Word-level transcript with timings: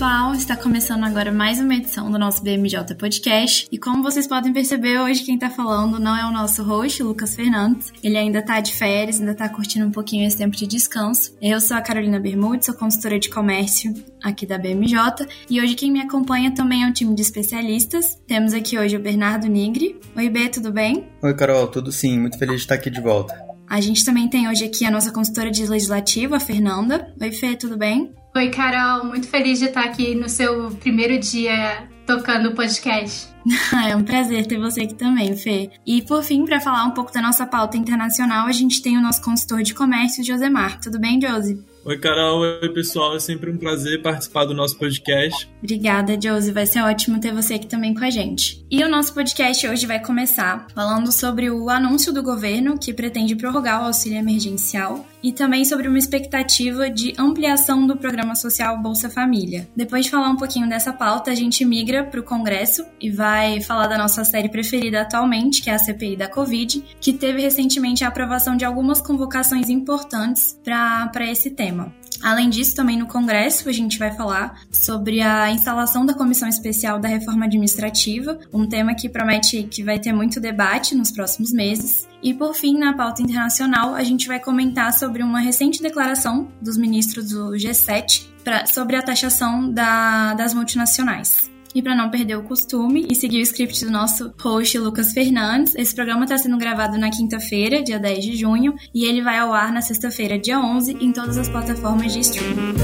Pessoal, 0.00 0.32
está 0.32 0.56
começando 0.56 1.04
agora 1.04 1.30
mais 1.30 1.58
uma 1.58 1.74
edição 1.74 2.10
do 2.10 2.18
nosso 2.18 2.42
BMJ 2.42 2.94
Podcast. 2.94 3.68
E 3.70 3.76
como 3.76 4.02
vocês 4.02 4.26
podem 4.26 4.50
perceber, 4.50 4.98
hoje 4.98 5.22
quem 5.22 5.34
está 5.34 5.50
falando 5.50 6.00
não 6.00 6.16
é 6.16 6.24
o 6.24 6.32
nosso 6.32 6.62
host, 6.62 7.02
Lucas 7.02 7.34
Fernandes. 7.34 7.92
Ele 8.02 8.16
ainda 8.16 8.38
está 8.38 8.62
de 8.62 8.72
férias, 8.72 9.20
ainda 9.20 9.32
está 9.32 9.46
curtindo 9.46 9.84
um 9.84 9.90
pouquinho 9.90 10.26
esse 10.26 10.38
tempo 10.38 10.56
de 10.56 10.66
descanso. 10.66 11.36
Eu 11.38 11.60
sou 11.60 11.76
a 11.76 11.82
Carolina 11.82 12.18
Bermudes, 12.18 12.64
sou 12.64 12.74
consultora 12.74 13.18
de 13.18 13.28
comércio 13.28 13.92
aqui 14.24 14.46
da 14.46 14.56
BMJ. 14.56 15.28
E 15.50 15.60
hoje 15.60 15.74
quem 15.74 15.92
me 15.92 16.00
acompanha 16.00 16.50
também 16.50 16.82
é 16.82 16.86
um 16.86 16.94
time 16.94 17.14
de 17.14 17.20
especialistas. 17.20 18.18
Temos 18.26 18.54
aqui 18.54 18.78
hoje 18.78 18.96
o 18.96 19.00
Bernardo 19.00 19.48
Nigri. 19.48 20.00
Oi, 20.16 20.30
B, 20.30 20.48
tudo 20.48 20.72
bem? 20.72 21.08
Oi, 21.20 21.34
Carol, 21.34 21.68
tudo 21.68 21.92
sim. 21.92 22.18
Muito 22.18 22.38
feliz 22.38 22.56
de 22.56 22.62
estar 22.62 22.76
aqui 22.76 22.88
de 22.88 23.02
volta. 23.02 23.38
A 23.68 23.82
gente 23.82 24.02
também 24.02 24.28
tem 24.28 24.48
hoje 24.48 24.64
aqui 24.64 24.86
a 24.86 24.90
nossa 24.90 25.12
consultora 25.12 25.50
de 25.50 25.66
legislativo, 25.66 26.34
a 26.34 26.40
Fernanda. 26.40 27.14
Oi, 27.20 27.32
Fê, 27.32 27.54
tudo 27.54 27.76
bem? 27.76 28.14
Oi, 28.32 28.48
Carol, 28.48 29.06
muito 29.06 29.26
feliz 29.26 29.58
de 29.58 29.64
estar 29.64 29.84
aqui 29.84 30.14
no 30.14 30.28
seu 30.28 30.70
primeiro 30.76 31.18
dia 31.18 31.88
tocando 32.06 32.50
o 32.50 32.54
podcast. 32.54 33.28
é 33.88 33.96
um 33.96 34.04
prazer 34.04 34.46
ter 34.46 34.56
você 34.56 34.82
aqui 34.82 34.94
também, 34.94 35.36
Fê. 35.36 35.70
E 35.84 36.00
por 36.02 36.22
fim, 36.22 36.44
para 36.44 36.60
falar 36.60 36.84
um 36.84 36.92
pouco 36.92 37.12
da 37.12 37.20
nossa 37.20 37.44
pauta 37.44 37.76
internacional, 37.76 38.46
a 38.46 38.52
gente 38.52 38.80
tem 38.82 38.96
o 38.96 39.00
nosso 39.00 39.20
consultor 39.22 39.62
de 39.62 39.74
comércio, 39.74 40.24
Josemar. 40.24 40.78
Tudo 40.80 41.00
bem, 41.00 41.20
Josi? 41.20 41.58
Oi, 41.84 41.98
Carol. 41.98 42.40
Oi, 42.40 42.68
pessoal. 42.68 43.16
É 43.16 43.18
sempre 43.18 43.50
um 43.50 43.56
prazer 43.56 44.00
participar 44.00 44.44
do 44.44 44.54
nosso 44.54 44.78
podcast. 44.78 45.50
Obrigada, 45.60 46.16
Josie. 46.20 46.52
Vai 46.52 46.66
ser 46.66 46.82
ótimo 46.82 47.18
ter 47.18 47.32
você 47.32 47.54
aqui 47.54 47.66
também 47.66 47.94
com 47.94 48.04
a 48.04 48.10
gente. 48.10 48.64
E 48.70 48.84
o 48.84 48.88
nosso 48.88 49.12
podcast 49.12 49.66
hoje 49.66 49.86
vai 49.86 49.98
começar 49.98 50.66
falando 50.72 51.10
sobre 51.10 51.50
o 51.50 51.68
anúncio 51.68 52.12
do 52.12 52.22
governo 52.22 52.78
que 52.78 52.94
pretende 52.94 53.34
prorrogar 53.34 53.82
o 53.82 53.86
auxílio 53.86 54.18
emergencial 54.18 55.04
e 55.22 55.32
também 55.32 55.64
sobre 55.64 55.88
uma 55.88 55.98
expectativa 55.98 56.90
de 56.90 57.14
ampliação 57.18 57.86
do 57.86 57.96
programa 57.96 58.34
social 58.34 58.80
Bolsa 58.80 59.10
Família. 59.10 59.68
Depois 59.76 60.04
de 60.04 60.10
falar 60.10 60.30
um 60.30 60.36
pouquinho 60.36 60.68
dessa 60.68 60.92
pauta, 60.92 61.30
a 61.30 61.34
gente 61.34 61.64
migra 61.64 62.04
para 62.04 62.20
o 62.20 62.24
Congresso 62.24 62.84
e 63.00 63.10
vai 63.10 63.60
falar 63.60 63.86
da 63.86 63.98
nossa 63.98 64.24
série 64.24 64.48
preferida 64.48 65.02
atualmente, 65.02 65.62
que 65.62 65.70
é 65.70 65.74
a 65.74 65.78
CPI 65.78 66.16
da 66.16 66.28
Covid, 66.28 66.84
que 67.00 67.12
teve 67.12 67.42
recentemente 67.42 68.04
a 68.04 68.08
aprovação 68.08 68.56
de 68.56 68.64
algumas 68.64 69.00
convocações 69.00 69.68
importantes 69.68 70.58
para 70.64 71.30
esse 71.30 71.50
tema. 71.50 71.92
Além 72.22 72.50
disso, 72.50 72.76
também 72.76 72.98
no 72.98 73.06
Congresso 73.06 73.68
a 73.68 73.72
gente 73.72 73.98
vai 73.98 74.12
falar 74.12 74.60
sobre 74.70 75.22
a 75.22 75.50
instalação 75.50 76.04
da 76.04 76.12
Comissão 76.12 76.48
Especial 76.48 76.98
da 76.98 77.08
Reforma 77.08 77.46
Administrativa, 77.46 78.38
um 78.52 78.68
tema 78.68 78.94
que 78.94 79.08
promete 79.08 79.62
que 79.62 79.82
vai 79.82 79.98
ter 79.98 80.12
muito 80.12 80.38
debate 80.38 80.94
nos 80.94 81.10
próximos 81.10 81.50
meses. 81.50 82.09
E 82.22 82.34
por 82.34 82.54
fim, 82.54 82.76
na 82.76 82.92
pauta 82.92 83.22
internacional, 83.22 83.94
a 83.94 84.02
gente 84.02 84.28
vai 84.28 84.38
comentar 84.38 84.92
sobre 84.92 85.22
uma 85.22 85.40
recente 85.40 85.82
declaração 85.82 86.48
dos 86.60 86.76
ministros 86.76 87.30
do 87.30 87.52
G7 87.52 88.26
pra, 88.44 88.66
sobre 88.66 88.96
a 88.96 89.02
taxação 89.02 89.70
da, 89.72 90.34
das 90.34 90.52
multinacionais. 90.52 91.50
E 91.74 91.80
para 91.80 91.94
não 91.94 92.10
perder 92.10 92.36
o 92.36 92.42
costume 92.42 93.06
e 93.08 93.14
seguir 93.14 93.38
o 93.38 93.42
script 93.42 93.84
do 93.84 93.90
nosso 93.90 94.34
host 94.40 94.76
Lucas 94.76 95.12
Fernandes, 95.12 95.74
esse 95.76 95.94
programa 95.94 96.24
está 96.24 96.36
sendo 96.36 96.58
gravado 96.58 96.98
na 96.98 97.10
quinta-feira, 97.10 97.82
dia 97.82 97.98
10 97.98 98.24
de 98.24 98.36
junho, 98.36 98.74
e 98.92 99.04
ele 99.04 99.22
vai 99.22 99.38
ao 99.38 99.52
ar 99.52 99.72
na 99.72 99.80
sexta-feira, 99.80 100.38
dia 100.38 100.60
11, 100.60 100.98
em 101.00 101.12
todas 101.12 101.38
as 101.38 101.48
plataformas 101.48 102.12
de 102.12 102.20
streaming. 102.20 102.74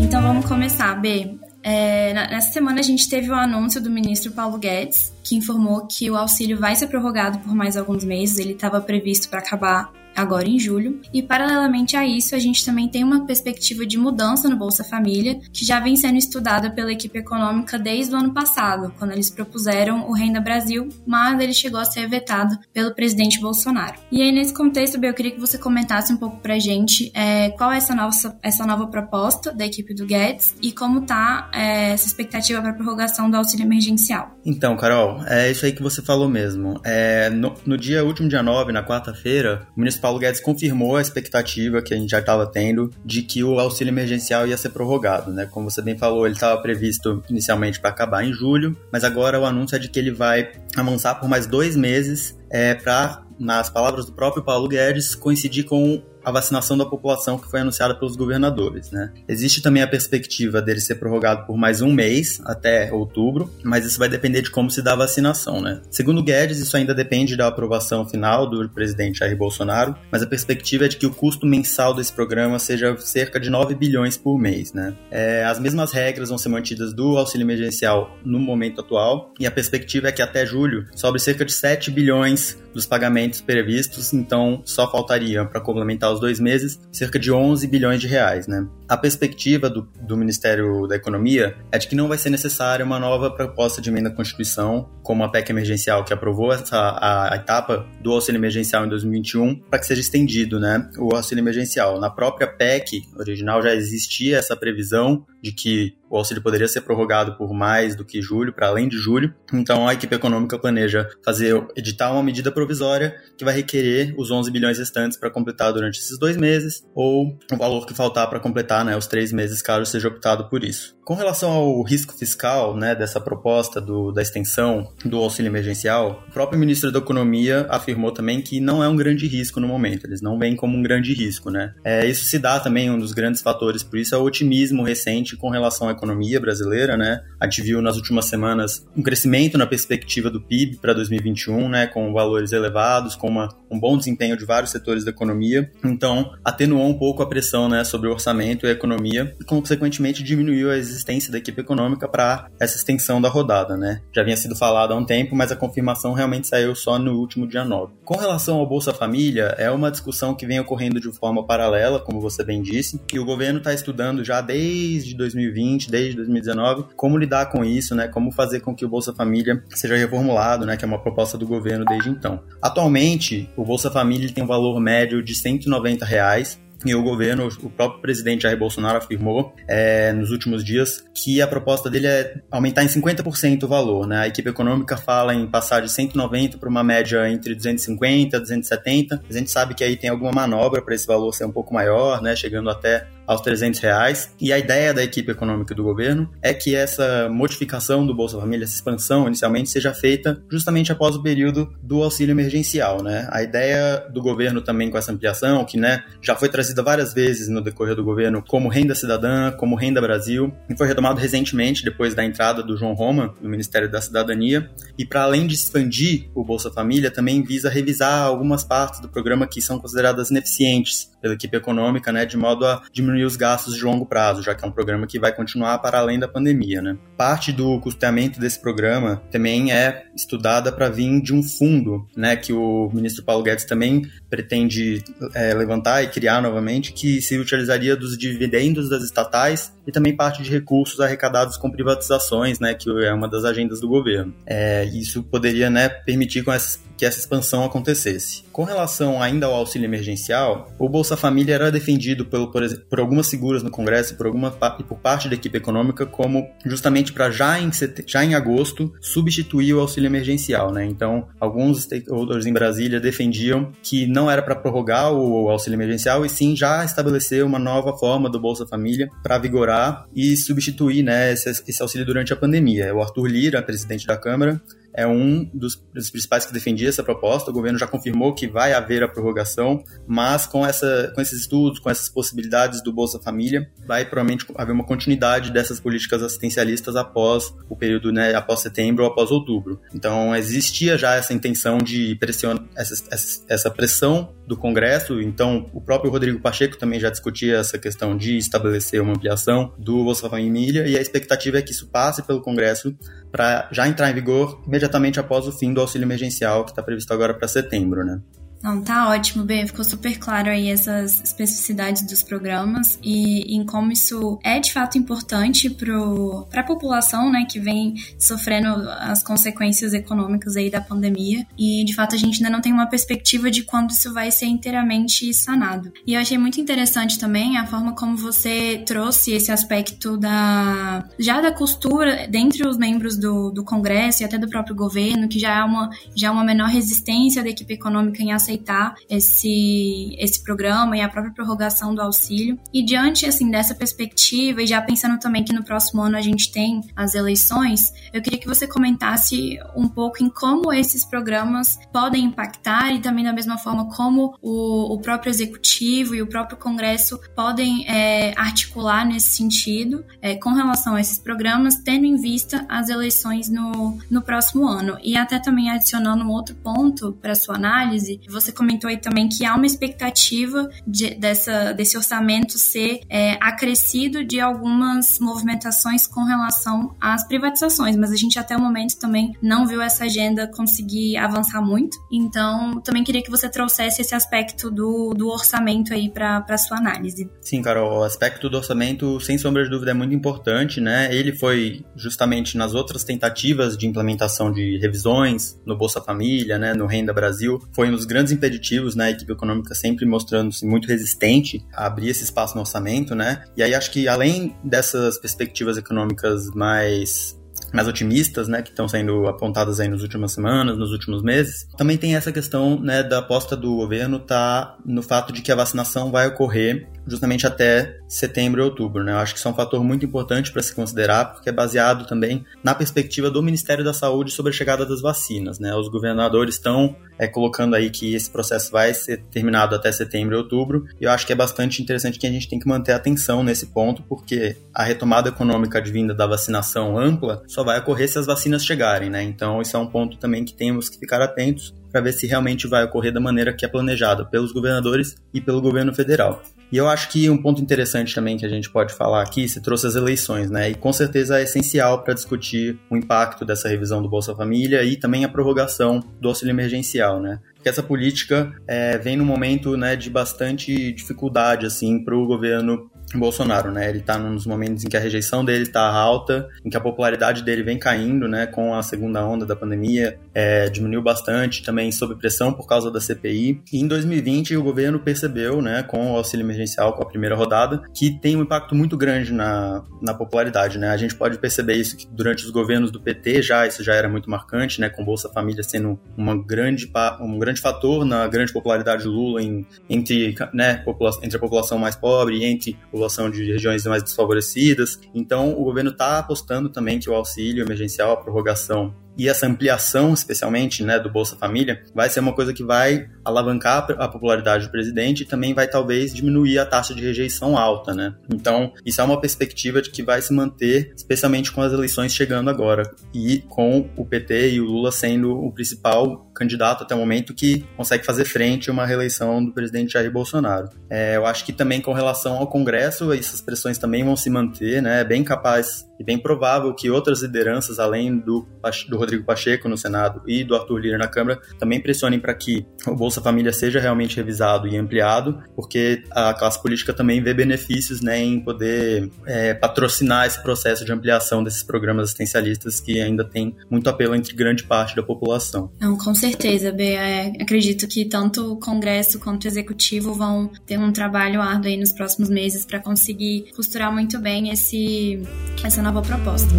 Então 0.00 0.22
vamos 0.22 0.46
começar, 0.46 0.94
B. 0.94 1.38
É, 1.62 2.12
nessa 2.12 2.50
semana 2.52 2.80
a 2.80 2.82
gente 2.82 3.08
teve 3.08 3.30
o 3.30 3.34
anúncio 3.34 3.80
do 3.80 3.90
ministro 3.90 4.32
Paulo 4.32 4.58
Guedes, 4.58 5.12
que 5.22 5.36
informou 5.36 5.86
que 5.86 6.10
o 6.10 6.16
auxílio 6.16 6.58
vai 6.58 6.74
ser 6.74 6.88
prorrogado 6.88 7.38
por 7.38 7.54
mais 7.54 7.76
alguns 7.76 8.04
meses. 8.04 8.38
Ele 8.38 8.52
estava 8.52 8.80
previsto 8.80 9.28
para 9.28 9.38
acabar 9.38 9.92
agora 10.14 10.48
em 10.48 10.58
julho. 10.58 11.00
E 11.12 11.22
paralelamente 11.22 11.96
a 11.96 12.06
isso, 12.06 12.34
a 12.34 12.38
gente 12.38 12.64
também 12.64 12.88
tem 12.88 13.04
uma 13.04 13.26
perspectiva 13.26 13.86
de 13.86 13.98
mudança 13.98 14.48
no 14.48 14.56
Bolsa 14.56 14.84
Família, 14.84 15.40
que 15.52 15.64
já 15.64 15.80
vem 15.80 15.96
sendo 15.96 16.18
estudada 16.18 16.70
pela 16.70 16.92
equipe 16.92 17.18
econômica 17.18 17.78
desde 17.78 18.14
o 18.14 18.18
ano 18.18 18.32
passado, 18.32 18.92
quando 18.98 19.12
eles 19.12 19.30
propuseram 19.30 20.08
o 20.08 20.12
Renda 20.12 20.40
Brasil, 20.40 20.88
mas 21.06 21.40
ele 21.40 21.52
chegou 21.52 21.80
a 21.80 21.84
ser 21.84 22.08
vetado 22.08 22.58
pelo 22.72 22.94
presidente 22.94 23.40
Bolsonaro. 23.40 23.98
E 24.10 24.22
aí, 24.22 24.32
nesse 24.32 24.54
contexto, 24.54 25.02
eu 25.02 25.14
queria 25.14 25.32
que 25.32 25.40
você 25.40 25.58
comentasse 25.58 26.12
um 26.12 26.16
pouco 26.16 26.38
pra 26.38 26.58
gente 26.58 27.10
é, 27.14 27.50
qual 27.50 27.72
é 27.72 27.76
essa 27.76 27.94
nova, 27.94 28.12
essa 28.42 28.66
nova 28.66 28.86
proposta 28.86 29.52
da 29.52 29.64
equipe 29.64 29.94
do 29.94 30.06
Guedes 30.06 30.54
e 30.62 30.72
como 30.72 31.02
tá 31.02 31.50
é, 31.54 31.92
essa 31.92 32.06
expectativa 32.06 32.60
para 32.60 32.72
prorrogação 32.72 33.30
do 33.30 33.36
auxílio 33.36 33.64
emergencial. 33.64 34.36
Então, 34.44 34.76
Carol, 34.76 35.22
é 35.26 35.50
isso 35.50 35.64
aí 35.64 35.72
que 35.72 35.82
você 35.82 36.02
falou 36.02 36.28
mesmo. 36.28 36.80
É, 36.84 37.30
no, 37.30 37.54
no 37.64 37.76
dia 37.76 38.04
último 38.04 38.28
dia 38.28 38.42
9, 38.42 38.72
na 38.72 38.84
quarta-feira, 38.84 39.66
o 39.76 39.80
ministro 39.80 40.01
Paulo 40.02 40.18
Guedes 40.18 40.40
confirmou 40.40 40.96
a 40.96 41.00
expectativa 41.00 41.80
que 41.80 41.94
a 41.94 41.96
gente 41.96 42.10
já 42.10 42.18
estava 42.18 42.44
tendo 42.44 42.90
de 43.04 43.22
que 43.22 43.42
o 43.44 43.58
auxílio 43.58 43.92
emergencial 43.92 44.46
ia 44.46 44.56
ser 44.56 44.70
prorrogado, 44.70 45.32
né? 45.32 45.46
Como 45.46 45.70
você 45.70 45.80
bem 45.80 45.96
falou, 45.96 46.26
ele 46.26 46.34
estava 46.34 46.60
previsto 46.60 47.22
inicialmente 47.30 47.80
para 47.80 47.90
acabar 47.90 48.24
em 48.24 48.32
julho, 48.32 48.76
mas 48.92 49.04
agora 49.04 49.38
o 49.38 49.46
anúncio 49.46 49.76
é 49.76 49.78
de 49.78 49.88
que 49.88 49.98
ele 49.98 50.10
vai 50.10 50.50
avançar 50.76 51.14
por 51.14 51.28
mais 51.28 51.46
dois 51.46 51.76
meses 51.76 52.36
é, 52.50 52.74
para, 52.74 53.22
nas 53.38 53.70
palavras 53.70 54.04
do 54.04 54.12
próprio 54.12 54.42
Paulo 54.42 54.68
Guedes, 54.68 55.14
coincidir 55.14 55.64
com 55.64 56.02
a 56.24 56.30
vacinação 56.30 56.76
da 56.76 56.86
população 56.86 57.38
que 57.38 57.50
foi 57.50 57.60
anunciada 57.60 57.94
pelos 57.94 58.16
governadores, 58.16 58.90
né? 58.90 59.12
Existe 59.28 59.62
também 59.62 59.82
a 59.82 59.86
perspectiva 59.86 60.60
dele 60.60 60.80
ser 60.80 60.96
prorrogado 60.96 61.46
por 61.46 61.56
mais 61.56 61.80
um 61.80 61.92
mês, 61.92 62.40
até 62.44 62.92
outubro, 62.92 63.50
mas 63.62 63.84
isso 63.84 63.98
vai 63.98 64.08
depender 64.08 64.42
de 64.42 64.50
como 64.50 64.70
se 64.70 64.82
dá 64.82 64.92
a 64.92 64.96
vacinação, 64.96 65.60
né? 65.60 65.80
Segundo 65.90 66.22
Guedes, 66.22 66.58
isso 66.58 66.76
ainda 66.76 66.94
depende 66.94 67.36
da 67.36 67.46
aprovação 67.46 68.08
final 68.08 68.48
do 68.48 68.68
presidente 68.68 69.18
Jair 69.18 69.36
Bolsonaro, 69.36 69.94
mas 70.10 70.22
a 70.22 70.26
perspectiva 70.26 70.84
é 70.84 70.88
de 70.88 70.96
que 70.96 71.06
o 71.06 71.10
custo 71.10 71.46
mensal 71.46 71.94
desse 71.94 72.12
programa 72.12 72.58
seja 72.58 72.96
cerca 72.98 73.40
de 73.40 73.50
9 73.50 73.74
bilhões 73.74 74.16
por 74.16 74.38
mês, 74.38 74.72
né? 74.72 74.94
É, 75.10 75.44
as 75.44 75.58
mesmas 75.58 75.92
regras 75.92 76.28
vão 76.28 76.38
ser 76.38 76.48
mantidas 76.48 76.94
do 76.94 77.16
auxílio 77.16 77.44
emergencial 77.44 78.16
no 78.24 78.38
momento 78.38 78.80
atual, 78.80 79.32
e 79.38 79.46
a 79.46 79.50
perspectiva 79.50 80.08
é 80.08 80.12
que 80.12 80.22
até 80.22 80.46
julho 80.46 80.86
sobre 80.94 81.20
cerca 81.20 81.44
de 81.44 81.52
7 81.52 81.90
bilhões 81.90 82.58
dos 82.72 82.86
pagamentos 82.86 83.40
previstos, 83.40 84.12
então 84.12 84.62
só 84.64 84.90
faltaria 84.90 85.44
para 85.44 85.60
complementar 85.60 86.11
os 86.12 86.20
dois 86.20 86.38
meses, 86.38 86.80
cerca 86.92 87.18
de 87.18 87.32
11 87.32 87.66
bilhões 87.66 88.00
de 88.00 88.06
reais, 88.06 88.46
né? 88.46 88.66
A 88.88 88.96
perspectiva 88.96 89.68
do, 89.70 89.88
do 90.00 90.16
Ministério 90.16 90.86
da 90.86 90.96
Economia 90.96 91.56
é 91.70 91.78
de 91.78 91.88
que 91.88 91.96
não 91.96 92.08
vai 92.08 92.18
ser 92.18 92.30
necessária 92.30 92.84
uma 92.84 92.98
nova 92.98 93.30
proposta 93.30 93.80
de 93.80 93.88
emenda 93.88 94.08
à 94.08 94.12
Constituição, 94.12 94.90
como 95.02 95.24
a 95.24 95.30
PEC 95.30 95.50
emergencial 95.50 96.04
que 96.04 96.12
aprovou 96.12 96.52
essa, 96.52 96.76
a, 96.76 97.32
a 97.32 97.36
etapa 97.36 97.86
do 98.02 98.12
auxílio 98.12 98.38
emergencial 98.38 98.84
em 98.84 98.88
2021, 98.88 99.56
para 99.70 99.78
que 99.78 99.86
seja 99.86 100.00
estendido, 100.00 100.60
né, 100.60 100.88
o 100.98 101.14
auxílio 101.14 101.42
emergencial. 101.42 101.98
Na 102.00 102.10
própria 102.10 102.46
PEC 102.46 103.02
original 103.18 103.62
já 103.62 103.74
existia 103.74 104.38
essa 104.38 104.56
previsão 104.56 105.24
de 105.42 105.52
que 105.52 105.94
o 106.12 106.16
auxílio 106.18 106.42
poderia 106.42 106.68
ser 106.68 106.82
prorrogado 106.82 107.36
por 107.38 107.54
mais 107.54 107.96
do 107.96 108.04
que 108.04 108.20
julho, 108.20 108.52
para 108.52 108.68
além 108.68 108.86
de 108.86 108.98
julho. 108.98 109.34
Então 109.52 109.88
a 109.88 109.94
equipe 109.94 110.14
econômica 110.14 110.58
planeja 110.58 111.08
fazer 111.24 111.66
editar 111.74 112.12
uma 112.12 112.22
medida 112.22 112.52
provisória 112.52 113.16
que 113.36 113.44
vai 113.44 113.54
requerer 113.54 114.14
os 114.18 114.30
11 114.30 114.50
bilhões 114.50 114.78
restantes 114.78 115.18
para 115.18 115.30
completar 115.30 115.72
durante 115.72 116.01
esses 116.04 116.18
dois 116.18 116.36
meses, 116.36 116.84
ou 116.94 117.38
o 117.50 117.56
valor 117.56 117.86
que 117.86 117.94
faltar 117.94 118.28
para 118.28 118.40
completar 118.40 118.84
né, 118.84 118.96
os 118.96 119.06
três 119.06 119.32
meses, 119.32 119.62
caso 119.62 119.86
seja 119.86 120.08
optado 120.08 120.48
por 120.48 120.64
isso. 120.64 120.96
Com 121.04 121.14
relação 121.14 121.50
ao 121.50 121.82
risco 121.82 122.16
fiscal 122.16 122.76
né, 122.76 122.94
dessa 122.94 123.20
proposta 123.20 123.80
do, 123.80 124.12
da 124.12 124.22
extensão 124.22 124.88
do 125.04 125.16
auxílio 125.16 125.50
emergencial, 125.50 126.24
o 126.28 126.32
próprio 126.32 126.60
ministro 126.60 126.92
da 126.92 127.00
Economia 127.00 127.66
afirmou 127.68 128.12
também 128.12 128.40
que 128.40 128.60
não 128.60 128.84
é 128.84 128.88
um 128.88 128.94
grande 128.94 129.26
risco 129.26 129.58
no 129.58 129.66
momento, 129.66 130.06
eles 130.06 130.22
não 130.22 130.38
veem 130.38 130.54
como 130.54 130.76
um 130.76 130.82
grande 130.82 131.12
risco. 131.12 131.50
Né? 131.50 131.74
É, 131.84 132.06
isso 132.06 132.24
se 132.24 132.38
dá 132.38 132.60
também, 132.60 132.88
um 132.88 132.98
dos 132.98 133.12
grandes 133.12 133.42
fatores 133.42 133.82
por 133.82 133.98
isso 133.98 134.14
é 134.14 134.18
o 134.18 134.22
otimismo 134.22 134.84
recente 134.84 135.36
com 135.36 135.50
relação 135.50 135.88
à 135.88 135.92
economia 135.92 136.38
brasileira. 136.38 136.96
Né? 136.96 137.20
A 137.40 137.46
gente 137.46 137.62
viu 137.62 137.82
nas 137.82 137.96
últimas 137.96 138.26
semanas 138.26 138.86
um 138.96 139.02
crescimento 139.02 139.58
na 139.58 139.66
perspectiva 139.66 140.30
do 140.30 140.40
PIB 140.40 140.76
para 140.76 140.92
2021, 140.92 141.68
né, 141.68 141.88
com 141.88 142.12
valores 142.12 142.52
elevados, 142.52 143.16
com 143.16 143.26
uma, 143.26 143.48
um 143.68 143.78
bom 143.78 143.98
desempenho 143.98 144.36
de 144.36 144.44
vários 144.44 144.70
setores 144.70 145.04
da 145.04 145.10
economia. 145.10 145.68
Então, 145.84 146.32
atenuou 146.44 146.88
um 146.88 146.96
pouco 146.96 147.24
a 147.24 147.28
pressão 147.28 147.68
né, 147.68 147.82
sobre 147.82 148.08
o 148.08 148.12
orçamento 148.12 148.66
e 148.66 148.68
a 148.68 148.72
economia 148.72 149.34
e, 149.40 149.44
consequentemente, 149.44 150.22
diminuiu 150.22 150.70
a 150.70 150.76
existência 150.92 151.32
da 151.32 151.38
equipe 151.38 151.60
econômica 151.60 152.08
para 152.08 152.48
essa 152.60 152.76
extensão 152.76 153.20
da 153.20 153.28
rodada, 153.28 153.76
né? 153.76 154.00
Já 154.14 154.22
havia 154.22 154.36
sido 154.36 154.54
falado 154.54 154.92
há 154.92 154.96
um 154.96 155.04
tempo, 155.04 155.34
mas 155.34 155.50
a 155.50 155.56
confirmação 155.56 156.12
realmente 156.12 156.48
saiu 156.48 156.74
só 156.74 156.98
no 156.98 157.18
último 157.18 157.46
dia 157.46 157.64
9. 157.64 157.94
Com 158.04 158.16
relação 158.16 158.58
ao 158.58 158.66
Bolsa 158.66 158.92
Família, 158.92 159.54
é 159.58 159.70
uma 159.70 159.90
discussão 159.90 160.34
que 160.34 160.46
vem 160.46 160.60
ocorrendo 160.60 161.00
de 161.00 161.10
forma 161.12 161.44
paralela, 161.44 162.00
como 162.00 162.20
você 162.20 162.44
bem 162.44 162.62
disse, 162.62 163.00
e 163.12 163.18
o 163.18 163.24
governo 163.24 163.58
está 163.58 163.72
estudando 163.72 164.24
já 164.24 164.40
desde 164.40 165.14
2020, 165.16 165.90
desde 165.90 166.16
2019, 166.16 166.84
como 166.96 167.18
lidar 167.18 167.46
com 167.46 167.64
isso, 167.64 167.94
né? 167.94 168.08
Como 168.08 168.32
fazer 168.32 168.60
com 168.60 168.74
que 168.74 168.84
o 168.84 168.88
Bolsa 168.88 169.14
Família 169.14 169.62
seja 169.70 169.96
reformulado, 169.96 170.66
né? 170.66 170.76
Que 170.76 170.84
é 170.84 170.88
uma 170.88 171.00
proposta 171.00 171.38
do 171.38 171.46
governo 171.46 171.84
desde 171.84 172.10
então. 172.10 172.40
Atualmente, 172.60 173.50
o 173.56 173.64
Bolsa 173.64 173.90
Família 173.90 174.30
tem 174.32 174.44
um 174.44 174.46
valor 174.46 174.78
médio 174.80 175.22
de 175.22 175.34
190 175.34 176.04
reais, 176.04 176.60
e 176.90 176.94
o 176.94 177.02
governo, 177.02 177.48
o 177.62 177.70
próprio 177.70 178.00
presidente 178.00 178.42
Jair 178.42 178.58
Bolsonaro 178.58 178.98
afirmou 178.98 179.54
é, 179.68 180.12
nos 180.12 180.30
últimos 180.30 180.64
dias 180.64 181.04
que 181.14 181.40
a 181.40 181.46
proposta 181.46 181.90
dele 181.90 182.06
é 182.06 182.34
aumentar 182.50 182.84
em 182.84 182.88
50% 182.88 183.62
o 183.62 183.68
valor. 183.68 184.06
Né? 184.06 184.18
A 184.18 184.28
equipe 184.28 184.48
econômica 184.48 184.96
fala 184.96 185.34
em 185.34 185.46
passar 185.46 185.80
de 185.80 185.90
190 185.90 186.58
para 186.58 186.68
uma 186.68 186.82
média 186.82 187.28
entre 187.30 187.54
250 187.54 188.36
e 188.36 188.40
270. 188.40 189.22
A 189.28 189.32
gente 189.32 189.50
sabe 189.50 189.74
que 189.74 189.84
aí 189.84 189.96
tem 189.96 190.10
alguma 190.10 190.32
manobra 190.32 190.82
para 190.82 190.94
esse 190.94 191.06
valor 191.06 191.32
ser 191.32 191.44
um 191.44 191.52
pouco 191.52 191.72
maior, 191.72 192.20
né? 192.22 192.34
chegando 192.34 192.70
até 192.70 193.06
aos 193.26 193.40
300 193.40 193.80
reais. 193.80 194.34
E 194.40 194.52
a 194.52 194.58
ideia 194.58 194.92
da 194.92 195.02
equipe 195.02 195.30
econômica 195.30 195.74
do 195.74 195.82
governo 195.82 196.30
é 196.42 196.52
que 196.52 196.74
essa 196.74 197.28
modificação 197.30 198.06
do 198.06 198.14
Bolsa 198.14 198.38
Família, 198.38 198.64
essa 198.64 198.74
expansão 198.74 199.26
inicialmente, 199.26 199.70
seja 199.70 199.94
feita 199.94 200.42
justamente 200.50 200.92
após 200.92 201.16
o 201.16 201.22
período 201.22 201.72
do 201.82 202.02
auxílio 202.02 202.32
emergencial. 202.32 203.02
Né? 203.02 203.28
A 203.30 203.42
ideia 203.42 204.06
do 204.12 204.20
governo 204.20 204.60
também 204.60 204.90
com 204.90 204.98
essa 204.98 205.12
ampliação, 205.12 205.64
que 205.64 205.78
né, 205.78 206.04
já 206.20 206.34
foi 206.34 206.48
trazida 206.48 206.82
várias 206.82 207.12
vezes 207.12 207.48
no 207.48 207.60
decorrer 207.60 207.94
do 207.94 208.04
governo 208.04 208.42
como 208.46 208.68
renda 208.68 208.94
cidadã, 208.94 209.50
como 209.52 209.76
renda 209.76 210.00
Brasil, 210.00 210.52
e 210.68 210.76
foi 210.76 210.86
retomado 210.86 211.20
recentemente 211.20 211.84
depois 211.84 212.14
da 212.14 212.24
entrada 212.24 212.62
do 212.62 212.76
João 212.76 212.94
Roma 212.94 213.34
no 213.40 213.48
Ministério 213.48 213.90
da 213.90 214.00
Cidadania. 214.00 214.70
E 214.98 215.04
para 215.04 215.22
além 215.22 215.46
de 215.46 215.54
expandir 215.54 216.30
o 216.34 216.44
Bolsa 216.44 216.70
Família, 216.70 217.10
também 217.10 217.42
visa 217.42 217.70
revisar 217.70 218.22
algumas 218.22 218.64
partes 218.64 219.00
do 219.00 219.08
programa 219.08 219.46
que 219.46 219.60
são 219.60 219.78
consideradas 219.78 220.30
ineficientes 220.30 221.11
pela 221.22 221.34
equipe 221.34 221.56
econômica, 221.56 222.12
né, 222.12 222.26
de 222.26 222.36
modo 222.36 222.66
a 222.66 222.82
diminuir 222.92 223.24
os 223.24 223.36
gastos 223.36 223.76
de 223.76 223.84
longo 223.84 224.04
prazo, 224.04 224.42
já 224.42 224.54
que 224.54 224.64
é 224.64 224.68
um 224.68 224.72
programa 224.72 225.06
que 225.06 225.20
vai 225.20 225.32
continuar 225.34 225.78
para 225.78 226.00
além 226.00 226.18
da 226.18 226.26
pandemia. 226.26 226.82
Né. 226.82 226.98
Parte 227.16 227.52
do 227.52 227.78
custeamento 227.80 228.40
desse 228.40 228.60
programa 228.60 229.22
também 229.30 229.72
é 229.72 230.06
estudada 230.16 230.72
para 230.72 230.88
vir 230.88 231.22
de 231.22 231.32
um 231.32 231.42
fundo, 231.42 232.06
né, 232.16 232.36
que 232.36 232.52
o 232.52 232.90
ministro 232.92 233.24
Paulo 233.24 233.44
Guedes 233.44 233.64
também 233.64 234.02
pretende 234.28 235.02
é, 235.34 235.54
levantar 235.54 236.02
e 236.02 236.08
criar 236.08 236.42
novamente, 236.42 236.92
que 236.92 237.22
se 237.22 237.38
utilizaria 237.38 237.94
dos 237.94 238.18
dividendos 238.18 238.90
das 238.90 239.04
estatais 239.04 239.72
e 239.86 239.92
também 239.92 240.16
parte 240.16 240.42
de 240.42 240.50
recursos 240.50 241.00
arrecadados 241.00 241.56
com 241.56 241.70
privatizações, 241.70 242.58
né, 242.58 242.74
que 242.74 242.90
é 243.04 243.12
uma 243.12 243.28
das 243.28 243.44
agendas 243.44 243.80
do 243.80 243.88
governo. 243.88 244.34
É, 244.46 244.84
isso 244.86 245.22
poderia 245.22 245.70
né, 245.70 245.88
permitir 245.88 246.42
com 246.42 246.52
essa, 246.52 246.78
que 247.02 247.06
essa 247.06 247.18
expansão 247.18 247.64
acontecesse. 247.64 248.44
Com 248.52 248.62
relação 248.62 249.20
ainda 249.20 249.46
ao 249.46 249.54
auxílio 249.54 249.86
emergencial, 249.86 250.70
o 250.78 250.88
Bolsa 250.88 251.16
Família 251.16 251.56
era 251.56 251.68
defendido 251.68 252.24
pelo, 252.24 252.46
por, 252.52 252.62
por 252.88 253.00
algumas 253.00 253.28
figuras 253.28 253.60
no 253.60 253.72
Congresso 253.72 254.14
por 254.14 254.26
alguma, 254.26 254.56
e 254.78 254.84
por 254.84 254.98
parte 254.98 255.28
da 255.28 255.34
equipe 255.34 255.58
econômica 255.58 256.06
como 256.06 256.48
justamente 256.64 257.12
para 257.12 257.28
já 257.28 257.58
em, 257.58 257.70
já 258.06 258.24
em 258.24 258.36
agosto 258.36 258.92
substituir 259.00 259.74
o 259.74 259.80
auxílio 259.80 260.06
emergencial. 260.06 260.72
Né? 260.72 260.84
Então, 260.84 261.26
alguns 261.40 261.82
stakeholders 261.82 262.46
em 262.46 262.52
Brasília 262.52 263.00
defendiam 263.00 263.72
que 263.82 264.06
não 264.06 264.30
era 264.30 264.40
para 264.40 264.54
prorrogar 264.54 265.12
o 265.12 265.50
auxílio 265.50 265.74
emergencial 265.74 266.24
e 266.24 266.28
sim 266.28 266.54
já 266.54 266.84
estabelecer 266.84 267.44
uma 267.44 267.58
nova 267.58 267.98
forma 267.98 268.30
do 268.30 268.38
Bolsa 268.38 268.64
Família 268.64 269.10
para 269.24 269.38
vigorar 269.38 270.06
e 270.14 270.36
substituir 270.36 271.02
né, 271.02 271.32
esse, 271.32 271.50
esse 271.66 271.82
auxílio 271.82 272.06
durante 272.06 272.32
a 272.32 272.36
pandemia. 272.36 272.94
O 272.94 273.02
Arthur 273.02 273.26
Lira, 273.26 273.60
presidente 273.60 274.06
da 274.06 274.16
Câmara, 274.16 274.62
é 274.94 275.06
um 275.06 275.44
dos, 275.52 275.82
dos, 275.94 276.10
principais 276.10 276.44
que 276.44 276.52
defendia 276.52 276.88
essa 276.88 277.02
proposta. 277.02 277.50
O 277.50 277.54
governo 277.54 277.78
já 277.78 277.86
confirmou 277.86 278.34
que 278.34 278.46
vai 278.46 278.72
haver 278.72 279.02
a 279.02 279.08
prorrogação, 279.08 279.82
mas 280.06 280.46
com, 280.46 280.66
essa, 280.66 281.10
com 281.14 281.20
esses 281.20 281.40
estudos, 281.40 281.78
com 281.78 281.90
essas 281.90 282.08
possibilidades 282.08 282.82
do 282.82 282.92
Bolsa 282.92 283.18
Família, 283.18 283.70
vai 283.86 284.04
provavelmente 284.04 284.46
haver 284.56 284.72
uma 284.72 284.84
continuidade 284.84 285.50
dessas 285.50 285.80
políticas 285.80 286.22
assistencialistas 286.22 286.96
após 286.96 287.54
o 287.68 287.76
período, 287.76 288.12
né, 288.12 288.34
após 288.34 288.60
setembro 288.60 289.04
ou 289.04 289.10
após 289.10 289.30
outubro. 289.30 289.80
Então, 289.94 290.34
existia 290.36 290.98
já 290.98 291.14
essa 291.14 291.32
intenção 291.32 291.78
de 291.78 292.14
pressionar, 292.16 292.64
essa, 292.76 293.44
essa 293.48 293.70
pressão 293.70 294.34
do 294.46 294.56
Congresso, 294.56 295.20
então 295.20 295.70
o 295.72 295.80
próprio 295.80 296.10
Rodrigo 296.10 296.40
Pacheco 296.40 296.76
também 296.76 296.98
já 296.98 297.08
discutia 297.08 297.58
essa 297.58 297.78
questão 297.78 298.16
de 298.16 298.36
estabelecer 298.36 299.00
uma 299.00 299.12
ampliação 299.12 299.72
do 299.78 300.04
Bolsa 300.04 300.28
Família, 300.28 300.86
e 300.86 300.96
a 300.96 301.00
expectativa 301.00 301.58
é 301.58 301.62
que 301.62 301.72
isso 301.72 301.86
passe 301.88 302.22
pelo 302.22 302.42
Congresso 302.42 302.94
para 303.30 303.68
já 303.72 303.88
entrar 303.88 304.10
em 304.10 304.14
vigor 304.14 304.62
imediatamente 304.82 305.20
após 305.20 305.46
o 305.46 305.52
fim 305.52 305.72
do 305.72 305.80
auxílio 305.80 306.04
emergencial, 306.04 306.64
que 306.64 306.72
está 306.72 306.82
previsto 306.82 307.12
agora 307.12 307.32
para 307.32 307.46
setembro, 307.46 308.04
né? 308.04 308.20
Não, 308.62 308.80
tá 308.80 309.08
ótimo, 309.08 309.42
bem, 309.42 309.66
ficou 309.66 309.84
super 309.84 310.16
claro 310.18 310.48
aí 310.48 310.70
essas 310.70 311.20
especificidades 311.20 312.02
dos 312.02 312.22
programas 312.22 312.96
e 313.02 313.56
em 313.56 313.66
como 313.66 313.90
isso 313.90 314.38
é 314.44 314.60
de 314.60 314.72
fato 314.72 314.96
importante 314.96 315.68
para 315.68 316.60
a 316.60 316.62
população, 316.62 317.30
né, 317.30 317.44
que 317.48 317.58
vem 317.58 317.94
sofrendo 318.16 318.68
as 319.00 319.20
consequências 319.20 319.92
econômicas 319.92 320.56
aí 320.56 320.70
da 320.70 320.80
pandemia 320.80 321.44
e 321.58 321.84
de 321.84 321.92
fato 321.92 322.14
a 322.14 322.18
gente 322.18 322.36
ainda 322.36 322.54
não 322.54 322.62
tem 322.62 322.72
uma 322.72 322.86
perspectiva 322.86 323.50
de 323.50 323.64
quando 323.64 323.90
isso 323.90 324.12
vai 324.14 324.30
ser 324.30 324.46
inteiramente 324.46 325.34
sanado. 325.34 325.92
E 326.06 326.14
eu 326.14 326.20
achei 326.20 326.38
muito 326.38 326.60
interessante 326.60 327.18
também 327.18 327.58
a 327.58 327.66
forma 327.66 327.96
como 327.96 328.16
você 328.16 328.80
trouxe 328.86 329.32
esse 329.32 329.50
aspecto 329.50 330.16
da 330.16 331.04
já 331.18 331.40
da 331.40 331.50
costura 331.50 332.28
dentre 332.28 332.64
os 332.66 332.78
membros 332.78 333.16
do, 333.16 333.50
do 333.50 333.64
Congresso 333.64 334.22
e 334.22 334.24
até 334.24 334.38
do 334.38 334.48
próprio 334.48 334.76
governo, 334.76 335.28
que 335.28 335.40
já 335.40 335.58
é 335.58 335.64
uma 335.64 335.90
já 336.14 336.28
é 336.28 336.30
uma 336.30 336.44
menor 336.44 336.68
resistência 336.68 337.42
da 337.42 337.48
equipe 337.48 337.74
econômica 337.74 338.22
em 338.22 338.32
aceitar 338.32 338.51
aceitar 338.52 338.94
esse, 339.08 340.14
esse 340.18 340.42
programa 340.42 340.96
e 340.96 341.00
a 341.00 341.08
própria 341.08 341.32
prorrogação 341.32 341.94
do 341.94 342.02
auxílio. 342.02 342.58
E 342.72 342.84
diante 342.84 343.26
assim 343.26 343.50
dessa 343.50 343.74
perspectiva 343.74 344.62
e 344.62 344.66
já 344.66 344.80
pensando 344.80 345.18
também 345.18 345.44
que 345.44 345.52
no 345.52 345.64
próximo 345.64 346.02
ano 346.02 346.16
a 346.16 346.20
gente 346.20 346.52
tem 346.52 346.80
as 346.94 347.14
eleições, 347.14 347.92
eu 348.12 348.20
queria 348.20 348.38
que 348.38 348.46
você 348.46 348.66
comentasse 348.66 349.58
um 349.74 349.88
pouco 349.88 350.22
em 350.22 350.28
como 350.28 350.72
esses 350.72 351.04
programas 351.04 351.78
podem 351.92 352.24
impactar 352.24 352.92
e 352.92 353.00
também 353.00 353.24
da 353.24 353.32
mesma 353.32 353.58
forma 353.58 353.88
como 353.94 354.36
o, 354.42 354.94
o 354.94 355.00
próprio 355.00 355.30
executivo 355.30 356.14
e 356.14 356.22
o 356.22 356.26
próprio 356.26 356.58
Congresso 356.58 357.18
podem 357.34 357.86
é, 357.88 358.34
articular 358.36 359.04
nesse 359.04 359.30
sentido 359.30 360.04
é, 360.20 360.34
com 360.34 360.50
relação 360.50 360.94
a 360.94 361.00
esses 361.00 361.18
programas, 361.18 361.76
tendo 361.76 362.04
em 362.04 362.16
vista 362.16 362.64
as 362.68 362.88
eleições 362.88 363.48
no, 363.48 363.98
no 364.10 364.22
próximo 364.22 364.66
ano. 364.66 364.98
E 365.02 365.16
até 365.16 365.38
também 365.38 365.70
adicionando 365.70 366.24
um 366.24 366.30
outro 366.30 366.54
ponto 366.56 367.12
para 367.20 367.34
sua 367.34 367.56
análise, 367.56 368.20
você 368.28 368.41
você 368.42 368.52
comentou 368.52 368.88
aí 368.88 368.96
também 368.96 369.28
que 369.28 369.44
há 369.44 369.54
uma 369.54 369.66
expectativa 369.66 370.68
de, 370.86 371.14
dessa, 371.14 371.72
desse 371.72 371.96
orçamento 371.96 372.58
ser 372.58 373.00
é, 373.08 373.38
acrescido 373.40 374.24
de 374.24 374.40
algumas 374.40 375.18
movimentações 375.18 376.06
com 376.06 376.24
relação 376.24 376.94
às 377.00 377.26
privatizações, 377.26 377.96
mas 377.96 378.12
a 378.12 378.16
gente 378.16 378.38
até 378.38 378.56
o 378.56 378.60
momento 378.60 378.98
também 378.98 379.32
não 379.40 379.66
viu 379.66 379.80
essa 379.80 380.04
agenda 380.04 380.46
conseguir 380.46 381.16
avançar 381.16 381.62
muito. 381.62 381.96
Então, 382.10 382.80
também 382.80 383.04
queria 383.04 383.22
que 383.22 383.30
você 383.30 383.48
trouxesse 383.48 384.02
esse 384.02 384.14
aspecto 384.14 384.70
do, 384.70 385.14
do 385.14 385.28
orçamento 385.28 385.94
aí 385.94 386.10
para 386.10 386.58
sua 386.58 386.78
análise. 386.78 387.30
Sim, 387.40 387.62
Carol, 387.62 388.00
o 388.00 388.04
aspecto 388.04 388.48
do 388.48 388.56
orçamento, 388.56 389.20
sem 389.20 389.38
sombra 389.38 389.64
de 389.64 389.70
dúvida, 389.70 389.90
é 389.90 389.94
muito 389.94 390.14
importante, 390.14 390.80
né? 390.80 391.14
Ele 391.14 391.32
foi 391.32 391.84
justamente 391.96 392.56
nas 392.56 392.74
outras 392.74 393.04
tentativas 393.04 393.76
de 393.76 393.86
implementação 393.86 394.52
de 394.52 394.78
revisões 394.78 395.60
no 395.64 395.76
Bolsa 395.76 396.00
Família, 396.00 396.58
né, 396.58 396.74
no 396.74 396.86
Renda 396.86 397.12
Brasil, 397.12 397.60
foi 397.72 397.88
um 397.88 397.92
dos 397.92 398.04
grandes 398.04 398.31
impeditivos, 398.32 398.96
né? 398.96 399.06
A 399.06 399.10
equipe 399.10 399.32
econômica 399.32 399.74
sempre 399.74 400.06
mostrando-se 400.06 400.66
muito 400.66 400.88
resistente 400.88 401.64
a 401.72 401.86
abrir 401.86 402.08
esse 402.08 402.24
espaço 402.24 402.54
no 402.54 402.60
orçamento, 402.60 403.14
né? 403.14 403.44
E 403.56 403.62
aí 403.62 403.74
acho 403.74 403.90
que 403.90 404.08
além 404.08 404.56
dessas 404.64 405.18
perspectivas 405.18 405.76
econômicas 405.76 406.46
mais 406.54 407.40
mais 407.72 407.88
otimistas, 407.88 408.48
né, 408.48 408.60
que 408.60 408.70
estão 408.70 408.86
sendo 408.86 409.26
apontadas 409.26 409.80
aí 409.80 409.88
nas 409.88 410.02
últimas 410.02 410.32
semanas, 410.32 410.76
nos 410.76 410.92
últimos 410.92 411.22
meses, 411.22 411.66
também 411.76 411.96
tem 411.96 412.14
essa 412.14 412.30
questão, 412.30 412.78
né, 412.78 413.02
da 413.02 413.18
aposta 413.18 413.56
do 413.56 413.76
governo 413.76 414.18
tá 414.18 414.76
no 414.84 415.02
fato 415.02 415.32
de 415.32 415.40
que 415.40 415.50
a 415.50 415.56
vacinação 415.56 416.10
vai 416.10 416.26
ocorrer 416.28 416.88
justamente 417.06 417.46
até 417.46 417.98
setembro 418.08 418.60
e 418.60 418.64
outubro. 418.64 419.02
Né? 419.02 419.12
Eu 419.12 419.18
acho 419.18 419.32
que 419.32 419.38
isso 419.38 419.48
é 419.48 419.50
um 419.50 419.54
fator 419.54 419.82
muito 419.82 420.04
importante 420.04 420.52
para 420.52 420.62
se 420.62 420.74
considerar, 420.74 421.32
porque 421.32 421.48
é 421.48 421.52
baseado 421.52 422.06
também 422.06 422.44
na 422.62 422.74
perspectiva 422.74 423.30
do 423.30 423.42
Ministério 423.42 423.84
da 423.84 423.92
Saúde 423.92 424.30
sobre 424.30 424.50
a 424.50 424.54
chegada 424.54 424.84
das 424.86 425.00
vacinas. 425.00 425.58
Né? 425.58 425.74
Os 425.74 425.88
governadores 425.88 426.54
estão 426.54 426.96
é, 427.18 427.26
colocando 427.26 427.74
aí 427.74 427.90
que 427.90 428.14
esse 428.14 428.30
processo 428.30 428.70
vai 428.70 428.92
ser 428.94 429.22
terminado 429.30 429.74
até 429.74 429.90
setembro 429.90 430.34
e 430.34 430.38
outubro, 430.38 430.86
e 431.00 431.04
eu 431.04 431.10
acho 431.10 431.26
que 431.26 431.32
é 431.32 431.36
bastante 431.36 431.82
interessante 431.82 432.18
que 432.18 432.26
a 432.26 432.30
gente 432.30 432.48
tem 432.48 432.58
que 432.58 432.68
manter 432.68 432.92
atenção 432.92 433.42
nesse 433.42 433.66
ponto, 433.66 434.02
porque 434.02 434.56
a 434.74 434.82
retomada 434.82 435.28
econômica 435.28 435.78
advinda 435.78 436.14
da 436.14 436.26
vacinação 436.26 436.98
ampla 436.98 437.42
só 437.46 437.62
vai 437.64 437.78
ocorrer 437.78 438.08
se 438.08 438.18
as 438.18 438.26
vacinas 438.26 438.64
chegarem. 438.64 439.10
Né? 439.10 439.22
Então, 439.22 439.60
isso 439.60 439.76
é 439.76 439.80
um 439.80 439.86
ponto 439.86 440.16
também 440.16 440.44
que 440.44 440.54
temos 440.54 440.88
que 440.88 440.98
ficar 440.98 441.20
atentos 441.22 441.74
para 441.92 442.00
ver 442.00 442.12
se 442.12 442.26
realmente 442.26 442.66
vai 442.66 442.82
ocorrer 442.84 443.12
da 443.12 443.20
maneira 443.20 443.52
que 443.52 443.64
é 443.64 443.68
planejada 443.68 444.24
pelos 444.24 444.50
governadores 444.50 445.16
e 445.32 445.40
pelo 445.40 445.60
governo 445.60 445.94
federal. 445.94 446.42
E 446.72 446.78
eu 446.78 446.88
acho 446.88 447.10
que 447.10 447.28
um 447.28 447.36
ponto 447.36 447.60
interessante 447.60 448.14
também 448.14 448.38
que 448.38 448.46
a 448.46 448.48
gente 448.48 448.70
pode 448.70 448.94
falar 448.94 449.22
aqui, 449.22 449.46
se 449.46 449.60
trouxe 449.60 449.86
as 449.86 449.94
eleições, 449.94 450.50
né? 450.50 450.70
E 450.70 450.74
com 450.74 450.90
certeza 450.90 451.38
é 451.38 451.42
essencial 451.42 452.02
para 452.02 452.14
discutir 452.14 452.78
o 452.88 452.96
impacto 452.96 453.44
dessa 453.44 453.68
revisão 453.68 454.00
do 454.00 454.08
Bolsa 454.08 454.34
Família 454.34 454.82
e 454.82 454.96
também 454.96 455.22
a 455.22 455.28
prorrogação 455.28 456.02
do 456.18 456.28
auxílio 456.28 456.52
emergencial, 456.52 457.20
né? 457.20 457.40
Porque 457.54 457.68
essa 457.68 457.82
política 457.82 458.50
é, 458.66 458.96
vem 458.96 459.18
num 459.18 459.24
momento 459.24 459.76
né, 459.76 459.94
de 459.94 460.08
bastante 460.08 460.92
dificuldade 460.92 461.66
assim 461.66 462.02
para 462.02 462.16
o 462.16 462.26
governo 462.26 462.90
Bolsonaro, 463.14 463.70
né? 463.70 463.88
Ele 463.90 464.00
tá 464.00 464.18
nos 464.18 464.46
momentos 464.46 464.84
em 464.84 464.88
que 464.88 464.96
a 464.96 465.00
rejeição 465.00 465.44
dele 465.44 465.66
tá 465.66 465.82
alta, 465.82 466.48
em 466.64 466.70
que 466.70 466.76
a 466.76 466.80
popularidade 466.80 467.42
dele 467.42 467.62
vem 467.62 467.78
caindo, 467.78 468.26
né? 468.26 468.46
Com 468.46 468.74
a 468.74 468.82
segunda 468.82 469.24
onda 469.26 469.44
da 469.44 469.54
pandemia, 469.54 470.18
é, 470.34 470.68
diminuiu 470.68 471.02
bastante, 471.02 471.62
também 471.62 471.90
sob 471.92 472.14
pressão 472.16 472.52
por 472.52 472.66
causa 472.66 472.90
da 472.90 473.00
CPI. 473.00 473.62
E 473.72 473.80
em 473.80 473.86
2020 473.86 474.56
o 474.56 474.62
governo 474.62 474.98
percebeu, 474.98 475.60
né? 475.60 475.82
Com 475.82 476.12
o 476.12 476.16
auxílio 476.16 476.44
emergencial, 476.44 476.94
com 476.94 477.02
a 477.02 477.06
primeira 477.06 477.34
rodada, 477.34 477.82
que 477.94 478.18
tem 478.18 478.36
um 478.36 478.42
impacto 478.42 478.74
muito 478.74 478.96
grande 478.96 479.32
na, 479.32 479.84
na 480.00 480.14
popularidade, 480.14 480.78
né? 480.78 480.90
A 480.90 480.96
gente 480.96 481.14
pode 481.14 481.38
perceber 481.38 481.74
isso 481.74 481.96
que 481.96 482.06
durante 482.06 482.44
os 482.44 482.50
governos 482.50 482.90
do 482.90 483.00
PT 483.00 483.42
já 483.42 483.66
isso 483.66 483.82
já 483.82 483.94
era 483.94 484.08
muito 484.08 484.30
marcante, 484.30 484.80
né? 484.80 484.88
Com 484.88 485.04
Bolsa 485.04 485.28
Família 485.28 485.62
sendo 485.62 485.98
uma 486.16 486.36
grande, 486.36 486.90
um 487.20 487.38
grande 487.38 487.60
fator 487.60 488.04
na 488.04 488.26
grande 488.26 488.52
popularidade 488.52 489.04
do 489.04 489.10
Lula 489.10 489.42
em, 489.42 489.66
entre, 489.88 490.34
né? 490.52 490.84
Entre 491.22 491.36
a 491.36 491.40
população 491.40 491.78
mais 491.78 491.96
pobre 491.96 492.38
e 492.38 492.44
entre 492.44 492.78
a 492.82 492.86
população 492.86 493.30
de 493.30 493.44
regiões 493.44 493.84
mais 493.84 494.02
desfavorecidas. 494.02 494.98
Então, 495.14 495.52
o 495.52 495.64
governo 495.64 495.90
está 495.90 496.18
apostando 496.18 496.68
também 496.68 496.98
que 496.98 497.10
o 497.10 497.14
auxílio 497.14 497.64
emergencial, 497.64 498.12
a 498.12 498.16
prorrogação 498.16 498.94
e 499.16 499.28
essa 499.28 499.46
ampliação, 499.46 500.14
especialmente, 500.14 500.82
né, 500.82 500.98
do 500.98 501.10
Bolsa 501.10 501.36
Família, 501.36 501.82
vai 501.94 502.08
ser 502.08 502.20
uma 502.20 502.32
coisa 502.32 502.52
que 502.52 502.64
vai 502.64 503.08
alavancar 503.24 503.86
a 503.98 504.08
popularidade 504.08 504.66
do 504.66 504.70
presidente 504.70 505.22
e 505.22 505.26
também 505.26 505.54
vai 505.54 505.68
talvez 505.68 506.14
diminuir 506.14 506.58
a 506.58 506.66
taxa 506.66 506.94
de 506.94 507.02
rejeição 507.02 507.56
alta, 507.56 507.94
né? 507.94 508.14
Então, 508.32 508.72
isso 508.84 509.00
é 509.00 509.04
uma 509.04 509.20
perspectiva 509.20 509.80
de 509.80 509.90
que 509.90 510.02
vai 510.02 510.20
se 510.20 510.32
manter, 510.32 510.92
especialmente 510.96 511.52
com 511.52 511.62
as 511.62 511.72
eleições 511.72 512.14
chegando 512.14 512.50
agora 512.50 512.90
e 513.14 513.38
com 513.48 513.88
o 513.96 514.04
PT 514.04 514.52
e 514.52 514.60
o 514.60 514.64
Lula 514.64 514.90
sendo 514.90 515.32
o 515.32 515.52
principal 515.52 516.30
candidato 516.34 516.82
até 516.82 516.94
o 516.94 516.98
momento 516.98 517.34
que 517.34 517.64
consegue 517.76 518.04
fazer 518.04 518.24
frente 518.24 518.70
a 518.70 518.72
uma 518.72 518.86
reeleição 518.86 519.44
do 519.44 519.52
presidente 519.52 519.92
Jair 519.92 520.10
Bolsonaro. 520.10 520.68
É, 520.90 521.16
eu 521.16 521.26
acho 521.26 521.44
que 521.44 521.52
também 521.52 521.80
com 521.80 521.92
relação 521.92 522.38
ao 522.38 522.46
Congresso, 522.46 523.12
essas 523.12 523.40
pressões 523.40 523.78
também 523.78 524.04
vão 524.04 524.16
se 524.16 524.30
manter, 524.30 524.82
né? 524.82 525.00
É 525.00 525.04
bem 525.04 525.22
capaz 525.22 525.86
e 526.02 526.04
bem 526.04 526.18
provável 526.18 526.74
que 526.74 526.90
outras 526.90 527.22
lideranças, 527.22 527.78
além 527.78 528.18
do, 528.18 528.46
do 528.88 528.98
Rodrigo 528.98 529.24
Pacheco 529.24 529.68
no 529.68 529.78
Senado 529.78 530.20
e 530.26 530.42
do 530.42 530.54
Arthur 530.54 530.78
Lira 530.78 530.98
na 530.98 531.06
Câmara, 531.06 531.40
também 531.58 531.80
pressionem 531.80 532.18
para 532.18 532.34
que 532.34 532.66
o 532.86 532.96
Bolsa 532.96 533.20
Família 533.20 533.52
seja 533.52 533.80
realmente 533.80 534.16
revisado 534.16 534.66
e 534.66 534.76
ampliado, 534.76 535.42
porque 535.54 536.02
a 536.10 536.34
classe 536.34 536.60
política 536.60 536.92
também 536.92 537.22
vê 537.22 537.32
benefícios 537.32 538.00
né, 538.00 538.18
em 538.18 538.40
poder 538.40 539.08
é, 539.24 539.54
patrocinar 539.54 540.26
esse 540.26 540.42
processo 540.42 540.84
de 540.84 540.92
ampliação 540.92 541.44
desses 541.44 541.62
programas 541.62 542.04
assistencialistas 542.04 542.80
que 542.80 543.00
ainda 543.00 543.24
tem 543.24 543.54
muito 543.70 543.88
apelo 543.88 544.14
entre 544.14 544.34
grande 544.34 544.64
parte 544.64 544.96
da 544.96 545.02
população. 545.02 545.70
Não, 545.80 545.96
com 545.96 546.14
certeza, 546.14 546.72
Bê. 546.72 546.94
É, 546.94 547.32
acredito 547.40 547.86
que 547.86 548.04
tanto 548.04 548.52
o 548.52 548.56
Congresso 548.58 549.20
quanto 549.20 549.44
o 549.44 549.48
Executivo 549.48 550.14
vão 550.14 550.50
ter 550.66 550.78
um 550.78 550.92
trabalho 550.92 551.40
árduo 551.40 551.68
aí 551.68 551.76
nos 551.76 551.92
próximos 551.92 552.28
meses 552.28 552.64
para 552.64 552.80
conseguir 552.80 553.52
costurar 553.54 553.92
muito 553.92 554.18
bem 554.18 554.50
esse, 554.50 555.22
essa 555.62 555.82
nova 555.82 555.91
proposta. 556.00 556.54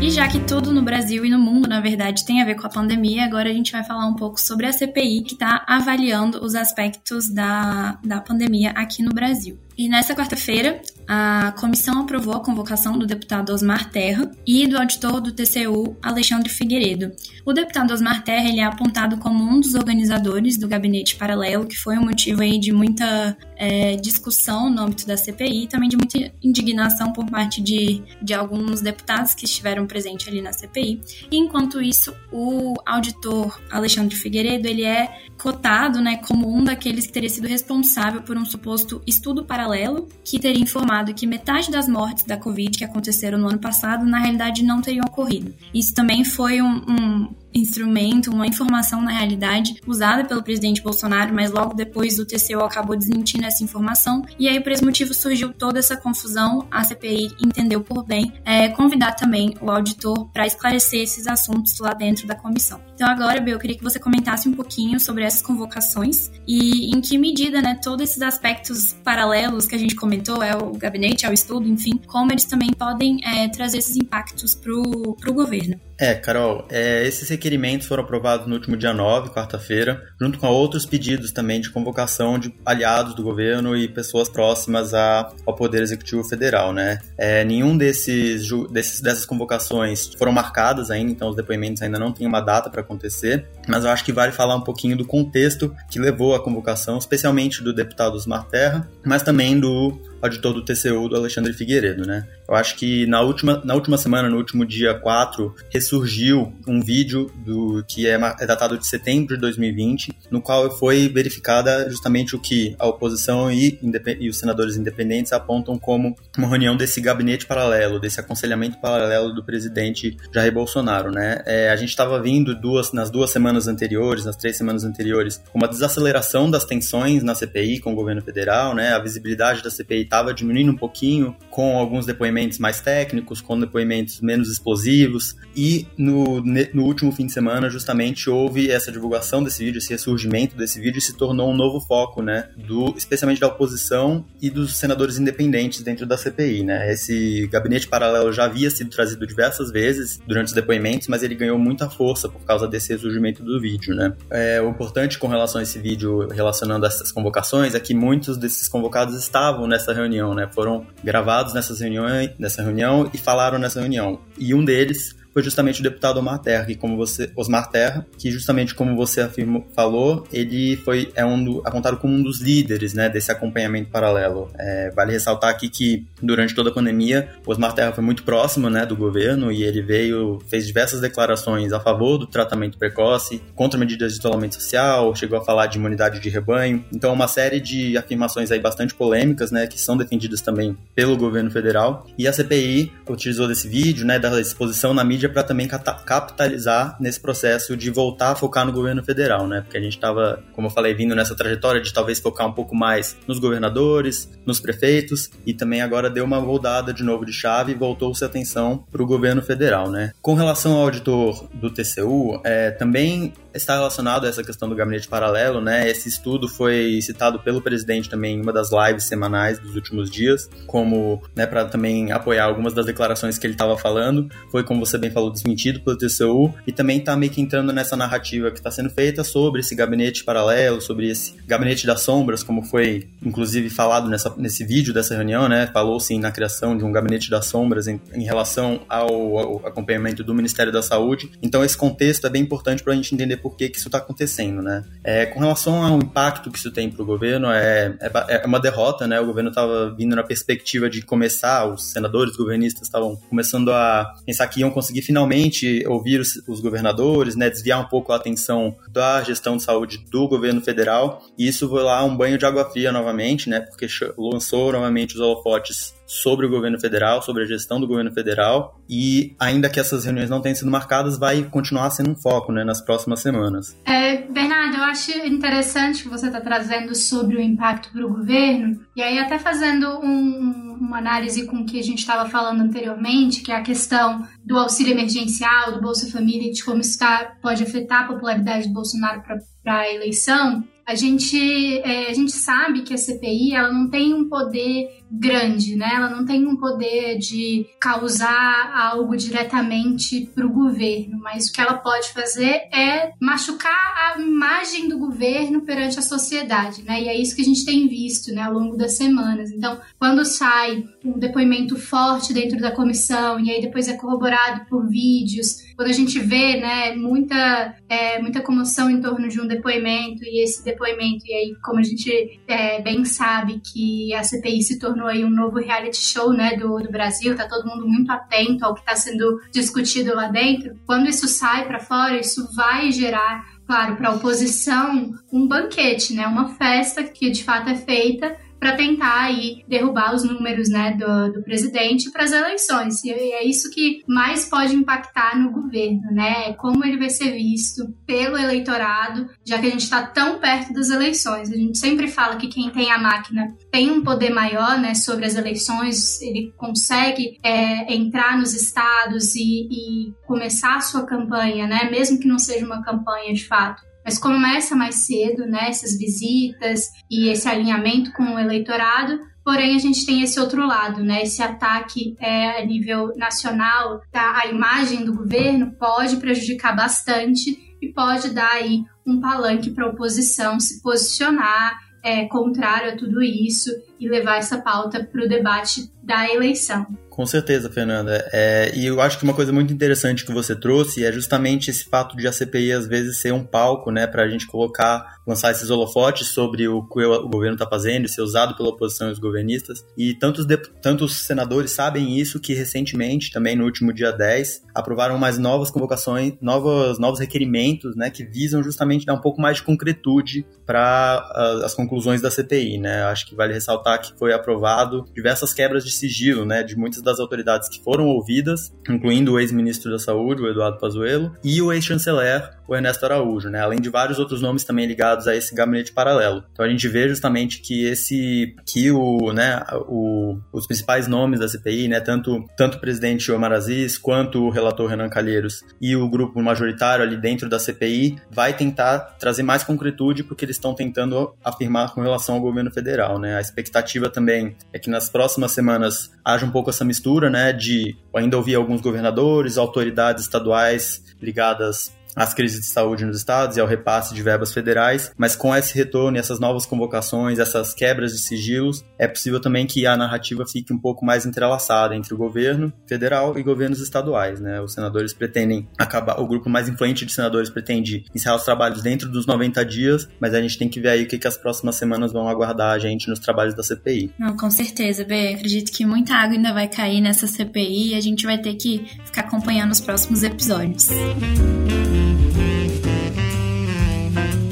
E 0.00 0.10
já 0.10 0.28
que 0.28 0.38
tudo 0.40 0.72
no 0.72 0.80
Brasil 0.80 1.24
e 1.24 1.28
no 1.28 1.38
mundo, 1.38 1.68
na 1.68 1.80
verdade, 1.80 2.24
tem 2.24 2.40
a 2.40 2.44
ver 2.44 2.54
com 2.54 2.66
a 2.66 2.70
pandemia, 2.70 3.24
agora 3.24 3.50
a 3.50 3.52
gente 3.52 3.72
vai 3.72 3.82
falar 3.82 4.06
um 4.06 4.14
pouco 4.14 4.40
sobre 4.40 4.64
a 4.64 4.72
CPI, 4.72 5.22
que 5.22 5.34
está 5.34 5.64
avaliando 5.66 6.42
os 6.42 6.54
aspectos 6.54 7.28
da, 7.28 7.98
da 8.04 8.20
pandemia 8.20 8.70
aqui 8.70 9.02
no 9.02 9.10
Brasil. 9.10 9.58
E 9.76 9.88
nesta 9.88 10.14
quarta-feira, 10.14 10.80
a 11.06 11.52
comissão 11.52 12.00
aprovou 12.00 12.34
a 12.34 12.40
convocação 12.40 12.98
do 12.98 13.06
deputado 13.06 13.52
Osmar 13.52 13.90
Terra 13.90 14.30
e 14.46 14.66
do 14.66 14.76
auditor 14.78 15.20
do 15.20 15.32
TCU, 15.32 15.96
Alexandre 16.02 16.48
Figueiredo. 16.48 17.12
O 17.44 17.52
deputado 17.52 17.92
Osmar 17.92 18.24
Terra 18.24 18.48
ele 18.48 18.60
é 18.60 18.64
apontado 18.64 19.18
como 19.18 19.44
um 19.44 19.60
dos 19.60 19.74
organizadores 19.74 20.58
do 20.58 20.66
gabinete 20.66 21.16
paralelo, 21.16 21.66
que 21.66 21.76
foi 21.76 21.96
um 21.98 22.04
motivo 22.04 22.42
aí 22.42 22.58
de 22.58 22.72
muita 22.72 23.36
é, 23.58 23.96
discussão 23.96 24.70
no 24.70 24.82
âmbito 24.82 25.06
da 25.06 25.16
CPI 25.16 25.64
e 25.64 25.66
também 25.66 25.88
de 25.88 25.96
muita 25.96 26.32
indignação 26.42 27.12
por 27.12 27.26
parte 27.26 27.60
de, 27.60 28.02
de 28.22 28.32
alguns 28.32 28.80
deputados 28.80 29.34
que 29.34 29.44
estiveram 29.44 29.86
presentes 29.86 30.28
ali 30.28 30.40
na 30.40 30.52
CPI. 30.52 31.00
E 31.30 31.36
enquanto 31.36 31.82
isso, 31.82 32.14
o 32.32 32.74
auditor 32.86 33.60
Alexandre 33.70 34.14
Figueiredo 34.14 34.68
ele 34.68 34.84
é 34.84 35.22
cotado 35.36 36.00
né, 36.00 36.16
como 36.18 36.52
um 36.54 36.62
daqueles 36.62 37.06
que 37.06 37.12
teria 37.12 37.28
sido 37.28 37.48
responsável 37.48 38.22
por 38.22 38.36
um 38.36 38.44
suposto 38.44 39.02
estudo 39.06 39.44
paralelo 39.44 40.08
que 40.24 40.38
teria 40.38 40.62
informado 40.62 41.12
que 41.12 41.26
metade 41.26 41.70
das 41.70 41.88
mortes 41.88 42.24
da 42.24 42.36
Covid 42.36 42.78
que 42.78 42.84
aconteceram 42.84 43.38
no 43.38 43.48
ano 43.48 43.58
passado, 43.58 44.04
na 44.04 44.18
realidade, 44.18 44.62
não 44.62 44.80
teriam 44.80 45.04
ocorrido. 45.06 45.52
Isso 45.74 45.94
também 45.94 46.24
foi 46.24 46.62
um, 46.62 46.76
um 46.88 47.28
instrumento, 47.54 48.30
uma 48.30 48.46
informação 48.46 49.00
na 49.00 49.12
realidade 49.12 49.80
usada 49.86 50.24
pelo 50.24 50.42
presidente 50.42 50.82
Bolsonaro, 50.82 51.34
mas 51.34 51.50
logo 51.50 51.74
depois 51.74 52.18
o 52.18 52.26
TCU 52.26 52.60
acabou 52.60 52.96
desmentindo 52.96 53.44
essa 53.44 53.64
informação 53.64 54.24
e 54.38 54.48
aí 54.48 54.60
por 54.60 54.72
esse 54.72 54.84
motivo 54.84 55.14
surgiu 55.14 55.52
toda 55.52 55.78
essa 55.78 55.96
confusão. 55.96 56.66
A 56.70 56.84
CPI 56.84 57.30
entendeu 57.44 57.80
por 57.80 58.04
bem 58.04 58.32
é, 58.44 58.68
convidar 58.68 59.12
também 59.12 59.54
o 59.60 59.70
auditor 59.70 60.28
para 60.30 60.46
esclarecer 60.46 61.02
esses 61.02 61.26
assuntos 61.26 61.78
lá 61.78 61.92
dentro 61.94 62.26
da 62.26 62.34
comissão. 62.34 62.87
Então 62.98 63.08
agora, 63.08 63.40
Bel, 63.40 63.54
eu 63.54 63.60
queria 63.60 63.76
que 63.76 63.84
você 63.84 64.00
comentasse 64.00 64.48
um 64.48 64.52
pouquinho 64.52 64.98
sobre 64.98 65.22
essas 65.22 65.40
convocações 65.40 66.32
e 66.44 66.90
em 66.92 67.00
que 67.00 67.16
medida, 67.16 67.62
né, 67.62 67.78
todos 67.80 68.10
esses 68.10 68.20
aspectos 68.20 68.92
paralelos 69.04 69.66
que 69.66 69.76
a 69.76 69.78
gente 69.78 69.94
comentou, 69.94 70.42
é 70.42 70.56
o 70.56 70.72
gabinete, 70.72 71.24
é 71.24 71.30
o 71.30 71.32
estudo, 71.32 71.68
enfim, 71.68 71.96
como 72.08 72.32
eles 72.32 72.44
também 72.44 72.70
podem 72.72 73.20
é, 73.24 73.46
trazer 73.50 73.78
esses 73.78 73.94
impactos 73.94 74.56
para 74.56 74.72
o 74.72 75.32
governo. 75.32 75.78
É, 76.00 76.14
Carol, 76.14 76.64
é, 76.70 77.04
esses 77.06 77.28
requerimentos 77.28 77.88
foram 77.88 78.04
aprovados 78.04 78.46
no 78.46 78.54
último 78.54 78.76
dia 78.76 78.92
9, 78.92 79.30
quarta-feira, 79.30 80.00
junto 80.20 80.38
com 80.38 80.46
outros 80.46 80.86
pedidos 80.86 81.32
também 81.32 81.60
de 81.60 81.70
convocação 81.70 82.38
de 82.38 82.54
aliados 82.64 83.14
do 83.16 83.22
governo 83.24 83.76
e 83.76 83.88
pessoas 83.88 84.28
próximas 84.28 84.94
a, 84.94 85.32
ao 85.44 85.56
Poder 85.56 85.82
Executivo 85.82 86.22
Federal, 86.22 86.72
né? 86.72 87.00
É, 87.16 87.44
nenhum 87.44 87.76
desses, 87.76 88.48
desses, 88.70 89.00
dessas 89.00 89.26
convocações 89.26 90.14
foram 90.14 90.30
marcadas 90.30 90.88
ainda, 90.88 91.10
então 91.10 91.30
os 91.30 91.36
depoimentos 91.36 91.82
ainda 91.82 91.98
não 91.98 92.12
têm 92.12 92.28
uma 92.28 92.40
data 92.40 92.70
para 92.70 92.84
acontecer, 92.88 93.46
mas 93.68 93.84
eu 93.84 93.90
acho 93.90 94.04
que 94.04 94.12
vale 94.12 94.32
falar 94.32 94.56
um 94.56 94.62
pouquinho 94.62 94.96
do 94.96 95.04
contexto 95.04 95.74
que 95.90 95.98
levou 95.98 96.34
à 96.34 96.42
convocação, 96.42 96.96
especialmente 96.96 97.62
do 97.62 97.74
deputado 97.74 98.14
Osmar 98.14 98.46
Terra, 98.48 98.88
mas 99.04 99.22
também 99.22 99.60
do 99.60 99.98
auditor 100.20 100.54
do 100.54 100.64
TCU, 100.64 101.08
do 101.08 101.16
Alexandre 101.16 101.52
Figueiredo, 101.52 102.06
né? 102.06 102.26
Eu 102.48 102.54
acho 102.54 102.76
que 102.76 103.06
na 103.06 103.20
última, 103.20 103.60
na 103.64 103.74
última 103.74 103.98
semana, 103.98 104.28
no 104.28 104.38
último 104.38 104.64
dia 104.64 104.94
4, 104.94 105.54
ressurgiu 105.70 106.52
um 106.66 106.80
vídeo 106.80 107.30
do 107.44 107.84
que 107.86 108.06
é, 108.06 108.14
é 108.14 108.46
datado 108.46 108.78
de 108.78 108.86
setembro 108.86 109.34
de 109.34 109.40
2020, 109.40 110.12
no 110.30 110.40
qual 110.40 110.70
foi 110.78 111.08
verificada 111.08 111.88
justamente 111.90 112.34
o 112.34 112.38
que 112.38 112.74
a 112.78 112.86
oposição 112.86 113.52
e, 113.52 113.78
e 114.18 114.28
os 114.28 114.38
senadores 114.38 114.76
independentes 114.76 115.32
apontam 115.32 115.78
como 115.78 116.16
uma 116.36 116.48
reunião 116.48 116.76
desse 116.76 117.00
gabinete 117.00 117.44
paralelo, 117.44 118.00
desse 118.00 118.18
aconselhamento 118.18 118.78
paralelo 118.78 119.34
do 119.34 119.44
presidente 119.44 120.16
Jair 120.32 120.52
Bolsonaro, 120.52 121.10
né? 121.10 121.42
É, 121.44 121.70
a 121.70 121.76
gente 121.76 121.90
estava 121.90 122.20
vindo 122.20 122.54
duas, 122.54 122.92
nas 122.92 123.10
duas 123.10 123.30
semanas 123.30 123.68
anteriores, 123.68 124.24
nas 124.24 124.36
três 124.36 124.56
semanas 124.56 124.84
anteriores, 124.84 125.42
uma 125.52 125.68
desaceleração 125.68 126.50
das 126.50 126.64
tensões 126.64 127.22
na 127.22 127.34
CPI 127.34 127.80
com 127.80 127.92
o 127.92 127.94
governo 127.94 128.22
federal, 128.22 128.74
né? 128.74 128.92
A 128.94 128.98
visibilidade 128.98 129.62
da 129.62 129.70
CPI 129.70 130.07
estava 130.08 130.34
diminuindo 130.34 130.72
um 130.72 130.76
pouquinho 130.76 131.36
com 131.50 131.78
alguns 131.78 132.06
depoimentos 132.06 132.58
mais 132.58 132.80
técnicos, 132.80 133.40
com 133.40 133.58
depoimentos 133.58 134.20
menos 134.20 134.50
explosivos. 134.50 135.36
E 135.54 135.86
no, 135.96 136.42
no 136.42 136.84
último 136.84 137.12
fim 137.12 137.26
de 137.26 137.32
semana, 137.32 137.68
justamente, 137.68 138.30
houve 138.30 138.70
essa 138.70 138.90
divulgação 138.90 139.42
desse 139.42 139.64
vídeo, 139.64 139.78
esse 139.78 139.90
ressurgimento 139.90 140.56
desse 140.56 140.80
vídeo, 140.80 140.98
e 140.98 141.02
se 141.02 141.16
tornou 141.16 141.50
um 141.50 141.56
novo 141.56 141.80
foco, 141.80 142.22
né? 142.22 142.48
Do, 142.56 142.94
especialmente 142.96 143.40
da 143.40 143.46
oposição 143.46 144.24
e 144.40 144.50
dos 144.50 144.76
senadores 144.76 145.18
independentes 145.18 145.82
dentro 145.82 146.06
da 146.06 146.16
CPI, 146.16 146.64
né? 146.64 146.92
Esse 146.92 147.46
gabinete 147.48 147.86
paralelo 147.86 148.32
já 148.32 148.44
havia 148.44 148.70
sido 148.70 148.90
trazido 148.90 149.26
diversas 149.26 149.70
vezes 149.70 150.20
durante 150.26 150.48
os 150.48 150.52
depoimentos, 150.52 151.08
mas 151.08 151.22
ele 151.22 151.34
ganhou 151.34 151.58
muita 151.58 151.88
força 151.90 152.28
por 152.28 152.40
causa 152.44 152.66
desse 152.66 152.92
ressurgimento 152.92 153.42
do 153.42 153.60
vídeo, 153.60 153.94
né? 153.94 154.14
É, 154.30 154.60
o 154.60 154.68
importante 154.68 155.18
com 155.18 155.26
relação 155.26 155.60
a 155.60 155.62
esse 155.62 155.78
vídeo, 155.78 156.28
relacionando 156.28 156.86
essas 156.86 157.12
convocações, 157.12 157.74
é 157.74 157.80
que 157.80 157.94
muitos 157.94 158.36
desses 158.36 158.68
convocados 158.68 159.16
estavam 159.16 159.66
nessa 159.66 159.92
reunião, 159.98 160.34
né? 160.34 160.48
Foram 160.52 160.86
gravados 161.02 161.54
nessas 161.54 161.80
reuniões, 161.80 162.30
nessa 162.38 162.62
reunião 162.62 163.10
e 163.12 163.18
falaram 163.18 163.58
nessa 163.58 163.80
reunião. 163.80 164.20
E 164.38 164.54
um 164.54 164.64
deles 164.64 165.17
foi 165.32 165.42
justamente 165.42 165.80
o 165.80 165.82
deputado 165.82 166.18
Omar 166.18 166.38
Terra, 166.40 166.64
que 166.64 166.74
como 166.74 166.96
você, 166.96 167.30
Osmar 167.36 167.70
Terra, 167.70 168.06
que 168.18 168.30
justamente 168.30 168.74
como 168.74 168.96
você 168.96 169.20
afirmou, 169.20 169.66
falou, 169.74 170.26
ele 170.32 170.76
foi 170.78 171.10
é 171.14 171.24
um 171.24 171.42
do, 171.42 171.62
apontado 171.64 171.96
como 171.96 172.14
um 172.14 172.22
dos 172.22 172.40
líderes, 172.40 172.94
né, 172.94 173.08
desse 173.08 173.30
acompanhamento 173.30 173.90
paralelo. 173.90 174.50
É, 174.58 174.90
vale 174.90 175.12
ressaltar 175.12 175.50
aqui 175.50 175.68
que 175.68 176.06
durante 176.22 176.54
toda 176.54 176.70
a 176.70 176.72
pandemia, 176.72 177.28
Osmar 177.46 177.72
Terra 177.72 177.92
foi 177.92 178.04
muito 178.04 178.22
próximo, 178.22 178.68
né, 178.70 178.84
do 178.84 178.96
governo 178.96 179.52
e 179.52 179.62
ele 179.62 179.82
veio, 179.82 180.40
fez 180.48 180.66
diversas 180.66 181.00
declarações 181.00 181.72
a 181.72 181.80
favor 181.80 182.18
do 182.18 182.26
tratamento 182.26 182.78
precoce, 182.78 183.40
contra 183.54 183.78
medidas 183.78 184.12
de 184.12 184.18
isolamento 184.18 184.54
social, 184.54 185.14
chegou 185.14 185.38
a 185.38 185.44
falar 185.44 185.66
de 185.66 185.78
imunidade 185.78 186.20
de 186.20 186.28
rebanho. 186.28 186.84
Então, 186.92 187.12
uma 187.12 187.28
série 187.28 187.60
de 187.60 187.96
afirmações 187.96 188.50
aí 188.50 188.58
bastante 188.58 188.94
polêmicas, 188.94 189.50
né, 189.50 189.66
que 189.66 189.80
são 189.80 189.96
defendidas 189.96 190.40
também 190.40 190.76
pelo 190.94 191.16
governo 191.16 191.50
federal. 191.50 192.06
E 192.16 192.26
a 192.26 192.32
CPI 192.32 192.92
utilizou 193.08 193.46
desse 193.46 193.68
vídeo, 193.68 194.06
né, 194.06 194.18
da 194.18 194.40
exposição 194.40 194.92
na 194.92 195.04
mídia 195.04 195.17
mídia 195.18 195.28
para 195.28 195.42
também 195.42 195.66
capitalizar 195.66 196.96
nesse 197.00 197.18
processo 197.18 197.76
de 197.76 197.90
voltar 197.90 198.30
a 198.30 198.36
focar 198.36 198.64
no 198.64 198.72
governo 198.72 199.02
federal, 199.02 199.48
né? 199.48 199.60
Porque 199.62 199.76
a 199.76 199.80
gente 199.80 199.94
estava, 199.94 200.42
como 200.52 200.68
eu 200.68 200.70
falei, 200.70 200.94
vindo 200.94 201.14
nessa 201.14 201.34
trajetória 201.34 201.80
de 201.80 201.92
talvez 201.92 202.20
focar 202.20 202.46
um 202.46 202.52
pouco 202.52 202.74
mais 202.74 203.16
nos 203.26 203.40
governadores, 203.40 204.30
nos 204.46 204.60
prefeitos, 204.60 205.28
e 205.44 205.52
também 205.52 205.82
agora 205.82 206.08
deu 206.08 206.24
uma 206.24 206.38
rodada 206.38 206.92
de 206.92 207.02
novo 207.02 207.26
de 207.26 207.32
chave 207.32 207.72
e 207.72 207.74
voltou-se 207.74 208.22
a 208.22 208.28
atenção 208.28 208.84
para 208.92 209.02
o 209.02 209.06
governo 209.06 209.42
federal, 209.42 209.90
né? 209.90 210.12
Com 210.22 210.34
relação 210.34 210.72
ao 210.74 210.82
auditor 210.82 211.48
do 211.52 211.70
TCU, 211.70 212.40
é, 212.44 212.70
também 212.70 213.32
está 213.58 213.74
relacionado 213.74 214.24
a 214.24 214.28
essa 214.28 214.42
questão 214.44 214.68
do 214.68 214.74
gabinete 214.74 215.08
paralelo, 215.08 215.60
né? 215.60 215.88
Esse 215.88 216.08
estudo 216.08 216.48
foi 216.48 217.00
citado 217.02 217.40
pelo 217.40 217.60
presidente 217.60 218.08
também 218.08 218.36
em 218.36 218.40
uma 218.40 218.52
das 218.52 218.70
lives 218.70 219.04
semanais 219.04 219.58
dos 219.58 219.74
últimos 219.74 220.10
dias, 220.10 220.48
como, 220.66 221.22
né, 221.34 221.46
para 221.46 221.64
também 221.64 222.12
apoiar 222.12 222.44
algumas 222.44 222.72
das 222.72 222.86
declarações 222.86 223.38
que 223.38 223.46
ele 223.46 223.54
estava 223.54 223.76
falando. 223.76 224.30
Foi, 224.50 224.62
como 224.62 224.84
você 224.84 224.96
bem 224.96 225.07
falou, 225.10 225.30
desmentido 225.30 225.80
pelo 225.80 225.96
TCU 225.96 226.54
e 226.66 226.72
também 226.72 226.98
está 226.98 227.16
meio 227.16 227.32
que 227.32 227.40
entrando 227.40 227.72
nessa 227.72 227.96
narrativa 227.96 228.50
que 228.50 228.58
está 228.58 228.70
sendo 228.70 228.90
feita 228.90 229.24
sobre 229.24 229.60
esse 229.60 229.74
gabinete 229.74 230.24
paralelo, 230.24 230.80
sobre 230.80 231.10
esse 231.10 231.34
gabinete 231.46 231.86
das 231.86 232.00
sombras, 232.00 232.42
como 232.42 232.62
foi 232.62 233.08
inclusive 233.24 233.70
falado 233.70 234.08
nessa, 234.08 234.34
nesse 234.36 234.64
vídeo 234.64 234.92
dessa 234.92 235.14
reunião, 235.14 235.48
né? 235.48 235.66
Falou-se 235.72 236.16
na 236.18 236.30
criação 236.30 236.76
de 236.76 236.84
um 236.84 236.92
gabinete 236.92 237.30
das 237.30 237.46
sombras 237.46 237.86
em, 237.86 238.00
em 238.14 238.24
relação 238.24 238.80
ao, 238.88 239.38
ao 239.38 239.66
acompanhamento 239.66 240.24
do 240.24 240.34
Ministério 240.34 240.72
da 240.72 240.82
Saúde. 240.82 241.30
Então, 241.42 241.64
esse 241.64 241.76
contexto 241.76 242.26
é 242.26 242.30
bem 242.30 242.42
importante 242.42 242.82
para 242.82 242.92
a 242.92 242.96
gente 242.96 243.14
entender 243.14 243.36
por 243.38 243.56
que, 243.56 243.68
que 243.68 243.78
isso 243.78 243.88
está 243.88 243.98
acontecendo, 243.98 244.62
né? 244.62 244.84
É, 245.02 245.26
com 245.26 245.40
relação 245.40 245.82
ao 245.84 245.98
impacto 245.98 246.50
que 246.50 246.58
isso 246.58 246.70
tem 246.70 246.90
para 246.90 247.02
o 247.02 247.06
governo, 247.06 247.50
é, 247.50 247.96
é, 248.00 248.36
é, 248.36 248.46
uma 248.46 248.60
derrota, 248.60 249.06
né? 249.06 249.20
O 249.20 249.26
governo 249.26 249.50
estava 249.50 249.94
vindo 249.94 250.14
na 250.14 250.22
perspectiva 250.22 250.88
de 250.88 251.02
começar, 251.02 251.66
os 251.66 251.90
senadores 251.90 252.36
governistas 252.36 252.82
estavam 252.82 253.16
começando 253.28 253.72
a 253.72 254.14
pensar 254.24 254.46
que 254.48 254.60
iam 254.60 254.70
conseguir 254.70 254.97
finalmente 255.02 255.84
ouvir 255.86 256.20
os, 256.20 256.42
os 256.46 256.60
governadores, 256.60 257.36
né? 257.36 257.50
Desviar 257.50 257.80
um 257.80 257.88
pouco 257.88 258.12
a 258.12 258.16
atenção 258.16 258.76
da 258.90 259.22
gestão 259.22 259.56
de 259.56 259.62
saúde 259.62 259.98
do 260.10 260.28
governo 260.28 260.60
federal, 260.60 261.22
e 261.36 261.48
isso 261.48 261.68
foi 261.68 261.82
lá 261.82 262.04
um 262.04 262.16
banho 262.16 262.38
de 262.38 262.46
água 262.46 262.64
fria 262.70 262.92
novamente, 262.92 263.48
né? 263.48 263.60
Porque 263.60 263.86
lançou 264.16 264.72
novamente 264.72 265.14
os 265.14 265.20
holofotes 265.20 265.97
sobre 266.08 266.46
o 266.46 266.48
governo 266.48 266.80
federal, 266.80 267.20
sobre 267.20 267.42
a 267.42 267.46
gestão 267.46 267.78
do 267.78 267.86
governo 267.86 268.10
federal, 268.10 268.80
e 268.88 269.36
ainda 269.38 269.68
que 269.68 269.78
essas 269.78 270.06
reuniões 270.06 270.30
não 270.30 270.40
tenham 270.40 270.56
sido 270.56 270.70
marcadas, 270.70 271.18
vai 271.18 271.42
continuar 271.42 271.90
sendo 271.90 272.12
um 272.12 272.16
foco 272.16 272.50
né, 272.50 272.64
nas 272.64 272.80
próximas 272.80 273.20
semanas. 273.20 273.76
É, 273.84 274.22
Bernardo, 274.22 274.78
eu 274.78 274.84
acho 274.84 275.10
interessante 275.26 276.02
que 276.02 276.08
você 276.08 276.28
está 276.28 276.40
trazendo 276.40 276.94
sobre 276.94 277.36
o 277.36 277.40
impacto 277.40 277.92
para 277.92 278.06
o 278.06 278.08
governo, 278.08 278.80
e 278.96 279.02
aí 279.02 279.18
até 279.18 279.38
fazendo 279.38 280.00
um, 280.00 280.78
uma 280.80 280.96
análise 280.96 281.46
com 281.46 281.58
o 281.58 281.66
que 281.66 281.78
a 281.78 281.82
gente 281.82 281.98
estava 281.98 282.28
falando 282.30 282.62
anteriormente, 282.62 283.42
que 283.42 283.52
é 283.52 283.56
a 283.56 283.62
questão 283.62 284.26
do 284.42 284.56
auxílio 284.56 284.94
emergencial, 284.94 285.72
do 285.72 285.82
Bolsa 285.82 286.10
Família, 286.10 286.50
de 286.50 286.64
como 286.64 286.80
isso 286.80 286.98
tá, 286.98 287.36
pode 287.42 287.62
afetar 287.62 288.04
a 288.04 288.08
popularidade 288.08 288.66
do 288.66 288.72
Bolsonaro 288.72 289.22
para 289.62 289.80
a 289.80 289.92
eleição, 289.92 290.64
a 290.88 290.94
gente, 290.94 291.38
é, 291.80 292.08
a 292.08 292.14
gente 292.14 292.32
sabe 292.32 292.80
que 292.80 292.94
a 292.94 292.96
CPI 292.96 293.54
ela 293.54 293.70
não 293.70 293.90
tem 293.90 294.14
um 294.14 294.26
poder 294.26 294.88
grande, 295.10 295.76
né? 295.76 295.90
Ela 295.94 296.08
não 296.08 296.24
tem 296.24 296.46
um 296.46 296.56
poder 296.56 297.18
de 297.18 297.66
causar 297.78 298.72
algo 298.74 299.14
diretamente 299.14 300.30
para 300.34 300.46
o 300.46 300.52
governo, 300.52 301.18
mas 301.20 301.48
o 301.48 301.52
que 301.52 301.60
ela 301.60 301.74
pode 301.74 302.08
fazer 302.14 302.68
é 302.72 303.12
machucar 303.20 304.14
a 304.16 304.18
imagem 304.18 304.88
do 304.88 304.98
governo 304.98 305.60
perante 305.60 305.98
a 305.98 306.02
sociedade, 306.02 306.82
né? 306.82 307.02
E 307.02 307.08
é 307.08 307.20
isso 307.20 307.36
que 307.36 307.42
a 307.42 307.44
gente 307.44 307.66
tem 307.66 307.86
visto, 307.86 308.32
né, 308.32 308.40
ao 308.40 308.54
longo 308.54 308.74
das 308.74 308.96
semanas. 308.96 309.50
Então, 309.50 309.78
quando 309.98 310.24
sai 310.24 310.84
um 311.04 311.18
depoimento 311.18 311.76
forte 311.76 312.32
dentro 312.32 312.58
da 312.58 312.70
comissão 312.70 313.38
e 313.38 313.50
aí 313.50 313.60
depois 313.60 313.88
é 313.88 313.96
corroborado 313.98 314.64
por 314.70 314.88
vídeos, 314.88 315.67
quando 315.78 315.90
a 315.90 315.94
gente 315.94 316.18
vê, 316.18 316.56
né, 316.56 316.96
muita 316.96 317.72
é, 317.88 318.20
muita 318.20 318.40
comoção 318.40 318.90
em 318.90 319.00
torno 319.00 319.28
de 319.28 319.40
um 319.40 319.46
depoimento 319.46 320.24
e 320.24 320.42
esse 320.42 320.64
depoimento 320.64 321.24
e 321.24 321.32
aí 321.32 321.56
como 321.62 321.78
a 321.78 321.84
gente 321.84 322.40
é, 322.48 322.82
bem 322.82 323.04
sabe 323.04 323.60
que 323.60 324.12
a 324.12 324.24
CPI 324.24 324.60
se 324.64 324.80
tornou 324.80 325.06
aí 325.06 325.24
um 325.24 325.30
novo 325.30 325.60
reality 325.60 325.98
show, 325.98 326.32
né, 326.32 326.56
do, 326.56 326.80
do 326.80 326.90
Brasil, 326.90 327.36
tá 327.36 327.46
todo 327.46 327.68
mundo 327.68 327.86
muito 327.86 328.10
atento 328.10 328.64
ao 328.64 328.74
que 328.74 328.80
está 328.80 328.96
sendo 328.96 329.40
discutido 329.52 330.16
lá 330.16 330.26
dentro. 330.26 330.76
Quando 330.84 331.08
isso 331.08 331.28
sai 331.28 331.64
para 331.64 331.78
fora, 331.78 332.18
isso 332.18 332.52
vai 332.56 332.90
gerar 332.90 333.46
claro, 333.64 333.94
para 333.94 334.08
a 334.08 334.14
oposição, 334.14 335.12
um 335.30 335.46
banquete, 335.46 336.14
né? 336.14 336.26
Uma 336.26 336.54
festa 336.54 337.04
que 337.04 337.30
de 337.30 337.44
fato 337.44 337.68
é 337.68 337.76
feita 337.76 338.34
para 338.58 338.76
tentar 338.76 339.22
aí 339.22 339.64
derrubar 339.68 340.14
os 340.14 340.24
números 340.24 340.68
né, 340.68 340.92
do, 340.92 341.32
do 341.32 341.42
presidente 341.42 342.10
para 342.10 342.24
as 342.24 342.32
eleições. 342.32 343.02
E 343.04 343.10
é 343.10 343.44
isso 343.44 343.70
que 343.70 344.02
mais 344.06 344.48
pode 344.48 344.74
impactar 344.74 345.38
no 345.38 345.50
governo, 345.50 346.10
né? 346.10 346.50
É 346.50 346.52
como 346.52 346.84
ele 346.84 346.98
vai 346.98 347.10
ser 347.10 347.32
visto 347.32 347.94
pelo 348.06 348.36
eleitorado, 348.36 349.28
já 349.44 349.58
que 349.58 349.66
a 349.66 349.70
gente 349.70 349.84
está 349.84 350.06
tão 350.06 350.38
perto 350.38 350.72
das 350.72 350.90
eleições. 350.90 351.50
A 351.50 351.56
gente 351.56 351.78
sempre 351.78 352.08
fala 352.08 352.36
que 352.36 352.48
quem 352.48 352.70
tem 352.70 352.90
a 352.90 352.98
máquina 352.98 353.54
tem 353.70 353.90
um 353.90 354.02
poder 354.02 354.30
maior 354.30 354.78
né, 354.78 354.94
sobre 354.94 355.26
as 355.26 355.34
eleições, 355.34 356.20
ele 356.20 356.52
consegue 356.56 357.38
é, 357.42 357.94
entrar 357.94 358.36
nos 358.38 358.54
estados 358.54 359.34
e, 359.34 359.68
e 359.70 360.12
começar 360.26 360.76
a 360.76 360.80
sua 360.80 361.06
campanha, 361.06 361.66
né? 361.66 361.88
Mesmo 361.90 362.18
que 362.18 362.28
não 362.28 362.38
seja 362.38 362.64
uma 362.64 362.82
campanha 362.82 363.32
de 363.32 363.46
fato 363.46 363.87
mas 364.08 364.18
começa 364.18 364.74
mais 364.74 365.06
cedo, 365.06 365.44
né, 365.44 365.68
essas 365.68 365.98
visitas 365.98 366.86
e 367.10 367.28
esse 367.28 367.46
alinhamento 367.46 368.10
com 368.12 368.22
o 368.22 368.38
eleitorado, 368.38 369.20
Porém, 369.44 369.74
a 369.74 369.78
gente 369.78 370.04
tem 370.04 370.20
esse 370.20 370.38
outro 370.38 370.66
lado, 370.66 371.02
né? 371.02 371.22
Esse 371.22 371.42
ataque 371.42 372.14
é, 372.20 372.60
a 372.60 372.66
nível 372.66 373.14
nacional, 373.16 374.02
tá? 374.12 374.42
a 374.42 374.46
imagem 374.46 375.06
do 375.06 375.14
governo 375.14 375.72
pode 375.78 376.18
prejudicar 376.18 376.76
bastante 376.76 377.58
e 377.80 377.88
pode 377.88 378.28
dar 378.28 378.50
aí 378.52 378.84
um 379.06 379.22
palanque 379.22 379.70
para 379.70 379.86
a 379.86 379.88
oposição 379.88 380.60
se 380.60 380.82
posicionar 380.82 381.78
é, 382.04 382.26
contrário 382.26 382.92
a 382.92 382.96
tudo 382.96 383.22
isso 383.22 383.70
e 383.98 384.08
levar 384.08 384.36
essa 384.38 384.60
pauta 384.60 385.02
para 385.04 385.24
o 385.24 385.28
debate 385.28 385.90
da 386.02 386.26
eleição. 386.32 386.86
Com 387.18 387.26
certeza, 387.26 387.68
Fernanda. 387.68 388.28
É, 388.32 388.70
e 388.76 388.86
eu 388.86 389.00
acho 389.00 389.18
que 389.18 389.24
uma 389.24 389.34
coisa 389.34 389.52
muito 389.52 389.74
interessante 389.74 390.24
que 390.24 390.32
você 390.32 390.54
trouxe 390.54 391.04
é 391.04 391.10
justamente 391.10 391.68
esse 391.68 391.84
fato 391.84 392.16
de 392.16 392.28
a 392.28 392.32
CPI 392.32 392.70
às 392.72 392.86
vezes 392.86 393.20
ser 393.20 393.32
um 393.32 393.42
palco, 393.42 393.90
né, 393.90 394.06
para 394.06 394.22
a 394.22 394.28
gente 394.28 394.46
colocar, 394.46 395.18
lançar 395.26 395.50
esses 395.50 395.68
holofotes 395.68 396.28
sobre 396.28 396.68
o 396.68 396.84
que 396.84 397.04
o 397.04 397.28
governo 397.28 397.56
está 397.56 397.66
fazendo 397.66 398.06
ser 398.06 398.22
usado 398.22 398.56
pela 398.56 398.68
oposição 398.68 399.08
e 399.08 399.12
os 399.12 399.18
governistas. 399.18 399.84
E 399.96 400.14
tantos, 400.14 400.46
tantos 400.80 401.16
senadores 401.16 401.72
sabem 401.72 402.16
isso 402.16 402.38
que 402.38 402.54
recentemente, 402.54 403.32
também 403.32 403.56
no 403.56 403.64
último 403.64 403.92
dia 403.92 404.12
10, 404.12 404.62
aprovaram 404.72 405.18
mais 405.18 405.38
novas 405.38 405.72
convocações, 405.72 406.34
novos, 406.40 407.00
novos 407.00 407.18
requerimentos, 407.18 407.96
né, 407.96 408.10
que 408.10 408.22
visam 408.22 408.62
justamente 408.62 409.04
dar 409.04 409.14
um 409.14 409.20
pouco 409.20 409.40
mais 409.40 409.56
de 409.56 409.64
concretude 409.64 410.46
para 410.64 411.28
uh, 411.34 411.64
as 411.64 411.74
conclusões 411.74 412.22
da 412.22 412.30
CPI, 412.30 412.78
né. 412.78 413.02
Acho 413.02 413.26
que 413.26 413.34
vale 413.34 413.52
ressaltar 413.52 413.87
que 413.96 414.12
foi 414.18 414.32
aprovado 414.32 415.04
diversas 415.14 415.54
quebras 415.54 415.84
de 415.84 415.92
sigilo, 415.92 416.44
né, 416.44 416.62
de 416.62 416.76
muitas 416.76 417.00
das 417.02 417.18
autoridades 417.18 417.68
que 417.68 417.82
foram 417.82 418.06
ouvidas, 418.06 418.72
incluindo 418.88 419.32
o 419.32 419.40
ex-ministro 419.40 419.90
da 419.90 419.98
Saúde, 419.98 420.42
o 420.42 420.50
Eduardo 420.50 420.78
Pazuello, 420.78 421.34
e 421.42 421.62
o 421.62 421.72
ex-chanceler, 421.72 422.50
o 422.68 422.76
Ernesto 422.76 423.06
Araújo, 423.06 423.48
né? 423.48 423.60
Além 423.60 423.80
de 423.80 423.88
vários 423.88 424.18
outros 424.18 424.42
nomes 424.42 424.62
também 424.62 424.86
ligados 424.86 425.26
a 425.26 425.34
esse 425.34 425.54
gabinete 425.54 425.90
paralelo. 425.90 426.44
Então 426.52 426.64
a 426.64 426.68
gente 426.68 426.86
vê 426.86 427.08
justamente 427.08 427.62
que 427.62 427.86
esse 427.86 428.54
que 428.66 428.90
o, 428.90 429.32
né, 429.32 429.62
o, 429.88 430.38
os 430.52 430.66
principais 430.66 431.08
nomes 431.08 431.40
da 431.40 431.48
CPI, 431.48 431.88
né, 431.88 432.00
tanto 432.00 432.44
tanto 432.56 432.76
o 432.76 432.80
presidente 432.80 433.32
Omar 433.32 433.52
Aziz 433.52 433.96
quanto 433.96 434.44
o 434.44 434.50
relator 434.50 434.88
Renan 434.88 435.08
Calheiros 435.08 435.64
e 435.80 435.96
o 435.96 436.08
grupo 436.08 436.42
majoritário 436.42 437.02
ali 437.02 437.16
dentro 437.16 437.48
da 437.48 437.58
CPI 437.58 438.16
vai 438.30 438.52
tentar 438.52 438.98
trazer 439.18 439.42
mais 439.42 439.64
concretude 439.64 440.22
porque 440.22 440.44
eles 440.44 440.56
estão 440.56 440.74
tentando 440.74 441.34
afirmar 441.42 441.94
com 441.94 442.02
relação 442.02 442.34
ao 442.34 442.40
governo 442.40 442.70
federal, 442.70 443.18
né? 443.18 443.36
A 443.36 443.40
expectativa 443.40 443.77
também 444.10 444.56
é 444.72 444.78
que 444.78 444.90
nas 444.90 445.08
próximas 445.08 445.52
semanas 445.52 446.10
haja 446.24 446.46
um 446.46 446.50
pouco 446.50 446.70
essa 446.70 446.84
mistura, 446.84 447.28
né, 447.28 447.52
de 447.52 447.96
ainda 448.14 448.36
ouvir 448.36 448.54
alguns 448.54 448.80
governadores, 448.80 449.58
autoridades 449.58 450.24
estaduais 450.24 451.04
ligadas 451.20 451.97
às 452.18 452.34
crises 452.34 452.60
de 452.60 452.66
saúde 452.66 453.04
nos 453.04 453.16
estados 453.16 453.56
e 453.56 453.60
ao 453.60 453.66
repasse 453.66 454.14
de 454.14 454.22
verbas 454.22 454.52
federais, 454.52 455.12
mas 455.16 455.36
com 455.36 455.54
esse 455.54 455.74
retorno 455.74 456.16
e 456.16 456.20
essas 456.20 456.40
novas 456.40 456.66
convocações, 456.66 457.38
essas 457.38 457.72
quebras 457.72 458.12
de 458.12 458.18
sigilos, 458.18 458.84
é 458.98 459.06
possível 459.06 459.40
também 459.40 459.66
que 459.66 459.86
a 459.86 459.96
narrativa 459.96 460.44
fique 460.46 460.72
um 460.72 460.78
pouco 460.78 461.04
mais 461.04 461.24
entrelaçada 461.24 461.94
entre 461.94 462.12
o 462.12 462.16
governo 462.16 462.72
federal 462.86 463.38
e 463.38 463.42
governos 463.42 463.80
estaduais, 463.80 464.40
né? 464.40 464.60
Os 464.60 464.74
senadores 464.74 465.12
pretendem 465.12 465.68
acabar, 465.78 466.20
o 466.20 466.26
grupo 466.26 466.50
mais 466.50 466.68
influente 466.68 467.06
de 467.06 467.12
senadores 467.12 467.48
pretende 467.48 468.04
encerrar 468.14 468.36
os 468.36 468.44
trabalhos 468.44 468.82
dentro 468.82 469.08
dos 469.08 469.26
90 469.26 469.64
dias, 469.64 470.08
mas 470.20 470.34
a 470.34 470.40
gente 470.40 470.58
tem 470.58 470.68
que 470.68 470.80
ver 470.80 470.88
aí 470.90 471.04
o 471.04 471.06
que, 471.06 471.18
que 471.18 471.28
as 471.28 471.36
próximas 471.36 471.76
semanas 471.76 472.12
vão 472.12 472.28
aguardar 472.28 472.74
a 472.74 472.78
gente 472.78 473.08
nos 473.08 473.18
trabalhos 473.18 473.54
da 473.54 473.62
CPI. 473.62 474.12
Não, 474.18 474.36
com 474.36 474.50
certeza, 474.50 475.04
Bê. 475.04 475.34
Acredito 475.34 475.70
que 475.70 475.84
muita 475.84 476.14
água 476.14 476.36
ainda 476.36 476.52
vai 476.52 476.68
cair 476.68 477.00
nessa 477.00 477.26
CPI 477.26 477.92
e 477.92 477.94
a 477.94 478.00
gente 478.00 478.26
vai 478.26 478.38
ter 478.38 478.54
que 478.54 478.84
ficar 479.04 479.22
acompanhando 479.22 479.72
os 479.72 479.80
próximos 479.80 480.22
episódios. 480.22 480.88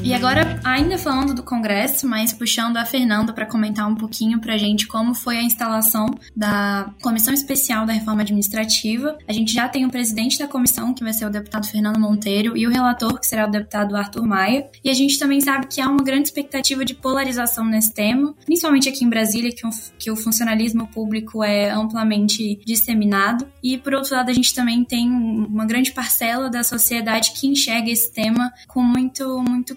E 0.07 0.13
agora, 0.13 0.57
ainda 0.63 0.97
falando 0.97 1.33
do 1.33 1.43
Congresso, 1.43 2.07
mas 2.07 2.31
puxando 2.31 2.77
a 2.77 2.85
Fernanda 2.85 3.33
para 3.33 3.45
comentar 3.45 3.85
um 3.85 3.93
pouquinho 3.93 4.39
para 4.39 4.53
a 4.53 4.57
gente 4.57 4.87
como 4.87 5.13
foi 5.13 5.37
a 5.37 5.43
instalação 5.43 6.05
da 6.33 6.89
Comissão 7.01 7.33
Especial 7.33 7.85
da 7.85 7.91
Reforma 7.91 8.21
Administrativa. 8.21 9.17
A 9.27 9.33
gente 9.33 9.53
já 9.53 9.67
tem 9.67 9.85
o 9.85 9.89
presidente 9.89 10.39
da 10.39 10.47
comissão, 10.47 10.93
que 10.93 11.03
vai 11.03 11.11
ser 11.11 11.25
o 11.25 11.29
deputado 11.29 11.67
Fernando 11.67 11.99
Monteiro, 11.99 12.55
e 12.55 12.65
o 12.65 12.69
relator, 12.69 13.19
que 13.19 13.27
será 13.27 13.45
o 13.45 13.51
deputado 13.51 13.97
Arthur 13.97 14.25
Maia. 14.25 14.69
E 14.81 14.89
a 14.89 14.93
gente 14.93 15.19
também 15.19 15.41
sabe 15.41 15.67
que 15.67 15.81
há 15.81 15.89
uma 15.89 16.01
grande 16.01 16.29
expectativa 16.29 16.85
de 16.85 16.93
polarização 16.93 17.65
nesse 17.65 17.93
tema, 17.93 18.33
principalmente 18.45 18.87
aqui 18.87 19.03
em 19.03 19.09
Brasília, 19.09 19.51
que, 19.53 19.67
um, 19.67 19.71
que 19.99 20.09
o 20.09 20.15
funcionalismo 20.15 20.87
público 20.87 21.43
é 21.43 21.69
amplamente 21.69 22.61
disseminado. 22.65 23.45
E, 23.61 23.77
por 23.77 23.93
outro 23.93 24.15
lado, 24.15 24.31
a 24.31 24.33
gente 24.33 24.55
também 24.55 24.85
tem 24.85 25.09
uma 25.09 25.65
grande 25.65 25.91
parcela 25.91 26.49
da 26.49 26.63
sociedade 26.63 27.33
que 27.33 27.45
enxerga 27.45 27.91
esse 27.91 28.09
tema 28.09 28.53
com 28.69 28.81
muito, 28.81 29.43
muito 29.43 29.75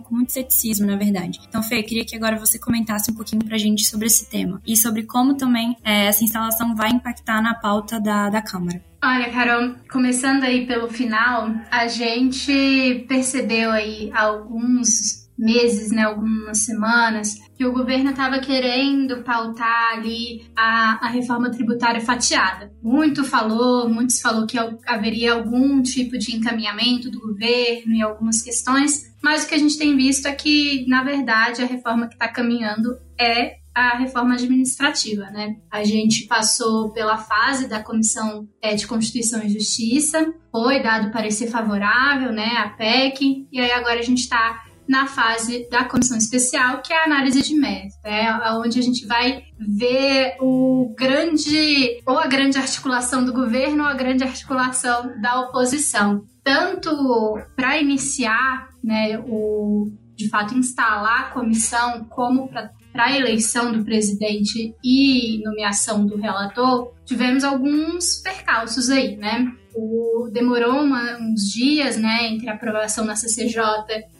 com 0.00 0.14
muito 0.14 0.32
ceticismo, 0.32 0.86
na 0.86 0.96
verdade. 0.96 1.40
Então, 1.48 1.62
Fê, 1.62 1.82
queria 1.82 2.04
que 2.04 2.16
agora 2.16 2.36
você 2.36 2.58
comentasse 2.58 3.10
um 3.10 3.14
pouquinho 3.14 3.44
pra 3.44 3.58
gente 3.58 3.86
sobre 3.86 4.06
esse 4.06 4.28
tema 4.28 4.60
e 4.66 4.76
sobre 4.76 5.04
como 5.04 5.34
também 5.34 5.76
é, 5.84 6.06
essa 6.06 6.24
instalação 6.24 6.74
vai 6.74 6.90
impactar 6.90 7.42
na 7.42 7.54
pauta 7.54 8.00
da, 8.00 8.30
da 8.30 8.42
Câmara. 8.42 8.82
Olha, 9.02 9.30
Carol, 9.30 9.74
começando 9.90 10.44
aí 10.44 10.66
pelo 10.66 10.88
final, 10.88 11.50
a 11.70 11.86
gente 11.88 13.04
percebeu 13.06 13.70
aí 13.70 14.10
alguns 14.14 15.23
meses, 15.36 15.90
né, 15.90 16.02
algumas 16.02 16.58
semanas, 16.58 17.34
que 17.56 17.64
o 17.64 17.72
governo 17.72 18.10
estava 18.10 18.38
querendo 18.38 19.22
pautar 19.22 19.92
ali 19.92 20.46
a, 20.56 21.06
a 21.06 21.08
reforma 21.08 21.50
tributária 21.50 22.00
fatiada. 22.00 22.72
Muito 22.82 23.24
falou, 23.24 23.88
muitos 23.88 24.20
falou 24.20 24.46
que 24.46 24.58
haveria 24.86 25.34
algum 25.34 25.82
tipo 25.82 26.16
de 26.18 26.36
encaminhamento 26.36 27.10
do 27.10 27.20
governo 27.20 27.94
em 27.94 28.02
algumas 28.02 28.42
questões, 28.42 29.14
mas 29.22 29.44
o 29.44 29.48
que 29.48 29.54
a 29.54 29.58
gente 29.58 29.78
tem 29.78 29.96
visto 29.96 30.26
é 30.26 30.32
que, 30.32 30.84
na 30.88 31.02
verdade, 31.02 31.62
a 31.62 31.66
reforma 31.66 32.06
que 32.06 32.14
está 32.14 32.28
caminhando 32.28 32.96
é 33.18 33.64
a 33.74 33.98
reforma 33.98 34.34
administrativa, 34.34 35.24
né? 35.30 35.56
A 35.68 35.82
gente 35.82 36.26
passou 36.26 36.92
pela 36.92 37.18
fase 37.18 37.66
da 37.66 37.82
Comissão 37.82 38.48
é, 38.62 38.74
de 38.74 38.86
Constituição 38.86 39.42
e 39.42 39.48
Justiça, 39.48 40.32
foi 40.52 40.80
dado 40.80 41.10
parecer 41.10 41.48
favorável, 41.50 42.30
né, 42.30 42.50
a 42.58 42.68
PEC, 42.68 43.48
e 43.50 43.60
aí 43.60 43.72
agora 43.72 43.98
a 43.98 44.04
gente 44.04 44.20
está 44.20 44.63
na 44.88 45.06
fase 45.06 45.68
da 45.70 45.84
comissão 45.84 46.16
especial, 46.16 46.82
que 46.82 46.92
é 46.92 47.00
a 47.00 47.04
análise 47.04 47.42
de 47.42 47.54
mérito, 47.54 47.94
é 48.04 48.30
onde 48.52 48.78
a 48.78 48.82
gente 48.82 49.06
vai 49.06 49.42
ver 49.58 50.36
o 50.40 50.94
grande 50.96 52.00
ou 52.06 52.18
a 52.18 52.26
grande 52.26 52.58
articulação 52.58 53.24
do 53.24 53.32
governo 53.32 53.84
ou 53.84 53.88
a 53.88 53.94
grande 53.94 54.22
articulação 54.22 55.20
da 55.20 55.40
oposição, 55.40 56.22
tanto 56.42 57.38
para 57.56 57.80
iniciar, 57.80 58.68
né, 58.82 59.18
o 59.26 59.90
de 60.16 60.28
fato 60.28 60.54
instalar 60.56 61.22
a 61.22 61.30
comissão 61.30 62.04
como 62.04 62.48
para 62.48 62.70
para 62.94 63.06
a 63.06 63.18
eleição 63.18 63.72
do 63.72 63.84
presidente 63.84 64.72
e 64.82 65.42
nomeação 65.44 66.06
do 66.06 66.16
relator, 66.16 66.94
tivemos 67.04 67.42
alguns 67.42 68.22
percalços 68.22 68.88
aí, 68.88 69.16
né? 69.16 69.52
O, 69.74 70.30
demorou 70.32 70.80
uma, 70.80 71.18
uns 71.18 71.50
dias, 71.52 71.96
né, 71.96 72.28
entre 72.28 72.48
a 72.48 72.54
aprovação 72.54 73.04
na 73.04 73.16
CCJ 73.16 73.60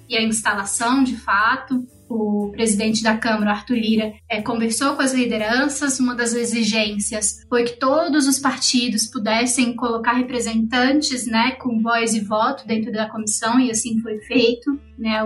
e 0.09 0.17
a 0.17 0.23
instalação 0.23 1.03
de 1.03 1.17
fato. 1.17 1.87
O 2.09 2.51
presidente 2.53 3.03
da 3.03 3.17
Câmara, 3.17 3.53
Arthur 3.53 3.77
Lira, 3.77 4.12
é, 4.29 4.40
conversou 4.40 4.95
com 4.95 5.03
as 5.03 5.12
lideranças. 5.12 5.99
Uma 5.99 6.14
das 6.14 6.35
exigências 6.35 7.45
foi 7.49 7.64
que 7.64 7.79
todos 7.79 8.29
os 8.29 8.38
partidos 8.38 9.07
pudessem 9.07 9.75
colocar 9.75 10.12
representantes 10.12 11.27
né, 11.27 11.53
com 11.53 11.81
voz 11.81 12.14
e 12.14 12.21
voto 12.21 12.67
dentro 12.67 12.93
da 12.93 13.09
comissão, 13.09 13.59
e 13.59 13.71
assim 13.71 14.01
foi 14.01 14.19
feito. 14.19 14.79
Né, 14.99 15.19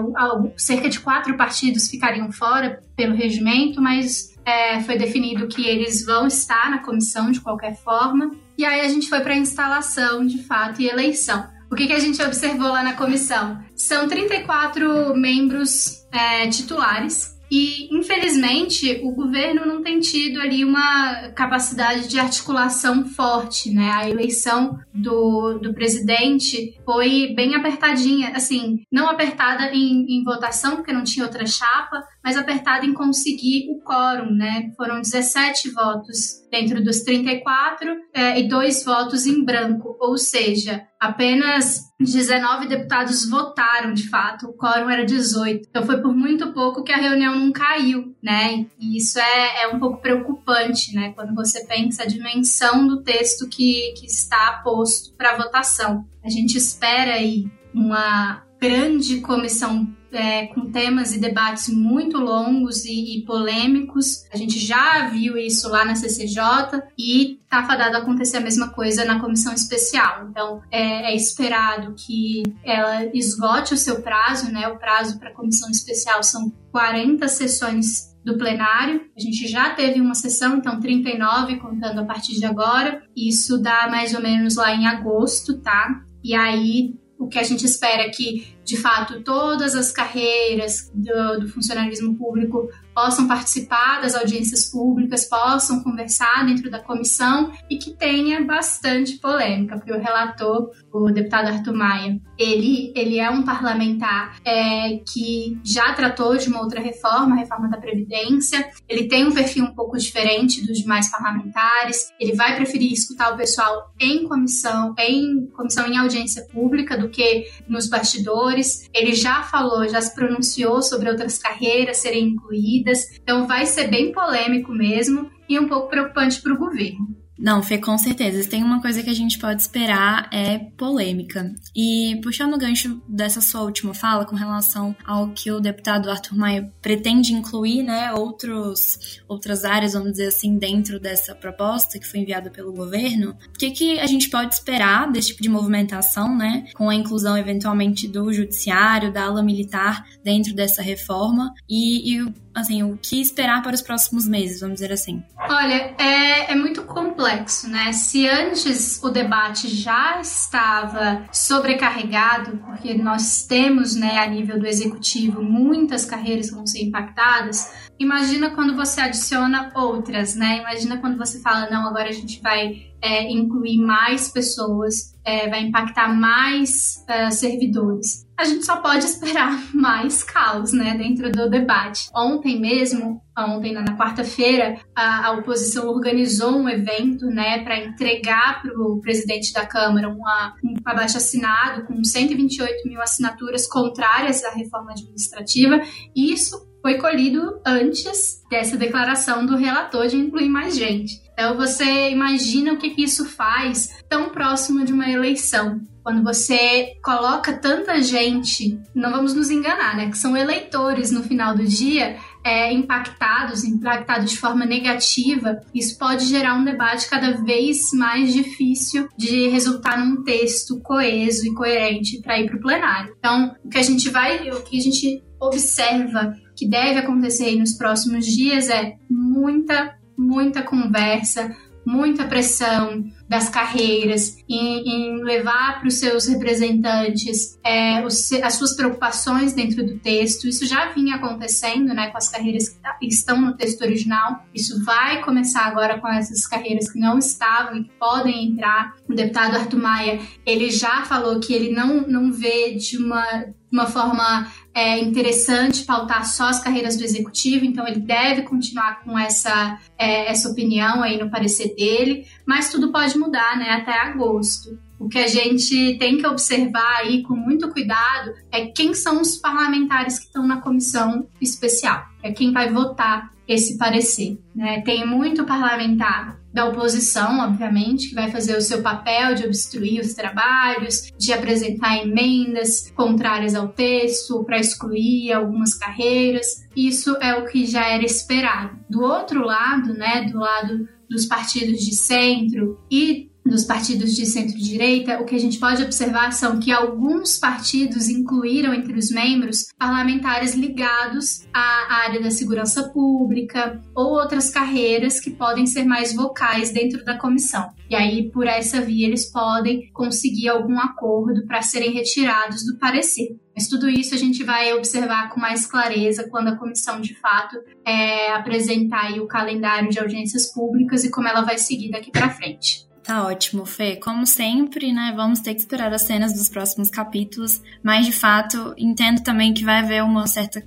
cerca 0.57 0.89
de 0.89 1.01
quatro 1.01 1.37
partidos 1.37 1.89
ficariam 1.89 2.33
fora 2.33 2.83
pelo 2.97 3.15
regimento, 3.15 3.83
mas 3.83 4.35
é, 4.47 4.81
foi 4.81 4.97
definido 4.97 5.47
que 5.47 5.67
eles 5.67 6.07
vão 6.07 6.27
estar 6.27 6.71
na 6.71 6.79
comissão 6.79 7.31
de 7.31 7.41
qualquer 7.41 7.77
forma. 7.77 8.31
E 8.57 8.65
aí 8.65 8.81
a 8.81 8.89
gente 8.89 9.09
foi 9.09 9.21
para 9.21 9.35
a 9.35 9.39
instalação, 9.39 10.25
de 10.27 10.39
fato, 10.45 10.81
e 10.81 10.89
eleição. 10.89 11.58
O 11.71 11.75
que, 11.75 11.87
que 11.87 11.93
a 11.93 11.99
gente 11.99 12.23
observou 12.23 12.69
lá 12.69 12.83
na 12.83 12.95
comissão? 12.95 13.63
São 13.77 14.09
34 14.09 15.15
membros 15.15 16.07
é, 16.11 16.49
titulares 16.49 17.39
e, 17.51 17.95
infelizmente, 17.95 19.01
o 19.03 19.11
governo 19.13 19.65
não 19.65 19.83
tem 19.83 20.01
tido 20.01 20.41
ali 20.41 20.65
uma 20.65 21.31
capacidade 21.31 22.07
de 22.07 22.19
articulação 22.19 23.07
forte, 23.07 23.71
né? 23.71 23.91
A 23.91 24.09
eleição 24.09 24.79
do, 24.93 25.59
do 25.59 25.73
presidente 25.73 26.79
foi 26.85 27.33
bem 27.35 27.55
apertadinha, 27.55 28.33
assim, 28.35 28.83
não 28.93 29.09
apertada 29.09 29.71
em, 29.73 30.07
em 30.09 30.25
votação, 30.25 30.77
porque 30.77 30.93
não 30.93 31.05
tinha 31.05 31.25
outra 31.25 31.47
chapa, 31.47 32.05
mas 32.29 32.37
apertada 32.37 32.85
em 32.85 32.93
conseguir 32.93 33.71
o 33.71 33.81
quórum, 33.81 34.31
né? 34.31 34.71
Foram 34.77 35.01
17 35.01 35.71
votos 35.71 36.47
dentro 36.51 36.85
dos 36.85 37.01
34 37.01 37.89
é, 38.13 38.39
e 38.39 38.47
dois 38.47 38.85
votos 38.85 39.25
em 39.25 39.43
branco, 39.43 39.97
ou 39.99 40.19
seja, 40.19 40.83
apenas 41.01 41.85
19 41.99 42.69
deputados 42.69 43.27
votaram 43.27 43.95
de 43.95 44.11
fato, 44.11 44.47
o 44.47 44.53
quórum 44.53 44.91
era 44.91 45.07
18. 45.07 45.69
Então 45.71 45.87
foi 45.87 46.03
por 46.03 46.15
muito 46.15 46.53
pouco 46.53 46.83
que 46.83 46.93
a 46.93 46.99
reunião 46.99 47.35
não 47.35 47.51
caiu, 47.51 48.15
né? 48.23 48.67
E 48.79 48.99
isso 48.99 49.19
é, 49.19 49.63
é 49.63 49.69
um 49.69 49.79
pouco 49.79 50.03
preocupante, 50.03 50.95
né? 50.95 51.15
Quando 51.15 51.35
você 51.35 51.65
pensa 51.65 52.03
a 52.03 52.07
dimensão 52.07 52.87
do 52.87 53.03
texto 53.03 53.49
que, 53.49 53.95
que 53.97 54.05
está 54.05 54.61
posto 54.63 55.17
para 55.17 55.39
votação. 55.39 56.05
A 56.23 56.29
gente 56.29 56.59
espera 56.59 57.15
aí 57.15 57.51
uma 57.73 58.43
grande 58.61 59.23
comissão 59.23 59.97
é, 60.13 60.47
com 60.47 60.71
temas 60.71 61.15
e 61.15 61.21
debates 61.21 61.69
muito 61.69 62.19
longos 62.19 62.85
e, 62.85 63.19
e, 63.19 63.25
polêmicos. 63.25 64.25
A 64.33 64.37
gente 64.37 64.59
já 64.59 65.09
viu 65.09 65.37
isso 65.37 65.69
lá 65.69 65.85
na 65.85 65.95
CCJ 65.95 66.83
e 66.99 67.39
está 67.43 67.65
fadado 67.65 67.97
a 67.97 68.01
acontecer 68.01 68.39
a 68.39 68.43
mesma 68.43 68.71
coisa 68.71 69.05
na 69.05 69.21
comissão 69.21 69.53
especial. 69.53 70.29
Então, 70.31 70.63
é, 70.71 71.13
é, 71.13 71.17
esperado 71.17 71.95
que 71.95 72.43
ela 72.65 73.07
esgote 73.15 73.75
o 73.75 73.79
seu 73.79 74.03
prazo, 74.03 74.53
né? 74.53 74.69
O 74.69 74.79
prazo 74.79 75.19
para 75.19 75.31
a 75.31 75.35
comissão 75.35 75.71
especial 75.71 76.23
são 76.23 76.53
40 76.71 77.27
sessões 77.29 78.09
do 78.25 78.37
plenário. 78.37 79.09
A 79.17 79.21
gente 79.21 79.49
já 79.49 79.71
teve 79.71 80.01
uma 80.01 80.15
sessão, 80.15 80.59
então 80.59 80.81
39 80.81 81.57
contando 81.57 82.01
a 82.01 82.05
partir 82.05 82.35
de 82.35 82.45
agora. 82.45 83.03
Isso 83.17 83.59
dá 83.59 83.89
mais 83.89 84.15
ou 84.15 84.21
menos 84.21 84.57
lá 84.57 84.75
em 84.75 84.87
agosto, 84.87 85.59
tá? 85.61 86.03
E 86.23 86.35
aí 86.35 86.95
o 87.19 87.27
que 87.27 87.39
a 87.39 87.43
gente 87.43 87.67
espera 87.67 88.03
é 88.03 88.09
que, 88.11 88.55
de 88.65 88.77
fato, 88.77 89.23
todas 89.23 89.75
as 89.75 89.91
carreiras 89.91 90.91
do, 90.95 91.41
do 91.41 91.49
funcionalismo 91.49 92.17
público 92.17 92.69
possam 92.95 93.27
participar 93.27 94.01
das 94.01 94.15
audiências 94.15 94.67
públicas, 94.71 95.25
possam 95.25 95.83
conversar 95.83 96.47
dentro 96.47 96.71
da 96.71 96.79
comissão 96.79 97.53
e 97.69 97.77
que 97.77 97.91
tenha 97.91 98.45
bastante 98.45 99.19
polêmica, 99.19 99.77
porque 99.77 99.93
o 99.93 100.01
relator, 100.01 100.71
o 100.93 101.11
deputado 101.11 101.49
Arthur 101.49 101.75
Maia, 101.75 102.19
ele, 102.39 102.93
ele 102.95 103.19
é 103.19 103.29
um 103.31 103.43
parlamentar 103.43 104.41
é, 104.45 105.01
que 105.13 105.59
já 105.65 105.93
tratou 105.93 106.37
de 106.37 106.49
uma 106.49 106.61
outra 106.61 106.81
reforma, 106.81 107.35
a 107.35 107.39
reforma 107.39 107.69
da 107.69 107.77
Previdência, 107.77 108.69
ele 108.89 109.09
tem 109.09 109.27
um 109.27 109.33
perfil 109.33 109.65
um 109.65 109.75
pouco 109.75 109.97
diferente 109.99 110.67
dos 110.67 110.79
demais 110.79 111.11
parlamentares, 111.11 112.13
ele 112.21 112.35
vai 112.35 112.57
preferir 112.57 112.93
escutar 112.93 113.35
o 113.35 113.37
pessoal 113.37 113.93
em 114.01 114.27
comissão, 114.27 114.95
em 114.99 115.47
comissão 115.49 115.87
em 115.87 115.97
audiência 115.97 116.47
pública 116.53 116.97
do 116.97 117.09
que 117.09 117.47
nos 117.69 117.89
bastidores. 117.89 118.89
Ele 118.95 119.15
já 119.15 119.43
falou, 119.43 119.89
já 119.89 120.01
se 120.01 120.15
pronunciou 120.15 120.83
sobre 120.83 121.09
outras 121.09 121.39
carreiras 121.39 121.99
serem 121.99 122.29
incluídas 122.29 122.99
então 123.23 123.47
vai 123.47 123.67
ser 123.67 123.89
bem 123.89 124.13
polêmico 124.13 124.73
mesmo 124.73 125.31
e 125.49 125.59
um 125.59 125.69
pouco 125.69 125.89
preocupante 125.89 126.41
para 126.41 126.53
o 126.53 126.59
governo. 126.59 127.28
Não, 127.39 127.63
Fê, 127.63 127.79
com 127.79 127.97
certeza. 127.97 128.49
Tem 128.49 128.65
uma 128.65 128.83
coisa 128.83 129.03
que 129.03 129.11
a 129.11 129.15
gente 129.15 129.39
pode 129.39 129.63
esperar 129.63 130.29
é 130.33 130.59
polêmica. 130.59 131.55
E 131.75 132.19
puxando 132.23 132.55
o 132.55 132.59
gancho 132.59 133.01
dessa 133.09 133.41
sua 133.41 133.63
última 133.63 133.95
fala 133.95 134.25
com 134.25 134.35
relação 134.35 134.97
ao 135.05 135.31
que 135.31 135.51
o 135.51 135.61
deputado 135.61 136.11
Arthur 136.11 136.37
Maia 136.37 136.73
pretende 136.83 137.33
incluir, 137.33 137.83
né, 137.83 138.13
outros, 138.13 139.21
outras 139.29 139.65
áreas, 139.65 139.93
vamos 139.93 140.13
dizer 140.13 140.29
assim, 140.29 140.59
dentro 140.59 140.99
dessa 140.99 141.35
proposta 141.35 141.99
que 141.99 142.07
foi 142.07 142.21
enviada 142.21 142.51
pelo 142.51 142.73
governo, 142.73 143.37
o 143.55 143.59
que, 143.59 143.71
que 143.71 144.01
a 144.01 144.07
gente 144.07 144.29
pode 144.29 144.55
esperar 144.55 145.11
desse 145.11 145.29
tipo 145.29 145.43
de 145.43 145.49
movimentação, 145.49 146.37
né, 146.37 146.65
com 146.75 146.89
a 146.89 146.95
inclusão 146.95 147.37
eventualmente 147.37 148.09
do 148.09 148.33
judiciário, 148.33 149.13
da 149.13 149.25
ala 149.25 149.43
militar 149.43 150.05
dentro 150.25 150.55
dessa 150.55 150.83
reforma 150.83 151.53
e, 151.69 152.17
e 152.17 152.48
assim, 152.59 152.83
o 152.83 152.99
que 153.01 153.21
esperar 153.21 153.63
para 153.63 153.75
os 153.75 153.83
próximos 153.83 154.27
meses, 154.27 154.61
vamos 154.61 154.77
dizer 154.77 154.93
assim? 154.93 155.23
Olha, 155.49 155.95
é, 155.99 156.53
é 156.53 156.55
muito 156.55 156.83
complexo, 156.83 157.69
né? 157.69 157.93
Se 157.93 158.29
antes 158.29 159.01
o 159.03 159.11
debate 159.11 159.69
já 159.69 160.21
estava 160.21 161.25
sobrecarregado, 161.33 162.59
porque 162.59 162.95
nós 162.95 163.45
temos, 163.47 163.95
né, 163.95 164.19
a 164.19 164.27
nível 164.27 164.59
do 164.59 164.67
executivo, 164.67 165.43
muitas 165.43 166.05
carreiras 166.05 166.49
que 166.51 166.55
vão 166.57 166.67
ser 166.67 166.83
impactadas, 166.83 167.73
imagina 167.99 168.51
quando 168.51 168.77
você 168.77 169.01
adiciona 169.01 169.73
outras, 169.75 170.35
né? 170.35 170.59
Imagina 170.59 170.99
quando 170.99 171.19
você 171.19 171.41
fala, 171.41 171.69
não, 171.71 171.87
agora 171.87 172.09
a 172.09 172.13
gente 172.13 172.41
vai 172.41 172.89
é, 173.01 173.31
incluir 173.31 173.79
mais 173.79 174.29
pessoas, 174.29 175.15
é, 175.25 175.49
vai 175.49 175.63
impactar 175.63 176.09
mais 176.09 177.05
uh, 177.09 177.31
servidores. 177.33 178.27
A 178.37 178.45
gente 178.45 178.65
só 178.65 178.81
pode 178.81 179.05
esperar 179.05 179.61
mais 179.75 180.23
caos, 180.23 180.73
né, 180.73 180.97
dentro 180.97 181.31
do 181.31 181.51
debate. 181.51 182.09
Ontem 182.15 182.61
mesmo, 182.61 183.21
ontem 183.37 183.73
na 183.73 183.85
quarta-feira, 183.97 184.81
a, 184.95 185.27
a, 185.27 185.33
oposição 185.33 185.89
organizou 185.89 186.57
um 186.57 186.69
evento, 186.69 187.27
né, 187.27 187.63
para 187.63 187.85
entregar 187.85 188.63
para 188.63 188.73
o 188.81 189.01
presidente 189.01 189.53
da 189.53 189.67
Câmara 189.67 190.09
uma, 190.09 190.55
um 190.65 190.75
abaixo 190.85 191.17
assinado 191.17 191.85
com 191.87 192.03
128 192.03 192.89
mil 192.89 193.01
assinaturas 193.01 193.67
contrárias 193.67 194.45
à 194.45 194.51
reforma 194.51 194.93
administrativa. 194.93 195.81
E 196.15 196.33
isso 196.33 196.68
foi 196.83 196.95
colhido 196.95 197.61
antes 197.65 198.43
dessa 198.51 198.77
declaração 198.77 199.45
do 199.45 199.57
relator 199.57 200.07
de 200.07 200.17
incluir 200.17 200.49
mais 200.49 200.77
gente. 200.77 201.21
Então 201.33 201.57
você 201.57 202.11
imagina 202.11 202.73
o 202.73 202.79
que, 202.79 202.91
que 202.91 203.05
isso 203.05 203.25
faz 203.25 204.03
tão 204.09 204.31
próximo 204.31 204.85
de 204.85 204.93
uma 204.93 205.09
eleição. 205.09 205.81
Quando 206.03 206.25
você 206.25 206.95
coloca 207.05 207.53
tanta 207.53 208.01
gente, 208.01 208.81
não 208.95 209.11
vamos 209.11 209.35
nos 209.35 209.51
enganar, 209.51 209.95
né? 209.95 210.11
Que 210.11 210.17
são 210.17 210.37
eleitores 210.37 211.11
no 211.11 211.23
final 211.23 211.55
do 211.55 211.65
dia, 211.65 212.17
é, 212.43 212.73
impactados, 212.73 213.63
impactados 213.63 214.31
de 214.31 214.39
forma 214.39 214.65
negativa, 214.65 215.61
isso 215.75 215.99
pode 215.99 216.25
gerar 216.25 216.55
um 216.55 216.65
debate 216.65 217.09
cada 217.11 217.33
vez 217.43 217.93
mais 217.93 218.33
difícil 218.33 219.07
de 219.17 219.49
resultar 219.49 219.99
num 219.99 220.23
texto 220.25 220.81
coeso 220.81 221.47
e 221.47 221.53
coerente 221.53 222.23
para 222.23 222.41
ir 222.41 222.47
para 222.47 222.57
o 222.57 222.63
plenário. 222.63 223.15
Então, 223.19 223.55
o 223.63 223.69
que 223.69 223.79
a 223.79 223.83
gente 223.83 224.09
vai, 224.09 224.51
o 224.51 224.63
que 224.63 224.79
a 224.79 224.83
gente 224.83 225.23
observa 225.41 226.37
que 226.57 226.69
deve 226.69 226.99
acontecer 226.99 227.57
nos 227.57 227.75
próximos 227.75 228.27
dias 228.27 228.69
é 228.69 228.97
muita, 229.09 229.97
muita 230.17 230.63
conversa, 230.63 231.55
muita 231.87 232.25
pressão 232.27 233.05
das 233.29 233.49
carreiras, 233.49 234.37
em, 234.49 234.89
em 234.89 235.23
levar 235.23 235.79
para 235.79 235.89
os 235.89 235.95
seus 235.95 236.27
representantes 236.27 237.59
é, 237.65 238.05
os, 238.05 238.31
as 238.33 238.55
suas 238.55 238.75
preocupações 238.75 239.53
dentro 239.53 239.87
do 239.87 239.99
texto. 239.99 240.49
Isso 240.49 240.67
já 240.67 240.93
vinha 240.93 241.17
acontecendo 241.17 241.95
né, 241.95 242.11
com 242.11 242.17
as 242.19 242.29
carreiras 242.29 242.69
que 242.69 242.81
tá, 242.81 242.97
estão 243.03 243.41
no 243.41 243.57
texto 243.57 243.83
original. 243.83 244.45
Isso 244.55 244.83
vai 244.85 245.23
começar 245.23 245.67
agora 245.67 245.99
com 245.99 246.09
essas 246.09 246.47
carreiras 246.47 246.91
que 246.91 246.99
não 246.99 247.19
estavam 247.19 247.77
e 247.77 247.85
que 247.85 247.93
podem 247.99 248.49
entrar. 248.49 248.95
O 249.09 249.15
deputado 249.15 249.57
Arthur 249.57 249.81
Maia, 249.81 250.21
ele 250.45 250.71
já 250.71 251.05
falou 251.05 251.39
que 251.41 251.53
ele 251.53 251.71
não, 251.71 252.03
não 252.07 252.33
vê 252.33 252.75
de 252.75 252.97
uma, 252.97 253.47
uma 253.71 253.87
forma 253.87 254.51
é 254.79 255.01
interessante 255.01 255.85
pautar 255.85 256.25
só 256.25 256.45
as 256.45 256.61
carreiras 256.61 256.97
do 256.97 257.03
executivo, 257.03 257.65
então 257.65 257.87
ele 257.87 257.99
deve 257.99 258.43
continuar 258.43 259.03
com 259.03 259.19
essa, 259.19 259.77
é, 259.99 260.31
essa 260.31 260.49
opinião 260.49 261.03
aí 261.03 261.19
no 261.19 261.29
parecer 261.29 261.75
dele, 261.75 262.27
mas 262.47 262.71
tudo 262.71 262.93
pode 262.93 263.19
mudar, 263.19 263.59
né, 263.59 263.71
até 263.71 263.93
agosto. 263.93 264.79
O 264.97 265.09
que 265.09 265.19
a 265.19 265.27
gente 265.27 265.97
tem 265.99 266.19
que 266.19 266.27
observar 266.27 266.99
aí 266.99 267.23
com 267.25 267.35
muito 267.35 267.69
cuidado 267.71 268.33
é 268.53 268.67
quem 268.67 268.95
são 268.95 269.21
os 269.21 269.37
parlamentares 269.37 270.21
que 270.21 270.27
estão 270.27 270.47
na 270.47 270.61
comissão 270.61 271.27
especial, 271.41 272.05
é 272.23 272.31
quem 272.31 272.53
vai 272.53 272.71
votar 272.71 273.33
esse 273.49 273.79
parecer. 273.79 274.39
Né? 274.55 274.81
Tem 274.83 275.05
muito 275.05 275.45
parlamentar 275.45 276.39
da 276.59 276.65
oposição, 276.65 277.39
obviamente, 277.39 278.09
que 278.09 278.17
vai 278.17 278.33
fazer 278.33 278.57
o 278.57 278.61
seu 278.61 278.83
papel 278.83 279.37
de 279.37 279.45
obstruir 279.45 280.01
os 280.01 280.13
trabalhos, 280.13 281.13
de 281.17 281.33
apresentar 281.33 282.03
emendas 282.03 282.91
contrárias 282.97 283.55
ao 283.55 283.69
texto, 283.69 284.43
para 284.43 284.59
excluir 284.59 285.33
algumas 285.33 285.75
carreiras. 285.75 286.67
Isso 286.75 287.17
é 287.21 287.33
o 287.37 287.47
que 287.47 287.65
já 287.65 287.87
era 287.87 288.05
esperado. 288.05 288.77
Do 288.91 289.03
outro 289.03 289.45
lado, 289.45 289.95
né, 289.95 290.29
do 290.33 290.39
lado 290.41 290.89
dos 291.09 291.27
partidos 291.27 291.79
de 291.79 291.95
centro 291.95 292.77
e 292.91 293.31
dos 293.49 293.65
partidos 293.65 294.15
de 294.15 294.27
centro-direita, 294.27 295.21
o 295.21 295.25
que 295.25 295.35
a 295.35 295.39
gente 295.39 295.59
pode 295.59 295.83
observar 295.83 296.33
são 296.33 296.59
que 296.61 296.71
alguns 296.71 297.39
partidos 297.39 298.09
incluíram 298.09 298.73
entre 298.75 298.93
os 298.97 299.11
membros 299.11 299.67
parlamentares 299.79 300.55
ligados 300.55 301.47
à 301.53 302.05
área 302.05 302.21
da 302.21 302.31
segurança 302.31 302.91
pública 302.91 303.81
ou 303.95 304.13
outras 304.13 304.51
carreiras 304.51 305.21
que 305.21 305.31
podem 305.31 305.67
ser 305.67 305.85
mais 305.85 306.15
vocais 306.15 306.73
dentro 306.73 307.05
da 307.05 307.19
comissão. 307.19 307.69
E 307.91 307.95
aí, 307.95 308.31
por 308.31 308.47
essa 308.47 308.81
via, 308.81 309.07
eles 309.07 309.31
podem 309.31 309.91
conseguir 309.93 310.49
algum 310.49 310.79
acordo 310.79 311.47
para 311.47 311.63
serem 311.63 311.93
retirados 311.93 312.65
do 312.67 312.79
parecer. 312.79 313.37
Mas 313.55 313.67
tudo 313.67 313.89
isso 313.89 314.15
a 314.15 314.19
gente 314.19 314.45
vai 314.45 314.73
observar 314.73 315.31
com 315.31 315.41
mais 315.41 315.67
clareza 315.67 316.29
quando 316.31 316.49
a 316.49 316.57
comissão 316.57 317.01
de 317.01 317.15
fato 317.15 317.57
é, 317.85 318.31
apresentar 318.33 319.11
o 319.19 319.27
calendário 319.27 319.91
de 319.91 319.99
audiências 319.99 320.53
públicas 320.53 321.03
e 321.03 321.11
como 321.11 321.27
ela 321.27 321.41
vai 321.41 321.59
seguir 321.59 321.91
daqui 321.91 322.13
para 322.13 322.31
frente. 322.31 322.88
Tá 323.09 323.25
ótimo, 323.25 323.65
Fê. 323.65 323.97
Como 323.97 324.27
sempre, 324.27 324.93
né, 324.93 325.15
vamos 325.17 325.41
ter 325.41 325.55
que 325.55 325.61
esperar 325.61 325.91
as 325.95 326.03
cenas 326.03 326.35
dos 326.35 326.51
próximos 326.51 326.91
capítulos, 326.91 327.63
mas 327.83 328.05
de 328.05 328.13
fato 328.13 328.75
entendo 328.77 329.23
também 329.23 329.55
que 329.55 329.65
vai 329.65 329.79
haver 329.79 330.05
uma 330.05 330.27
certa 330.27 330.63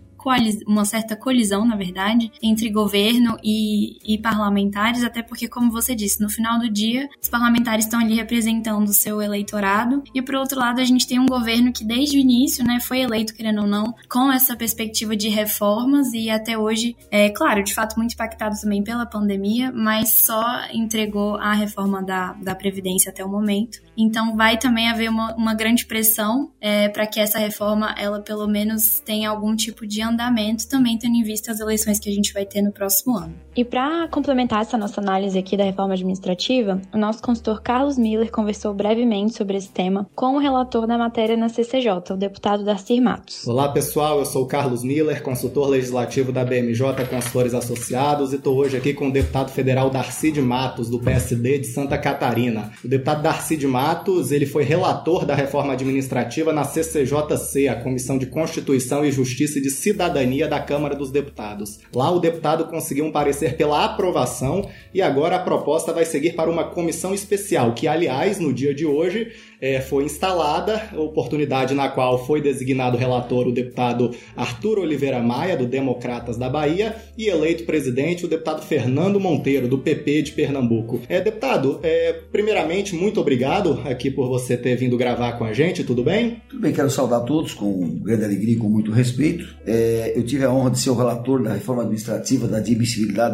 uma 0.68 0.86
certa 0.86 1.16
colisão, 1.16 1.66
na 1.66 1.76
verdade, 1.76 2.32
entre 2.42 2.70
governo 2.70 3.38
e, 3.44 3.98
e, 4.04 4.18
parlamentares, 4.18 5.04
até 5.04 5.22
porque, 5.22 5.48
como 5.48 5.72
você 5.72 5.96
disse, 5.96 6.22
no 6.22 6.30
final 6.30 6.60
do 6.60 6.70
dia, 6.70 7.10
os 7.22 7.30
parlamentares 7.30 7.86
estão 7.86 8.00
ali 8.00 8.16
representando 8.16 8.88
o 8.88 8.94
seu 8.94 9.22
eleitorado, 9.22 10.04
e 10.14 10.22
por 10.22 10.36
outro 10.36 10.60
lado, 10.60 10.80
a 10.80 10.86
gente 10.86 11.08
tem 11.08 11.20
um 11.20 11.26
governo 11.26 11.72
que 11.72 11.84
desde 11.84 12.18
o 12.18 12.20
início, 12.20 12.64
né, 12.64 12.80
foi 12.80 13.02
eleito, 13.02 13.34
querendo 13.34 13.62
ou 13.62 13.68
não, 13.68 13.94
com 14.10 14.32
essa 14.32 14.56
perspectiva 14.56 15.16
de 15.16 15.30
reformas, 15.30 16.14
e 16.14 16.30
até 16.30 16.58
hoje, 16.58 16.96
é 17.10 17.30
claro, 17.30 17.64
de 17.64 17.74
fato, 17.74 17.98
muito 17.98 18.14
impactado 18.14 18.56
também 18.60 18.84
pela 18.84 19.06
pandemia, 19.06 19.72
mas 19.72 20.14
só 20.14 20.44
entregou 20.74 21.36
a 21.36 21.54
reforma 21.54 22.02
da, 22.02 22.34
da 22.34 22.56
Previdência 22.56 23.12
até 23.12 23.24
o 23.24 23.30
momento. 23.30 23.80
Então, 23.98 24.36
vai 24.36 24.58
também 24.58 24.90
haver 24.90 25.10
uma, 25.10 25.36
uma 25.36 25.54
grande 25.54 25.86
pressão 25.86 26.52
é, 26.60 26.90
para 26.90 27.06
que 27.08 27.20
essa 27.20 27.40
reforma, 27.40 27.94
ela 27.98 28.20
pelo 28.22 28.48
menos 28.48 29.00
tenha 29.00 29.30
algum 29.30 29.56
tipo 29.56 29.86
de 29.86 30.02
andamento, 30.12 30.68
também 30.68 30.98
tendo 30.98 31.16
em 31.16 31.24
vista 31.24 31.52
as 31.52 31.60
eleições 31.60 32.00
que 32.00 32.10
a 32.10 32.14
gente 32.14 32.34
vai 32.34 32.46
ter 32.46 32.62
no 32.62 32.72
próximo 32.72 33.18
ano. 33.18 33.34
E 33.54 33.66
para 33.66 34.08
complementar 34.08 34.62
essa 34.62 34.78
nossa 34.78 35.02
análise 35.02 35.38
aqui 35.38 35.58
da 35.58 35.66
reforma 35.66 35.94
administrativa, 35.94 36.82
o 36.94 36.98
nosso 36.98 37.22
consultor 37.22 37.62
Carlos 37.62 37.98
Miller 37.98 38.32
conversou 38.32 38.74
brevemente 38.74 39.36
sobre 39.36 39.58
esse 39.58 39.68
tema 39.68 40.10
com 40.16 40.38
o 40.38 40.40
relator 40.40 40.88
da 40.88 40.98
matéria 40.98 41.36
na 41.36 41.50
CCJ, 41.50 41.90
o 42.12 42.16
deputado 42.18 42.64
Darcy 42.64 43.02
Matos. 43.02 43.46
Olá 43.46 43.68
pessoal, 43.68 44.20
eu 44.20 44.26
sou 44.26 44.46
Carlos 44.46 44.86
Miller, 44.86 45.22
consultor 45.22 45.68
legislativo 45.68 46.32
da 46.32 46.46
BMJ 46.46 47.06
Consultores 47.10 47.54
Associados 47.54 48.32
e 48.32 48.38
estou 48.38 48.56
hoje 48.56 48.78
aqui 48.78 48.94
com 48.94 49.10
o 49.10 49.12
deputado 49.12 49.52
federal 49.52 49.90
Darcy 49.90 50.32
de 50.32 50.42
Matos, 50.42 50.90
do 50.90 51.00
PSD 51.00 51.60
de 51.60 51.68
Santa 51.68 51.98
Catarina. 51.98 52.72
O 52.86 52.88
deputado 52.88 53.22
Darcy 53.22 53.58
de 53.58 53.68
Matos, 53.68 54.32
ele 54.32 54.46
foi 54.46 54.64
relator 54.64 55.26
da 55.26 55.36
reforma 55.36 55.74
administrativa 55.74 56.54
na 56.54 56.64
CCJC, 56.64 57.68
a 57.68 57.76
Comissão 57.84 58.18
de 58.18 58.28
Constituição 58.28 59.04
e 59.04 59.12
Justiça 59.12 59.60
e 59.60 59.62
de 59.62 59.70
Cidadania 59.70 60.48
da 60.48 60.62
Câmara 60.62 60.96
dos 60.96 61.12
Deputados. 61.12 61.80
Lá 61.94 62.10
o 62.10 62.20
deputado 62.20 62.64
conseguiu 62.66 63.04
um 63.04 63.12
parecer 63.12 63.41
ser 63.42 63.56
pela 63.56 63.84
aprovação 63.84 64.70
e 64.94 65.02
agora 65.02 65.38
a 65.38 65.40
proposta 65.40 65.92
vai 65.92 66.06
seguir 66.06 66.34
para 66.34 66.50
uma 66.50 66.66
comissão 66.66 67.12
especial, 67.12 67.74
que, 67.74 67.88
aliás, 67.88 68.40
no 68.40 68.54
dia 68.54 68.74
de 68.74 68.86
hoje 68.86 69.32
é, 69.60 69.80
foi 69.80 70.04
instalada, 70.04 70.90
oportunidade 70.98 71.74
na 71.74 71.88
qual 71.88 72.26
foi 72.26 72.42
designado 72.42 72.98
relator 72.98 73.48
o 73.48 73.52
deputado 73.52 74.12
Arthur 74.36 74.80
Oliveira 74.80 75.20
Maia, 75.20 75.56
do 75.56 75.66
Democratas 75.66 76.36
da 76.36 76.50
Bahia, 76.50 76.96
e 77.18 77.28
eleito 77.28 77.64
presidente 77.64 78.26
o 78.26 78.28
deputado 78.28 78.64
Fernando 78.64 79.20
Monteiro, 79.20 79.68
do 79.68 79.78
PP 79.78 80.24
de 80.24 80.32
Pernambuco. 80.32 81.00
É, 81.08 81.22
deputado, 81.22 81.80
é, 81.84 82.14
primeiramente, 82.32 82.96
muito 82.96 83.22
obrigado 83.22 83.82
aqui 83.86 84.10
por 84.10 84.28
você 84.28 84.58
ter 84.58 84.76
vindo 84.76 84.98
gravar 84.98 85.34
com 85.34 85.46
a 85.46 85.54
gente, 85.54 85.84
tudo 85.84 86.04
bem? 86.04 86.42
Tudo 86.50 86.62
bem, 86.62 86.74
quero 86.74 86.90
saudar 86.90 87.22
todos 87.22 87.54
com 87.54 88.00
grande 88.00 88.26
alegria 88.26 88.56
e 88.56 88.58
com 88.58 88.68
muito 88.68 88.92
respeito. 88.92 89.56
É, 89.66 90.14
eu 90.16 90.24
tive 90.24 90.44
a 90.44 90.52
honra 90.52 90.72
de 90.72 90.80
ser 90.80 90.90
o 90.90 90.96
relator 90.96 91.44
da 91.44 91.54
reforma 91.54 91.84
administrativa 91.84 92.48
da 92.48 92.58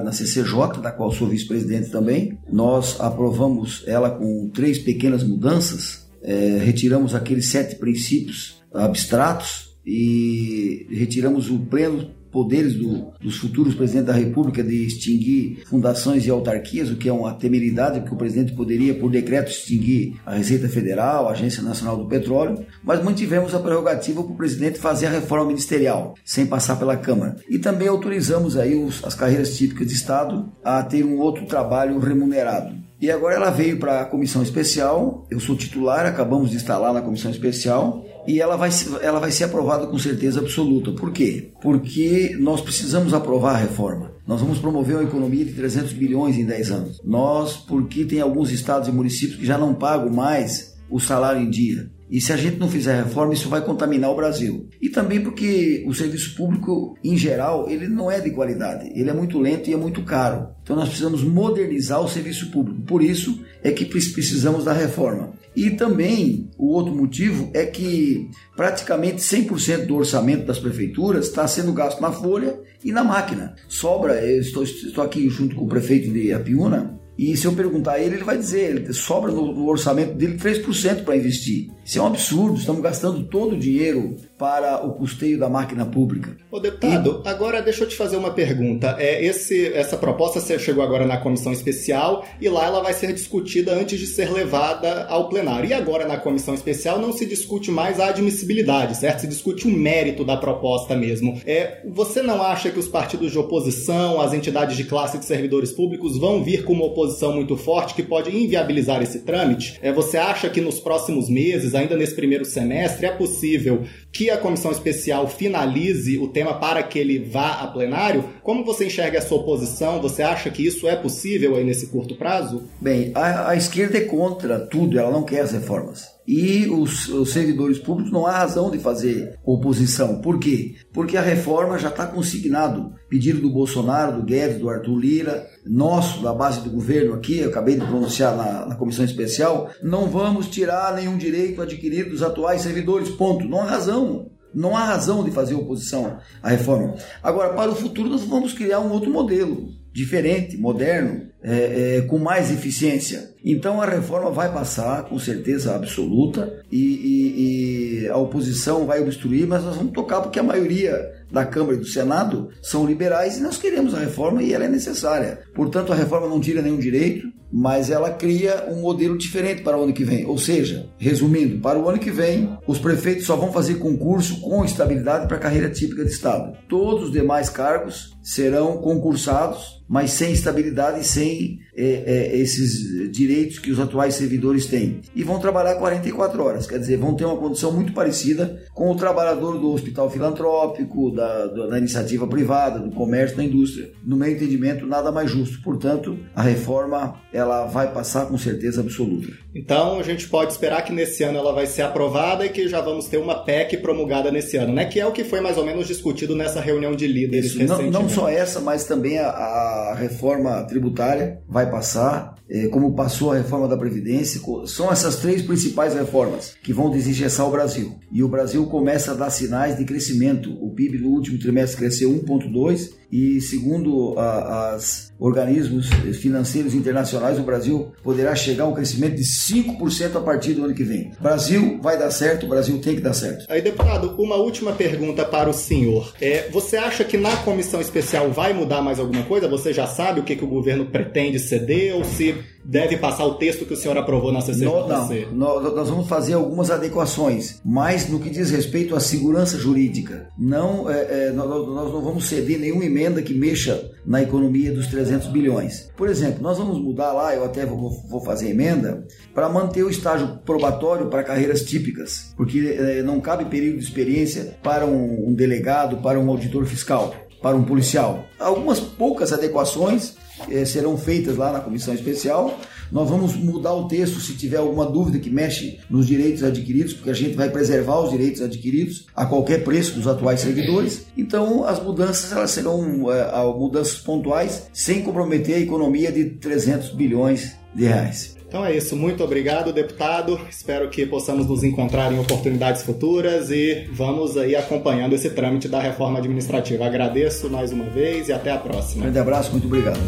na 0.03 0.12
CCJ, 0.12 0.81
da 0.81 0.91
qual 0.91 1.12
sou 1.12 1.27
vice-presidente 1.27 1.89
também. 1.89 2.38
Nós 2.51 2.99
aprovamos 2.99 3.83
ela 3.88 4.10
com 4.10 4.49
três 4.49 4.79
pequenas 4.79 5.23
mudanças 5.23 6.07
é, 6.27 6.57
retiramos 6.57 7.15
aqueles 7.15 7.47
sete 7.47 7.75
princípios 7.75 8.62
abstratos 8.73 9.77
e 9.86 10.86
retiramos 10.91 11.49
o 11.49 11.57
pleno 11.60 12.12
poderes 12.38 12.76
do, 12.76 13.13
dos 13.19 13.38
futuros 13.38 13.73
presidentes 13.73 14.06
da 14.06 14.13
República 14.13 14.63
de 14.63 14.86
extinguir 14.86 15.63
fundações 15.65 16.23
e 16.23 16.30
autarquias, 16.30 16.91
o 16.91 16.95
que 16.95 17.10
é 17.10 17.12
uma 17.12 17.34
temeridade, 17.34 18.00
porque 18.00 18.13
o 18.13 18.17
presidente 18.17 18.54
poderia, 18.54 18.93
por 18.93 19.10
decreto, 19.10 19.50
extinguir 19.50 20.21
a 20.23 20.36
Receita 20.36 20.69
Federal, 20.69 21.28
a 21.28 21.32
Agência 21.32 21.63
Nacional 21.63 21.97
do 21.97 22.06
Petróleo, 22.06 22.63
mas 22.84 23.04
mantivemos 23.04 23.56
a 23.56 23.60
prerrogativa 23.60 24.21
para 24.21 24.32
o 24.32 24.38
presidente 24.38 24.78
fazer 24.78 25.08
a 25.08 25.10
reforma 25.10 25.47
ministerial, 25.47 26.13
sem 26.23 26.45
passar 26.45 26.76
pela 26.76 26.95
Câmara. 26.95 27.38
E 27.50 27.58
também 27.58 27.88
autorizamos 27.88 28.56
aí 28.56 28.76
os, 28.76 29.04
as 29.04 29.15
carreiras 29.15 29.58
típicas 29.58 29.88
de 29.88 29.95
Estado 29.95 30.47
a 30.63 30.84
ter 30.84 31.04
um 31.04 31.17
outro 31.17 31.47
trabalho 31.47 31.97
remunerado. 31.97 32.76
E 33.02 33.10
agora 33.10 33.34
ela 33.34 33.50
veio 33.50 33.80
para 33.80 34.02
a 34.02 34.06
comissão 34.06 34.43
especial. 34.43 35.26
Eu 35.30 35.39
sou 35.39 35.56
titular, 35.56 36.06
acabamos 36.06 36.52
de 36.52 36.56
instalar 36.56 36.93
na 36.93 37.02
comissão 37.02 37.32
especial 37.32 38.07
e 38.28 38.42
ela 38.42 38.58
vai, 38.58 38.70
ela 39.02 39.20
vai 39.20 39.32
ser 39.32 39.46
aprovada 39.46 39.88
com 39.88 39.98
certeza 39.98 40.42
absoluta. 40.42 40.92
Por 40.92 41.12
quê? 41.12 41.52
Porque 41.62 42.36
nós 42.40 42.60
precisamos 42.60 43.13
aprovar 43.13 43.56
a 43.56 43.60
reforma. 43.60 44.12
Nós 44.28 44.42
vamos 44.42 44.60
promover 44.60 44.98
uma 44.98 45.06
economia 45.06 45.46
de 45.46 45.54
300 45.54 45.94
bilhões 45.94 46.38
em 46.38 46.46
10 46.46 46.72
anos. 46.72 47.02
Nós, 47.06 47.56
porque 47.56 48.04
tem 48.04 48.20
alguns 48.20 48.52
estados 48.52 48.90
e 48.90 48.92
municípios 48.92 49.40
que 49.40 49.46
já 49.46 49.58
não 49.58 49.74
pagam 49.74 50.10
mais 50.10 50.76
o 50.90 51.00
salário 51.00 51.42
em 51.42 51.50
dia. 51.50 51.90
E 52.10 52.22
se 52.22 52.32
a 52.32 52.38
gente 52.38 52.58
não 52.58 52.70
fizer 52.70 53.04
reforma, 53.04 53.34
isso 53.34 53.50
vai 53.50 53.62
contaminar 53.62 54.10
o 54.10 54.15
Brasil. 54.15 54.67
E 54.82 54.89
também 54.89 55.22
porque 55.22 55.84
o 55.86 55.93
serviço 55.93 56.36
público, 56.36 56.98
em 57.04 57.17
geral, 57.17 57.70
ele 57.70 57.88
não 57.88 58.10
é 58.10 58.20
de 58.20 58.32
qualidade. 58.32 58.89
Ele 58.96 59.10
é 59.10 59.13
muito 59.13 59.39
lento 59.39 59.70
e 59.70 59.74
é 59.74 59.78
muito 59.78 60.02
caro. 60.04 60.50
Então 60.63 60.76
nós 60.76 60.88
precisamos 60.88 61.24
modernizar 61.24 62.02
o 62.02 62.08
serviço 62.08 62.50
público. 62.50 62.82
Por 62.82 63.02
isso 63.04 63.43
é 63.63 63.72
que 63.72 63.86
precisamos 63.86 64.63
da 64.63 64.74
reforma. 64.74 65.34
E 65.56 65.72
também 65.72 66.50
o 66.58 66.67
outro 66.67 66.96
motivo 66.96 67.50
é 67.54 67.65
que 67.65 68.30
praticamente 68.56 69.17
100% 69.17 69.86
do 69.88 69.96
orçamento 69.96 70.46
das 70.46 70.60
prefeituras 70.60 71.28
está 71.28 71.48
sendo 71.48 71.74
gasto 71.74 72.00
na 72.00 72.12
folha 72.12 72.60
e 72.84 72.91
na 72.91 73.04
máquina. 73.04 73.56
Sobra, 73.67 74.24
eu 74.24 74.39
estou, 74.39 74.63
estou 74.63 75.04
aqui 75.04 75.28
junto 75.30 75.56
com 75.56 75.65
o 75.65 75.67
prefeito 75.67 76.12
de 76.12 76.32
Apiúna, 76.32 76.98
e 77.17 77.36
se 77.36 77.48
eu 77.48 77.54
perguntar 77.54 77.93
a 77.93 78.00
ele, 78.00 78.15
ele 78.15 78.24
vai 78.24 78.38
dizer, 78.38 78.76
ele 78.76 78.93
sobra 78.93 79.32
no, 79.32 79.52
no 79.52 79.67
orçamento 79.67 80.13
dele 80.13 80.38
3% 80.38 81.04
para 81.04 81.17
investir. 81.17 81.70
Isso 81.88 82.00
é 82.00 82.02
um 82.02 82.08
absurdo, 82.08 82.60
estamos 82.60 82.82
gastando 82.82 83.23
todo 83.23 83.54
o 83.54 83.58
dinheiro 83.58 84.17
para 84.38 84.86
o 84.86 84.91
custeio 84.95 85.39
da 85.39 85.47
máquina 85.47 85.86
pública. 85.86 86.36
Ô 86.52 86.60
deputado, 86.60 87.23
e... 87.23 87.30
agora 87.30 87.62
deixa 87.62 87.86
eu 87.86 87.88
te 87.88 87.95
fazer 87.95 88.17
uma 88.17 88.32
pergunta. 88.32 88.97
É, 89.00 89.23
esse, 89.23 89.67
essa 89.67 89.95
proposta 89.95 90.60
chegou 90.60 90.84
agora 90.84 91.08
na 91.08 91.15
comissão 91.15 91.54
especial 91.54 92.26
e 92.41 92.50
lá 92.50 92.65
ela 92.65 92.84
vai 92.84 92.93
ser 92.93 93.13
discutida 93.13 93.73
antes 93.73 93.97
de 93.97 94.06
ser 94.06 94.30
levada 94.34 95.06
ao 95.06 95.30
plenário. 95.30 95.69
E 95.69 95.73
agora 95.73 96.06
na 96.06 96.17
comissão 96.17 96.54
especial 96.54 97.00
não 97.00 97.13
se 97.13 97.26
discute 97.26 97.71
mais 97.71 98.02
a 98.02 98.08
admissibilidade, 98.08 98.97
certo? 98.97 99.21
Se 99.21 99.28
discute 99.28 99.65
o 99.65 99.71
mérito 99.71 100.26
da 100.26 100.36
proposta 100.36 100.93
mesmo. 100.93 101.39
É, 101.45 101.84
você 101.88 102.21
não 102.21 102.43
acha 102.43 102.69
que 102.69 102.80
os 102.80 102.88
partidos 102.89 103.32
de 103.32 103.39
oposição, 103.39 104.19
as 104.19 104.34
entidades 104.34 104.76
de 104.76 104.84
classe 104.84 105.17
de 105.17 105.23
servidores 105.23 105.71
públicos 105.71 106.17
vão 106.17 106.43
vir 106.43 106.65
com 106.65 106.73
uma 106.73 106.88
oposição 106.88 107.32
muito 107.32 107.56
forte 107.56 107.93
que 107.93 108.04
pode 108.04 108.30
inviabilizar 108.30 109.02
esse 109.02 109.19
trâmite? 109.19 109.80
É, 109.82 109.93
você 109.93 110.17
acha 110.17 110.50
que 110.50 110.60
nos 110.60 110.82
próximos 110.82 111.30
meses, 111.30 111.77
ainda 111.78 111.96
nesse 111.96 112.16
primeiro 112.16 112.46
semestre, 112.46 113.06
é 113.06 113.12
possível 113.12 113.84
que 114.12 114.30
a 114.30 114.38
comissão 114.38 114.72
especial 114.72 115.28
finalize 115.28 116.18
o 116.18 116.28
tema 116.28 116.60
para 116.60 116.84
que 116.84 117.00
ele 117.00 117.20
vá 117.20 117.62
a 117.62 117.68
plenário. 117.68 118.24
Como 118.44 118.66
você 118.66 118.86
enxerga 118.86 119.18
essa 119.18 119.34
oposição? 119.34 120.02
Você 120.02 120.24
acha 120.24 120.50
que 120.50 120.66
isso 120.66 120.88
é 120.88 120.96
possível 120.96 121.56
aí 121.56 121.63
nesse 121.63 121.88
curto 121.88 122.16
prazo? 122.16 122.68
Bem, 122.82 123.12
a, 123.13 123.52
a 123.52 123.56
esquerda 123.56 123.98
é 123.98 124.02
contra 124.02 124.60
tudo, 124.60 124.98
ela 124.98 125.12
não 125.12 125.24
quer 125.24 125.42
as 125.42 125.52
reformas. 125.52 126.16
E 126.28 126.68
os, 126.70 127.08
os, 127.08 127.32
servidores 127.32 127.80
públicos 127.80 128.12
não 128.12 128.28
há 128.28 128.32
razão 128.32 128.70
de 128.70 128.78
fazer 128.78 129.40
oposição. 129.46 130.20
Por 130.20 130.38
quê? 130.38 130.76
Porque 130.92 131.16
a 131.16 131.22
reforma 131.22 131.80
já 131.80 131.88
está 131.88 132.06
consignado. 132.06 132.92
Pedido 133.10 133.40
do 133.40 133.50
Bolsonaro, 133.50 134.18
do 134.18 134.24
Guedes, 134.24 134.60
do 134.60 134.70
Arthur 134.70 134.98
Lira, 134.98 135.48
nosso, 135.66 136.22
da 136.22 136.34
base 136.34 136.60
do 136.60 136.70
governo 136.70 137.13
aqui, 137.13 137.40
eu 137.40 137.50
acabei 137.50 137.76
de 137.76 137.86
pronunciar 137.86 138.36
na, 138.36 138.66
na 138.66 138.76
comissão 138.76 139.06
especial, 139.06 139.70
não 139.82 140.10
vamos 140.10 140.50
tirar 140.50 140.94
nenhum 140.94 141.18
direito 141.18 141.62
adquirido 141.62 142.10
dos 142.10 142.22
atuais 142.22 142.62
servidores. 142.62 143.08
Ponto. 143.10 143.48
Não 143.48 143.62
há 143.62 143.66
razão. 143.66 144.30
Não 144.54 144.76
há 144.76 144.84
razão 144.84 145.24
de 145.24 145.32
fazer 145.32 145.56
oposição 145.56 146.18
à 146.44 146.50
reforma. 146.50 146.96
Agora, 147.24 147.54
para 147.54 147.72
o 147.72 147.76
futuro, 147.76 148.10
nós 148.10 148.24
vamos 148.24 148.54
criar 148.54 148.80
um 148.80 148.92
outro 148.92 149.12
modelo 149.12 149.77
diferente, 149.97 150.55
moderno, 150.57 151.23
é, 151.41 151.97
é, 151.97 152.01
com 152.01 152.19
mais 152.19 152.51
eficiência. 152.51 153.31
Então 153.43 153.81
a 153.81 153.86
reforma 153.86 154.29
vai 154.29 154.53
passar 154.53 155.05
com 155.05 155.17
certeza 155.17 155.75
absoluta 155.75 156.62
e, 156.71 156.77
e, 156.77 158.03
e, 158.03 158.07
a 158.07 158.17
oposição 158.17 158.86
vai 158.86 159.01
obstruir, 159.01 159.47
mas 159.47 159.63
nós 159.63 159.75
vamos 159.75 159.93
tocar 159.93 160.21
porque 160.21 160.38
a 160.38 160.43
maioria 160.43 160.95
da 161.31 161.43
Câmara 161.45 161.77
e 161.77 161.79
do 161.79 161.88
Senado 161.88 162.49
são 162.62 162.86
liberais 162.86 163.38
e 163.38 163.41
nós 163.41 163.57
queremos 163.57 163.95
a 163.95 163.99
reforma 163.99 164.43
e 164.43 164.53
ela 164.53 164.65
é 164.65 164.69
necessária. 164.69 165.39
Portanto, 165.55 165.91
a 165.91 165.95
reforma 165.95 166.27
não 166.27 166.39
tira 166.39 166.62
nenhum 166.62 166.77
direito, 166.77 167.27
mas 167.51 167.89
ela 167.89 168.12
cria 168.12 168.65
um 168.69 168.81
modelo 168.81 169.17
diferente 169.17 169.63
para 169.63 169.77
o 169.77 169.83
ano 169.83 169.93
que 169.93 170.03
vem. 170.03 170.25
Ou 170.25 170.38
seja, 170.38 170.89
resumindo, 170.97 171.60
para 171.60 171.79
o 171.79 171.89
ano 171.89 171.97
que 171.97 172.12
vem, 172.12 172.55
os 172.67 172.77
prefeitos 172.77 173.25
só 173.25 173.36
vão 173.36 173.51
fazer 173.51 173.75
concurso 173.75 174.41
com 174.41 174.63
estabilidade 174.63 175.27
para 175.27 175.38
a 175.38 175.39
carreira 175.39 175.69
típica 175.69 176.03
de 176.03 176.12
Estado. 176.12 176.57
Todos 176.67 177.05
os 177.05 177.12
demais 177.12 177.49
cargos 177.49 178.15
serão 178.21 178.77
concursados, 178.77 179.77
mas 179.88 180.12
sem 180.12 180.34
estabilidade 180.34 181.02
e 181.02 181.04
sem 181.04 181.62
é, 181.78 182.04
é, 182.06 182.38
esses 182.38 183.12
direitos 183.12 183.60
que 183.60 183.72
os 183.72 183.80
atuais 183.80 184.16
servidores 184.16 184.66
têm. 184.66 185.02
E 185.16 185.24
vão 185.24 185.40
trabalhar 185.40 185.76
44 185.76 186.44
horas, 186.44 186.66
quer 186.66 186.80
dizer, 186.80 186.98
vão 186.98 187.16
ter 187.16 187.26
uma 187.26 187.38
condição 187.38 187.72
muito 187.72 187.94
parecida 187.94 188.63
com 188.74 188.90
o 188.90 188.96
trabalhador 188.96 189.60
do 189.60 189.72
hospital 189.72 190.10
filantrópico, 190.10 191.12
da, 191.12 191.48
da 191.48 191.78
iniciativa 191.78 192.28
privada, 192.28 192.80
do 192.80 192.92
comércio, 192.92 193.38
da 193.38 193.44
indústria. 193.44 193.92
No 194.04 194.18
meu 194.18 194.30
entendimento, 194.30 194.88
nada 194.88 195.12
mais 195.12 195.30
justo. 195.30 195.62
Portanto, 195.62 196.18
a 196.36 196.42
reforma 196.42 197.22
ela 197.32 197.66
vai 197.66 197.92
passar 197.92 198.26
com 198.26 198.38
certeza 198.38 198.82
absoluta. 198.82 199.28
Então, 199.54 200.00
a 200.00 200.04
gente 200.04 200.28
pode 200.28 200.52
esperar 200.52 200.84
que 200.84 200.94
nesse 200.94 201.24
ano 201.24 201.38
ela 201.38 201.54
vai 201.54 201.66
ser 201.66 201.84
aprovada 201.84 202.46
e 202.46 202.50
que 202.50 202.68
já 202.68 202.82
vamos 202.82 203.06
ter 203.06 203.18
uma 203.18 203.44
PEC 203.44 203.78
promulgada 203.78 204.32
nesse 204.32 204.58
ano, 204.58 204.74
né? 204.74 204.86
Que 204.86 205.00
é 205.00 205.06
o 205.06 205.12
que 205.12 205.24
foi 205.24 205.42
mais 205.42 205.58
ou 205.58 205.66
menos 205.66 205.88
discutido 205.88 206.36
nessa 206.36 206.62
reunião 206.62 206.96
de 206.96 207.08
líderes 207.08 207.56
Isso. 207.56 207.63
Não, 207.63 207.90
não 207.90 208.10
só 208.10 208.30
essa, 208.30 208.60
mas 208.60 208.86
também 208.86 209.18
a, 209.20 209.30
a 209.30 209.96
reforma 209.96 210.63
tributária 210.63 211.40
vai 211.48 211.66
passar, 211.69 212.37
como 212.71 212.95
passou 212.95 213.31
a 213.31 213.38
reforma 213.38 213.67
da 213.67 213.77
Previdência. 213.77 214.41
São 214.65 214.91
essas 214.91 215.17
três 215.17 215.41
principais 215.41 215.93
reformas 215.93 216.55
que 216.63 216.73
vão 216.73 216.89
desengessar 216.89 217.47
o 217.47 217.51
Brasil. 217.51 217.95
E 218.12 218.23
o 218.23 218.27
Brasil 218.27 218.65
começa 218.67 219.12
a 219.12 219.15
dar 219.15 219.29
sinais 219.29 219.77
de 219.77 219.86
crescimento. 219.86 220.51
O 220.63 220.71
PIB 220.71 220.99
no 220.99 221.10
último 221.10 221.38
trimestre 221.39 221.77
cresceu 221.77 222.12
1,2% 222.12 222.97
e 223.12 223.39
segundo 223.39 224.15
as 224.17 225.13
organismos 225.19 225.89
financeiros 226.19 226.73
internacionais, 226.73 227.39
o 227.39 227.43
Brasil 227.43 227.91
poderá 228.03 228.36
chegar 228.36 228.65
a 228.65 228.67
um 228.67 228.73
crescimento 228.73 229.15
de 229.15 229.23
5% 229.23 230.15
a 230.15 230.19
partir 230.19 230.53
do 230.53 230.65
ano 230.65 230.73
que 230.73 230.83
vem. 230.83 231.12
Brasil 231.19 231.79
vai 231.81 231.97
dar 231.97 232.12
certo, 232.12 232.45
o 232.45 232.49
Brasil 232.49 232.79
tem 232.79 232.95
que 232.95 233.01
dar 233.01 233.13
certo. 233.13 233.45
Aí, 233.49 233.62
deputado, 233.62 234.13
uma 234.21 234.36
última 234.36 234.73
pergunta 234.73 235.25
para 235.25 235.49
o 235.49 235.53
senhor. 235.53 236.13
É, 236.21 236.49
você 236.51 236.77
acha 236.77 237.03
que 237.03 237.17
na 237.17 237.36
comissão 237.38 237.79
especial 237.79 238.31
vai 238.31 238.53
mudar 238.53 238.81
mais 238.81 238.99
alguma 238.99 239.23
coisa? 239.23 239.47
Você 239.47 239.73
já 239.73 239.88
sabe 239.88 240.19
o 240.19 240.23
que, 240.23 240.36
que 240.36 240.43
o 240.43 240.47
governo 240.47 240.86
pretende 240.86 241.39
ceder 241.39 241.95
ou 241.95 242.03
se 242.03 242.36
deve 242.63 242.97
passar 242.97 243.26
o 243.26 243.36
texto 243.36 243.65
que 243.65 243.73
o 243.73 243.78
senhor 243.78 243.97
aprovou 243.97 244.32
na 244.32 244.41
CCJC? 244.41 245.28
Não, 245.32 245.62
não, 245.62 245.76
nós 245.76 245.89
vamos 245.89 246.08
fazer 246.08 246.34
algumas 246.34 246.69
adequações, 246.69 247.62
mas 247.63 248.10
no 248.10 248.19
que 248.19 248.30
diz 248.30 248.50
respeito 248.50 248.95
à 248.95 249.00
segurança 249.00 249.58
jurídica. 249.58 250.30
Não, 250.38 250.89
é, 250.89 251.28
é, 251.28 251.32
nós, 251.32 251.47
nós 251.47 251.93
não 251.93 252.02
vamos 252.02 252.26
ceder 252.26 252.60
nenhuma 252.60 252.86
emenda 252.86 253.21
que 253.21 253.34
mexa 253.34 253.91
na 254.06 254.21
economia 254.21 254.71
dos 254.71 254.88
300 254.88 255.28
bilhões. 255.28 255.89
Por 255.95 256.10
exemplo, 256.10 256.41
nós 256.41 256.58
vamos 256.58 256.80
mudar 256.82 257.13
lá, 257.13 257.36
eu 257.36 257.43
até 257.43 257.65
vou, 257.65 257.89
vou 258.10 258.23
fazer 258.23 258.50
emenda, 258.50 259.06
para 259.34 259.50
manter 259.50 259.84
o 259.84 259.89
estágio 259.89 260.39
probatório 260.45 261.08
para 261.08 261.23
carreiras 261.23 261.63
típicas, 261.63 262.34
porque 262.36 262.76
é, 262.78 263.02
não 263.02 263.19
cabe 263.19 263.45
período 263.45 263.80
de 263.80 263.84
experiência 263.84 264.58
para 264.63 264.86
um, 264.86 265.30
um 265.30 265.34
delegado, 265.34 265.97
para 265.97 266.19
um 266.19 266.30
auditor 266.30 266.65
fiscal, 266.65 267.13
para 267.41 267.56
um 267.56 267.63
policial. 267.63 268.26
Algumas 268.39 268.80
poucas 268.80 269.32
adequações 269.32 270.15
eh, 270.50 270.65
serão 270.65 270.97
feitas 270.97 271.38
lá 271.38 271.52
na 271.52 271.60
comissão 271.60 271.93
especial. 271.93 272.58
Nós 272.91 273.10
vamos 273.10 273.36
mudar 273.36 273.73
o 273.73 273.88
texto 273.88 274.19
se 274.19 274.34
tiver 274.34 274.58
alguma 274.58 274.86
dúvida 274.86 275.19
que 275.19 275.30
mexe 275.30 275.80
nos 275.89 276.08
direitos 276.08 276.43
adquiridos, 276.43 276.93
porque 276.93 277.10
a 277.10 277.13
gente 277.13 277.36
vai 277.36 277.50
preservar 277.50 278.00
os 278.00 278.12
direitos 278.12 278.41
adquiridos 278.41 279.06
a 279.15 279.26
qualquer 279.26 279.63
preço 279.63 279.95
dos 279.95 280.08
atuais 280.08 280.39
servidores. 280.39 281.06
Então, 281.17 281.65
as 281.65 281.84
mudanças 281.84 282.32
elas 282.32 282.52
serão 282.52 283.12
é, 283.12 283.58
mudanças 283.58 283.97
pontuais, 283.97 284.69
sem 284.71 285.02
comprometer 285.02 285.56
a 285.56 285.60
economia 285.60 286.12
de 286.12 286.26
300 286.26 286.91
bilhões 286.91 287.56
de 287.76 287.86
reais. 287.86 288.37
Então 288.47 288.65
é 288.65 288.75
isso. 288.75 288.95
Muito 288.95 289.23
obrigado, 289.23 289.73
deputado. 289.73 290.39
Espero 290.49 290.89
que 290.89 291.05
possamos 291.05 291.45
nos 291.47 291.63
encontrar 291.63 292.12
em 292.13 292.19
oportunidades 292.19 292.81
futuras 292.81 293.51
e 293.51 293.88
vamos 293.91 294.38
aí 294.38 294.55
acompanhando 294.55 295.13
esse 295.13 295.29
trâmite 295.29 295.67
da 295.67 295.79
reforma 295.79 296.19
administrativa. 296.19 296.86
Agradeço 296.86 297.49
mais 297.49 297.71
uma 297.73 297.86
vez 297.86 298.29
e 298.29 298.33
até 298.33 298.51
a 298.51 298.57
próxima. 298.57 298.99
Um 298.99 299.03
grande 299.03 299.19
abraço, 299.19 299.51
muito 299.51 299.67
obrigado. 299.67 299.99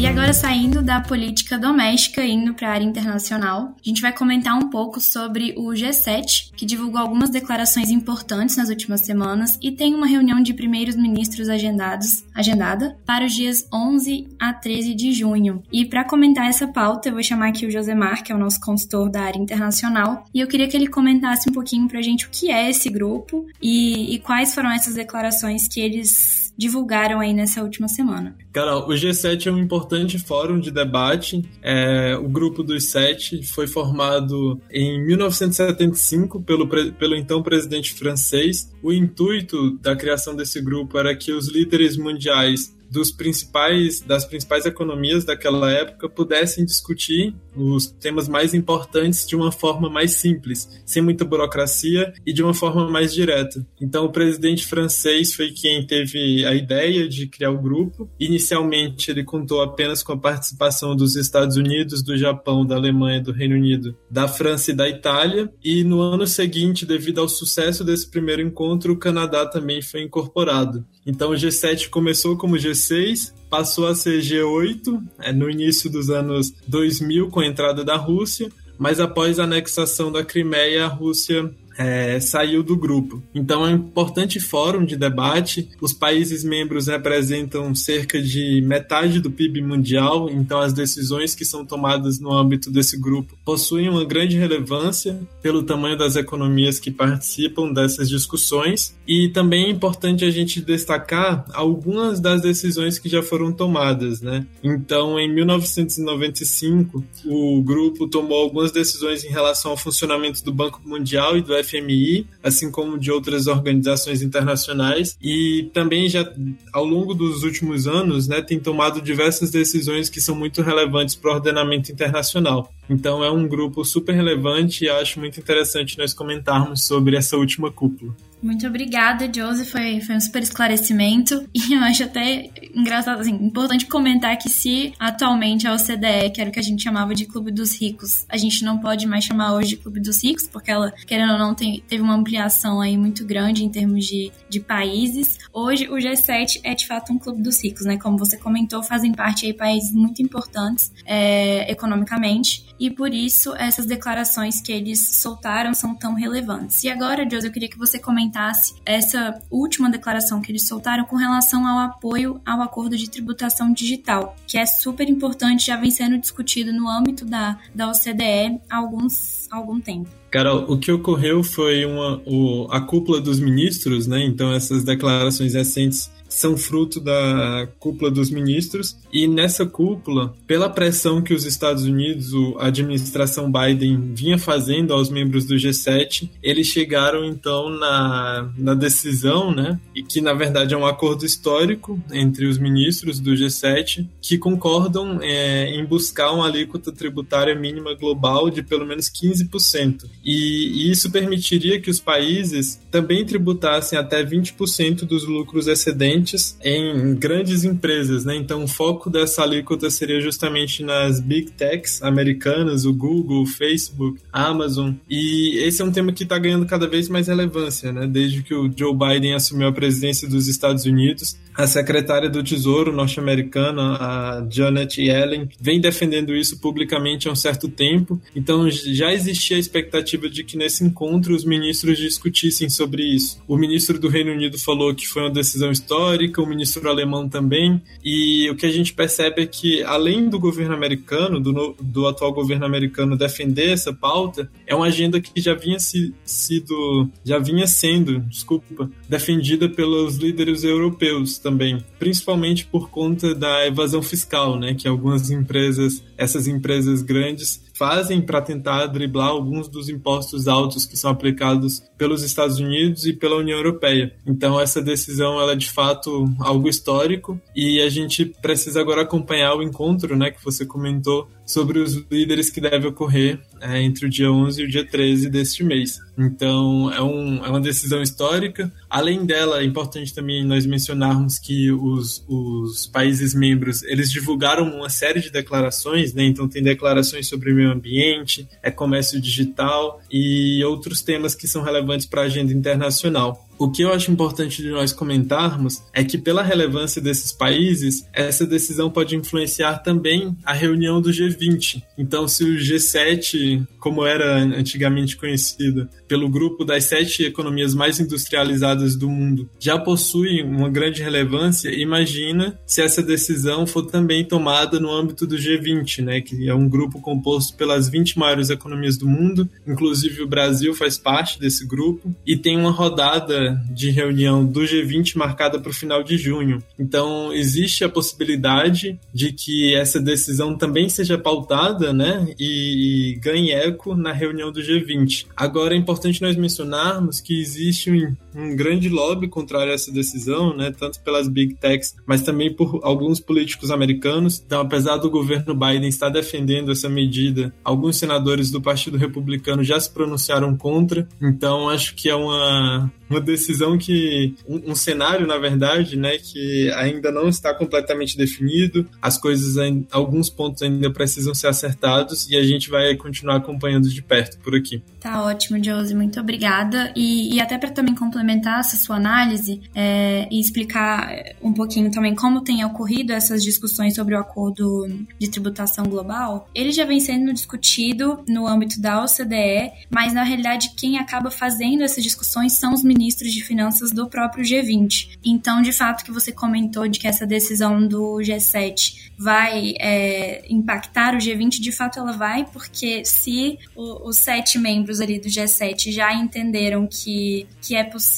E 0.00 0.06
agora, 0.06 0.32
saindo 0.32 0.80
da 0.80 0.98
política 0.98 1.58
doméstica 1.58 2.24
e 2.24 2.32
indo 2.32 2.54
para 2.54 2.68
a 2.68 2.72
área 2.72 2.86
internacional, 2.86 3.76
a 3.76 3.86
gente 3.86 4.00
vai 4.00 4.10
comentar 4.10 4.56
um 4.56 4.70
pouco 4.70 4.98
sobre 4.98 5.52
o 5.58 5.72
G7, 5.72 6.52
que 6.56 6.64
divulgou 6.64 6.98
algumas 6.98 7.28
declarações 7.28 7.90
importantes 7.90 8.56
nas 8.56 8.70
últimas 8.70 9.02
semanas 9.02 9.58
e 9.60 9.70
tem 9.70 9.94
uma 9.94 10.06
reunião 10.06 10.42
de 10.42 10.54
primeiros 10.54 10.96
ministros 10.96 11.50
agendados, 11.50 12.24
agendada 12.34 12.96
para 13.04 13.26
os 13.26 13.34
dias 13.34 13.68
11 13.70 14.26
a 14.40 14.54
13 14.54 14.94
de 14.94 15.12
junho. 15.12 15.62
E 15.70 15.84
para 15.84 16.02
comentar 16.02 16.48
essa 16.48 16.66
pauta, 16.66 17.10
eu 17.10 17.12
vou 17.12 17.22
chamar 17.22 17.48
aqui 17.48 17.66
o 17.66 17.70
Josemar, 17.70 18.24
que 18.24 18.32
é 18.32 18.34
o 18.34 18.38
nosso 18.38 18.58
consultor 18.58 19.10
da 19.10 19.20
área 19.20 19.38
internacional, 19.38 20.24
e 20.32 20.40
eu 20.40 20.46
queria 20.46 20.66
que 20.66 20.78
ele 20.78 20.86
comentasse 20.86 21.50
um 21.50 21.52
pouquinho 21.52 21.86
para 21.86 21.98
a 21.98 22.02
gente 22.02 22.24
o 22.24 22.30
que 22.30 22.50
é 22.50 22.70
esse 22.70 22.88
grupo 22.88 23.46
e, 23.60 24.14
e 24.14 24.18
quais 24.18 24.54
foram 24.54 24.72
essas 24.72 24.94
declarações 24.94 25.68
que 25.68 25.78
eles 25.78 26.39
divulgaram 26.60 27.20
aí 27.20 27.32
nessa 27.32 27.62
última 27.62 27.88
semana. 27.88 28.36
Carol, 28.52 28.86
o 28.86 28.92
G7 28.92 29.46
é 29.46 29.50
um 29.50 29.56
importante 29.56 30.18
fórum 30.18 30.60
de 30.60 30.70
debate. 30.70 31.42
É, 31.62 32.14
o 32.18 32.28
grupo 32.28 32.62
dos 32.62 32.90
sete 32.90 33.42
foi 33.42 33.66
formado 33.66 34.60
em 34.70 35.02
1975 35.06 36.42
pelo, 36.42 36.68
pelo 36.68 37.16
então 37.16 37.42
presidente 37.42 37.94
francês. 37.94 38.70
O 38.82 38.92
intuito 38.92 39.78
da 39.78 39.96
criação 39.96 40.36
desse 40.36 40.60
grupo 40.60 40.98
era 40.98 41.16
que 41.16 41.32
os 41.32 41.48
líderes 41.48 41.96
mundiais 41.96 42.78
dos 42.90 43.10
principais 43.10 44.00
das 44.00 44.24
principais 44.24 44.66
economias 44.66 45.24
daquela 45.24 45.70
época 45.70 46.08
pudessem 46.08 46.64
discutir 46.64 47.34
os 47.54 47.86
temas 47.86 48.28
mais 48.28 48.54
importantes 48.54 49.26
de 49.26 49.36
uma 49.36 49.52
forma 49.52 49.88
mais 49.88 50.12
simples, 50.12 50.68
sem 50.84 51.02
muita 51.02 51.24
burocracia 51.24 52.12
e 52.26 52.32
de 52.32 52.42
uma 52.42 52.54
forma 52.54 52.88
mais 52.88 53.12
direta. 53.12 53.64
Então 53.80 54.04
o 54.04 54.12
presidente 54.12 54.66
francês 54.66 55.34
foi 55.34 55.50
quem 55.50 55.86
teve 55.86 56.44
a 56.44 56.54
ideia 56.54 57.08
de 57.08 57.26
criar 57.26 57.50
o 57.50 57.60
grupo. 57.60 58.10
Inicialmente 58.18 59.10
ele 59.10 59.24
contou 59.24 59.62
apenas 59.62 60.02
com 60.02 60.12
a 60.12 60.18
participação 60.18 60.96
dos 60.96 61.16
Estados 61.16 61.56
Unidos, 61.56 62.02
do 62.02 62.16
Japão, 62.16 62.66
da 62.66 62.76
Alemanha, 62.76 63.20
do 63.20 63.32
Reino 63.32 63.54
Unido, 63.54 63.96
da 64.10 64.26
França 64.26 64.70
e 64.70 64.74
da 64.74 64.88
Itália, 64.88 65.52
e 65.62 65.84
no 65.84 66.00
ano 66.00 66.26
seguinte, 66.26 66.86
devido 66.86 67.20
ao 67.20 67.28
sucesso 67.28 67.84
desse 67.84 68.10
primeiro 68.10 68.42
encontro, 68.42 68.92
o 68.92 68.98
Canadá 68.98 69.46
também 69.46 69.82
foi 69.82 70.02
incorporado. 70.02 70.84
Então 71.06 71.30
o 71.30 71.34
G7 71.34 71.88
começou 71.88 72.36
como 72.36 72.56
G6, 72.56 73.32
passou 73.48 73.86
a 73.86 73.94
ser 73.94 74.20
G8 74.20 75.02
é, 75.20 75.32
no 75.32 75.50
início 75.50 75.90
dos 75.90 76.10
anos 76.10 76.52
2000 76.68 77.28
com 77.28 77.40
a 77.40 77.46
entrada 77.46 77.84
da 77.84 77.96
Rússia, 77.96 78.50
mas 78.78 79.00
após 79.00 79.38
a 79.38 79.44
anexação 79.44 80.10
da 80.12 80.24
Crimeia, 80.24 80.84
a 80.84 80.88
Rússia 80.88 81.50
é, 81.80 82.20
saiu 82.20 82.62
do 82.62 82.76
grupo. 82.76 83.22
Então 83.34 83.66
é 83.66 83.70
um 83.70 83.76
importante 83.76 84.38
fórum 84.38 84.84
de 84.84 84.98
debate. 84.98 85.70
Os 85.80 85.94
países 85.94 86.44
membros 86.44 86.88
representam 86.88 87.74
cerca 87.74 88.20
de 88.20 88.60
metade 88.60 89.18
do 89.18 89.30
PIB 89.30 89.62
mundial, 89.62 90.28
então 90.28 90.60
as 90.60 90.74
decisões 90.74 91.34
que 91.34 91.42
são 91.42 91.64
tomadas 91.64 92.20
no 92.20 92.32
âmbito 92.32 92.70
desse 92.70 93.00
grupo 93.00 93.34
possuem 93.46 93.88
uma 93.88 94.04
grande 94.04 94.36
relevância 94.36 95.18
pelo 95.40 95.62
tamanho 95.62 95.96
das 95.96 96.16
economias 96.16 96.78
que 96.78 96.90
participam 96.90 97.72
dessas 97.72 98.10
discussões. 98.10 98.94
E 99.06 99.30
também 99.30 99.64
é 99.64 99.70
importante 99.70 100.26
a 100.26 100.30
gente 100.30 100.60
destacar 100.60 101.46
algumas 101.54 102.20
das 102.20 102.42
decisões 102.42 102.98
que 102.98 103.08
já 103.08 103.22
foram 103.22 103.52
tomadas, 103.52 104.20
né? 104.20 104.46
Então, 104.62 105.18
em 105.18 105.32
1995, 105.32 107.02
o 107.24 107.62
grupo 107.62 108.06
tomou 108.06 108.42
algumas 108.42 108.70
decisões 108.70 109.24
em 109.24 109.28
relação 109.28 109.70
ao 109.70 109.76
funcionamento 109.78 110.44
do 110.44 110.52
Banco 110.52 110.80
Mundial 110.84 111.38
e 111.38 111.40
do 111.40 111.54
FMI 111.54 111.69
FMI, 111.70 112.26
assim 112.42 112.70
como 112.70 112.98
de 112.98 113.10
outras 113.10 113.46
organizações 113.46 114.22
internacionais, 114.22 115.16
e 115.22 115.70
também 115.72 116.08
já 116.08 116.30
ao 116.72 116.84
longo 116.84 117.14
dos 117.14 117.42
últimos 117.42 117.86
anos, 117.86 118.26
né, 118.28 118.42
tem 118.42 118.58
tomado 118.58 119.00
diversas 119.00 119.50
decisões 119.50 120.08
que 120.08 120.20
são 120.20 120.34
muito 120.34 120.62
relevantes 120.62 121.14
para 121.14 121.30
o 121.30 121.34
ordenamento 121.34 121.92
internacional. 121.92 122.72
Então 122.88 123.22
é 123.22 123.30
um 123.30 123.46
grupo 123.46 123.84
super 123.84 124.14
relevante 124.14 124.84
e 124.84 124.88
acho 124.88 125.20
muito 125.20 125.38
interessante 125.38 125.96
nós 125.96 126.12
comentarmos 126.12 126.86
sobre 126.86 127.16
essa 127.16 127.36
última 127.36 127.70
cúpula. 127.70 128.14
Muito 128.42 128.66
obrigada, 128.66 129.30
Josie. 129.32 129.66
Foi, 129.66 130.00
foi 130.00 130.16
um 130.16 130.20
super 130.20 130.42
esclarecimento. 130.42 131.48
E 131.70 131.74
eu 131.74 131.80
acho 131.82 132.04
até 132.04 132.50
engraçado, 132.74 133.20
assim, 133.20 133.34
importante 133.34 133.86
comentar 133.86 134.36
que 134.36 134.48
se 134.48 134.92
atualmente 134.98 135.68
a 135.68 135.74
OCDE, 135.74 136.30
que 136.34 136.40
era 136.40 136.48
o 136.48 136.52
que 136.52 136.58
a 136.58 136.62
gente 136.62 136.82
chamava 136.82 137.14
de 137.14 137.26
Clube 137.26 137.52
dos 137.52 137.80
Ricos, 137.80 138.24
a 138.28 138.36
gente 138.36 138.64
não 138.64 138.78
pode 138.78 139.06
mais 139.06 139.24
chamar 139.24 139.54
hoje 139.54 139.70
de 139.70 139.76
Clube 139.76 140.00
dos 140.00 140.24
Ricos, 140.24 140.48
porque 140.48 140.70
ela, 140.70 140.90
querendo 141.06 141.34
ou 141.34 141.38
não, 141.38 141.54
tem, 141.54 141.82
teve 141.86 142.02
uma 142.02 142.14
ampliação 142.14 142.80
aí 142.80 142.96
muito 142.96 143.24
grande 143.24 143.64
em 143.64 143.68
termos 143.68 144.06
de, 144.06 144.32
de 144.48 144.58
países. 144.58 145.38
Hoje 145.52 145.86
o 145.88 145.96
G7 145.96 146.60
é 146.64 146.74
de 146.74 146.86
fato 146.86 147.12
um 147.12 147.18
Clube 147.18 147.42
dos 147.42 147.62
Ricos, 147.62 147.84
né? 147.84 147.98
Como 147.98 148.16
você 148.16 148.36
comentou, 148.36 148.82
fazem 148.82 149.12
parte 149.12 149.46
aí 149.46 149.52
países 149.52 149.92
muito 149.92 150.22
importantes 150.22 150.90
é, 151.04 151.70
economicamente 151.70 152.69
e 152.80 152.90
por 152.90 153.12
isso 153.12 153.54
essas 153.56 153.84
declarações 153.84 154.62
que 154.62 154.72
eles 154.72 155.16
soltaram 155.16 155.74
são 155.74 155.94
tão 155.94 156.14
relevantes. 156.14 156.82
E 156.82 156.88
agora, 156.88 157.28
Josie, 157.30 157.48
eu 157.48 157.52
queria 157.52 157.68
que 157.68 157.78
você 157.78 157.98
comentasse 157.98 158.74
essa 158.86 159.38
última 159.50 159.90
declaração 159.90 160.40
que 160.40 160.50
eles 160.50 160.66
soltaram 160.66 161.04
com 161.04 161.16
relação 161.16 161.66
ao 161.66 161.78
apoio 161.78 162.40
ao 162.46 162.62
acordo 162.62 162.96
de 162.96 163.10
tributação 163.10 163.70
digital, 163.70 164.34
que 164.46 164.56
é 164.56 164.64
super 164.64 165.08
importante, 165.08 165.66
já 165.66 165.76
vem 165.76 165.90
sendo 165.90 166.18
discutido 166.18 166.72
no 166.72 166.88
âmbito 166.88 167.26
da, 167.26 167.58
da 167.74 167.90
OCDE 167.90 168.60
há 168.70 168.78
alguns, 168.78 169.46
algum 169.50 169.78
tempo. 169.78 170.08
Carol, 170.30 170.64
o 170.70 170.78
que 170.78 170.92
ocorreu 170.92 171.42
foi 171.42 171.84
uma, 171.84 172.22
o, 172.24 172.68
a 172.70 172.80
cúpula 172.80 173.20
dos 173.20 173.40
ministros, 173.40 174.06
né? 174.06 174.24
Então, 174.24 174.52
essas 174.52 174.84
declarações 174.84 175.54
recentes 175.54 176.08
são 176.30 176.56
fruto 176.56 177.00
da 177.00 177.68
cúpula 177.78 178.10
dos 178.10 178.30
ministros. 178.30 178.96
E 179.12 179.26
nessa 179.26 179.66
cúpula, 179.66 180.34
pela 180.46 180.70
pressão 180.70 181.20
que 181.20 181.34
os 181.34 181.44
Estados 181.44 181.84
Unidos, 181.84 182.30
a 182.58 182.68
administração 182.68 183.50
Biden, 183.50 184.12
vinha 184.14 184.38
fazendo 184.38 184.94
aos 184.94 185.10
membros 185.10 185.44
do 185.44 185.56
G7, 185.56 186.30
eles 186.42 186.68
chegaram 186.68 187.24
então 187.24 187.68
na, 187.68 188.50
na 188.56 188.74
decisão, 188.74 189.52
né? 189.52 189.78
E 189.94 190.02
que 190.02 190.20
na 190.20 190.32
verdade 190.32 190.72
é 190.72 190.76
um 190.76 190.86
acordo 190.86 191.26
histórico 191.26 192.00
entre 192.12 192.46
os 192.46 192.58
ministros 192.58 193.18
do 193.18 193.32
G7 193.32 194.06
que 194.22 194.38
concordam 194.38 195.18
é, 195.20 195.68
em 195.74 195.84
buscar 195.84 196.32
uma 196.32 196.46
alíquota 196.46 196.92
tributária 196.92 197.54
mínima 197.54 197.94
global 197.94 198.48
de 198.48 198.62
pelo 198.62 198.86
menos 198.86 199.10
15%. 199.10 200.04
E, 200.24 200.86
e 200.86 200.90
isso 200.90 201.10
permitiria 201.10 201.80
que 201.80 201.90
os 201.90 201.98
países 201.98 202.80
também 202.90 203.24
tributassem 203.24 203.98
até 203.98 204.24
20% 204.24 205.04
dos 205.04 205.26
lucros 205.26 205.66
excedentes 205.66 206.19
em 206.62 207.14
grandes 207.14 207.64
empresas, 207.64 208.24
né? 208.24 208.36
Então 208.36 208.64
o 208.64 208.68
foco 208.68 209.10
dessa 209.10 209.42
alíquota 209.42 209.90
seria 209.90 210.20
justamente 210.20 210.82
nas 210.82 211.20
big 211.20 211.50
techs 211.52 212.02
americanas, 212.02 212.84
o 212.84 212.92
Google, 212.92 213.42
o 213.42 213.46
Facebook, 213.46 214.20
a 214.32 214.46
Amazon. 214.46 214.92
E 215.08 215.58
esse 215.58 215.82
é 215.82 215.84
um 215.84 215.92
tema 215.92 216.12
que 216.12 216.22
está 216.22 216.38
ganhando 216.38 216.66
cada 216.66 216.86
vez 216.86 217.08
mais 217.08 217.28
relevância, 217.28 217.92
né? 217.92 218.06
Desde 218.06 218.42
que 218.42 218.54
o 218.54 218.70
Joe 218.74 218.94
Biden 218.94 219.34
assumiu 219.34 219.68
a 219.68 219.72
presidência 219.72 220.28
dos 220.28 220.48
Estados 220.48 220.84
Unidos, 220.84 221.36
a 221.56 221.66
secretária 221.66 222.28
do 222.28 222.42
Tesouro 222.42 222.92
norte-americana, 222.92 223.96
a 223.96 224.46
Janet 224.48 225.00
Yellen, 225.00 225.48
vem 225.60 225.80
defendendo 225.80 226.34
isso 226.34 226.60
publicamente 226.60 227.28
há 227.28 227.32
um 227.32 227.36
certo 227.36 227.68
tempo. 227.68 228.20
Então 228.34 228.70
já 228.70 229.12
existia 229.12 229.56
a 229.56 229.60
expectativa 229.60 230.28
de 230.28 230.44
que 230.44 230.56
nesse 230.56 230.84
encontro 230.84 231.34
os 231.34 231.44
ministros 231.44 231.98
discutissem 231.98 232.68
sobre 232.68 233.02
isso. 233.02 233.40
O 233.46 233.56
ministro 233.56 233.98
do 233.98 234.08
Reino 234.08 234.32
Unido 234.32 234.58
falou 234.58 234.94
que 234.94 235.06
foi 235.06 235.22
uma 235.22 235.30
decisão 235.30 235.70
histórica 235.70 236.40
o 236.40 236.46
ministro 236.46 236.88
alemão 236.88 237.28
também, 237.28 237.80
e 238.04 238.48
o 238.50 238.56
que 238.56 238.66
a 238.66 238.70
gente 238.70 238.92
percebe 238.92 239.42
é 239.42 239.46
que, 239.46 239.82
além 239.82 240.28
do 240.28 240.38
governo 240.38 240.74
americano, 240.74 241.40
do, 241.40 241.76
do 241.80 242.06
atual 242.06 242.32
governo 242.32 242.64
americano 242.64 243.16
defender 243.16 243.70
essa 243.70 243.92
pauta, 243.92 244.50
é 244.66 244.74
uma 244.74 244.86
agenda 244.86 245.20
que 245.20 245.40
já 245.40 245.54
vinha 245.54 245.78
se, 245.78 246.14
sido, 246.24 247.08
já 247.24 247.38
vinha 247.38 247.66
sendo, 247.66 248.20
desculpa, 248.20 248.90
defendida 249.08 249.68
pelos 249.68 250.16
líderes 250.16 250.64
europeus 250.64 251.39
também, 251.40 251.84
principalmente 251.98 252.66
por 252.66 252.90
conta 252.90 253.34
da 253.34 253.66
evasão 253.66 254.02
fiscal, 254.02 254.58
né, 254.58 254.74
que 254.74 254.86
algumas 254.86 255.30
empresas, 255.30 256.02
essas 256.16 256.46
empresas 256.46 257.02
grandes 257.02 257.69
fazem 257.80 258.20
para 258.20 258.42
tentar 258.42 258.88
driblar 258.88 259.28
alguns 259.28 259.66
dos 259.66 259.88
impostos 259.88 260.46
altos 260.46 260.84
que 260.84 260.98
são 260.98 261.10
aplicados 261.10 261.82
pelos 261.96 262.22
Estados 262.22 262.58
Unidos 262.58 263.06
e 263.06 263.14
pela 263.14 263.36
União 263.36 263.56
Europeia. 263.56 264.12
Então 264.26 264.60
essa 264.60 264.82
decisão 264.82 265.40
ela 265.40 265.52
é 265.52 265.56
de 265.56 265.70
fato 265.70 266.30
algo 266.40 266.68
histórico 266.68 267.40
e 267.56 267.80
a 267.80 267.88
gente 267.88 268.26
precisa 268.26 268.82
agora 268.82 269.00
acompanhar 269.00 269.54
o 269.54 269.62
encontro, 269.62 270.14
né, 270.14 270.30
que 270.30 270.44
você 270.44 270.66
comentou 270.66 271.26
sobre 271.50 271.80
os 271.80 271.94
líderes 272.10 272.48
que 272.48 272.60
deve 272.60 272.86
ocorrer 272.86 273.40
é, 273.60 273.82
entre 273.82 274.06
o 274.06 274.08
dia 274.08 274.30
11 274.30 274.60
e 274.60 274.64
o 274.64 274.68
dia 274.68 274.86
13 274.86 275.28
deste 275.28 275.64
mês. 275.64 276.00
Então, 276.16 276.92
é, 276.92 277.02
um, 277.02 277.44
é 277.44 277.48
uma 277.48 277.60
decisão 277.60 278.00
histórica. 278.00 278.72
Além 278.88 279.24
dela, 279.24 279.60
é 279.60 279.64
importante 279.64 280.14
também 280.14 280.44
nós 280.44 280.64
mencionarmos 280.64 281.38
que 281.38 281.70
os, 281.72 282.24
os 282.28 282.86
países 282.86 283.34
membros, 283.34 283.82
eles 283.82 284.10
divulgaram 284.10 284.64
uma 284.64 284.88
série 284.88 285.20
de 285.20 285.30
declarações, 285.30 286.14
né? 286.14 286.24
Então, 286.24 286.48
tem 286.48 286.62
declarações 286.62 287.26
sobre 287.26 287.52
o 287.52 287.54
meio 287.70 287.76
ambiente, 287.76 288.48
é 288.62 288.70
comércio 288.70 289.20
digital 289.20 290.00
e 290.10 290.62
outros 290.64 291.02
temas 291.02 291.34
que 291.34 291.46
são 291.46 291.62
relevantes 291.62 292.06
para 292.06 292.22
a 292.22 292.24
agenda 292.24 292.52
internacional. 292.52 293.46
O 293.60 293.70
que 293.70 293.82
eu 293.82 293.92
acho 293.92 294.10
importante 294.10 294.62
de 294.62 294.70
nós 294.70 294.90
comentarmos 294.90 295.82
é 295.92 296.02
que, 296.02 296.16
pela 296.16 296.42
relevância 296.42 296.98
desses 296.98 297.30
países, 297.30 298.08
essa 298.10 298.46
decisão 298.46 298.88
pode 298.88 299.14
influenciar 299.14 299.80
também 299.80 300.34
a 300.46 300.54
reunião 300.54 300.98
do 300.98 301.10
G20. 301.10 301.82
Então, 301.98 302.26
se 302.26 302.42
o 302.42 302.56
G7, 302.56 303.66
como 303.78 304.06
era 304.06 304.38
antigamente 304.38 305.14
conhecido, 305.14 305.86
pelo 306.08 306.30
grupo 306.30 306.64
das 306.64 306.84
sete 306.84 307.22
economias 307.22 307.74
mais 307.74 308.00
industrializadas 308.00 308.96
do 308.96 309.10
mundo, 309.10 309.46
já 309.58 309.78
possui 309.78 310.42
uma 310.42 310.70
grande 310.70 311.02
relevância, 311.02 311.68
imagina 311.68 312.58
se 312.64 312.80
essa 312.80 313.02
decisão 313.02 313.66
for 313.66 313.82
também 313.82 314.24
tomada 314.24 314.80
no 314.80 314.90
âmbito 314.90 315.26
do 315.26 315.36
G20, 315.36 316.02
né, 316.02 316.22
que 316.22 316.48
é 316.48 316.54
um 316.54 316.66
grupo 316.66 316.98
composto 316.98 317.54
pelas 317.58 317.90
20 317.90 318.18
maiores 318.18 318.48
economias 318.48 318.96
do 318.96 319.06
mundo, 319.06 319.46
inclusive 319.66 320.22
o 320.22 320.26
Brasil 320.26 320.72
faz 320.74 320.96
parte 320.96 321.38
desse 321.38 321.66
grupo, 321.66 322.10
e 322.26 322.38
tem 322.38 322.56
uma 322.56 322.70
rodada 322.70 323.49
de 323.70 323.90
reunião 323.90 324.44
do 324.44 324.60
G20 324.60 325.16
marcada 325.16 325.58
para 325.58 325.70
o 325.70 325.74
final 325.74 326.02
de 326.02 326.16
junho. 326.16 326.62
Então, 326.78 327.32
existe 327.32 327.84
a 327.84 327.88
possibilidade 327.88 328.98
de 329.12 329.32
que 329.32 329.74
essa 329.74 330.00
decisão 330.00 330.56
também 330.56 330.88
seja 330.88 331.18
pautada 331.18 331.92
né, 331.92 332.34
e, 332.38 333.12
e 333.12 333.14
ganhe 333.16 333.52
eco 333.52 333.94
na 333.94 334.12
reunião 334.12 334.50
do 334.50 334.60
G20. 334.60 335.26
Agora, 335.36 335.74
é 335.74 335.78
importante 335.78 336.22
nós 336.22 336.36
mencionarmos 336.36 337.20
que 337.20 337.40
existe 337.40 337.90
um, 337.90 338.16
um 338.34 338.54
grande 338.54 338.88
lobby 338.88 339.28
contrário 339.28 339.72
a 339.72 339.74
essa 339.74 339.92
decisão, 339.92 340.56
né, 340.56 340.72
tanto 340.76 341.00
pelas 341.00 341.28
big 341.28 341.54
techs, 341.54 341.94
mas 342.06 342.22
também 342.22 342.52
por 342.52 342.80
alguns 342.82 343.20
políticos 343.20 343.70
americanos. 343.70 344.42
Então, 344.44 344.60
apesar 344.60 344.96
do 344.96 345.10
governo 345.10 345.54
Biden 345.54 345.88
estar 345.88 346.08
defendendo 346.08 346.72
essa 346.72 346.88
medida, 346.88 347.52
alguns 347.64 347.96
senadores 347.96 348.50
do 348.50 348.60
Partido 348.60 348.96
Republicano 348.96 349.64
já 349.64 349.78
se 349.78 349.90
pronunciaram 349.90 350.56
contra. 350.56 351.06
Então, 351.20 351.68
acho 351.68 351.94
que 351.94 352.08
é 352.08 352.14
uma, 352.14 352.90
uma 353.08 353.20
decisão 353.20 353.76
que 353.76 354.34
um, 354.48 354.70
um, 354.70 354.74
cenário 354.74 355.26
na 355.26 355.36
verdade 355.36 355.96
né 355.96 356.16
que 356.16 356.70
ainda 356.72 357.10
não 357.10 357.28
está 357.28 357.52
completamente 357.52 358.16
definido 358.16 358.88
as 359.02 359.18
coisas 359.18 359.56
alguns 359.90 360.30
pontos 360.30 360.62
ainda 360.62 360.90
precisam 360.90 361.34
ser 361.34 361.48
acertados 361.48 362.30
e 362.30 362.36
a 362.36 362.42
gente 362.42 362.70
vai 362.70 362.94
continuar 362.94 363.36
acompanhando 363.36 363.88
de 363.88 364.00
perto 364.00 364.38
por 364.38 364.54
aqui 364.54 364.82
tá 365.00 365.22
ótimo 365.24 365.62
Josie 365.62 365.94
muito 365.94 366.20
obrigada 366.20 366.92
e, 366.94 367.34
e 367.34 367.40
até 367.40 367.58
para 367.58 367.70
também 367.70 367.94
complementar 367.94 368.19
essa 368.58 368.76
sua 368.76 368.96
análise 368.96 369.60
é, 369.74 370.28
e 370.30 370.40
explicar 370.40 371.12
um 371.42 371.52
pouquinho 371.52 371.90
também 371.90 372.14
como 372.14 372.40
tem 372.40 372.64
ocorrido 372.64 373.12
essas 373.12 373.42
discussões 373.42 373.94
sobre 373.94 374.14
o 374.14 374.18
acordo 374.18 374.88
de 375.18 375.30
tributação 375.30 375.86
global 375.86 376.48
ele 376.54 376.72
já 376.72 376.84
vem 376.84 377.00
sendo 377.00 377.32
discutido 377.32 378.22
no 378.28 378.46
âmbito 378.46 378.80
da 378.80 379.02
OCDE 379.02 379.72
mas 379.90 380.12
na 380.12 380.22
realidade 380.22 380.72
quem 380.76 380.98
acaba 380.98 381.30
fazendo 381.30 381.82
essas 381.82 382.02
discussões 382.02 382.52
são 382.52 382.72
os 382.72 382.82
ministros 382.82 383.32
de 383.32 383.42
finanças 383.42 383.90
do 383.90 384.08
próprio 384.08 384.44
G20. 384.44 385.18
Então, 385.24 385.62
de 385.62 385.72
fato, 385.72 386.04
que 386.04 386.12
você 386.12 386.32
comentou 386.32 386.86
de 386.88 386.98
que 386.98 387.06
essa 387.06 387.26
decisão 387.26 387.86
do 387.86 388.18
G7 388.18 389.10
vai 389.18 389.74
é, 389.78 390.44
impactar 390.48 391.14
o 391.14 391.18
G20, 391.18 391.60
de 391.60 391.72
fato 391.72 391.98
ela 391.98 392.12
vai, 392.12 392.44
porque 392.46 393.04
se 393.04 393.58
o, 393.76 394.08
os 394.08 394.16
sete 394.16 394.58
membros 394.58 395.00
ali 395.00 395.18
do 395.18 395.28
G7 395.28 395.92
já 395.92 396.12
entenderam 396.14 396.86
que, 396.86 397.46
que 397.60 397.74
é 397.74 397.84
possível 397.84 398.09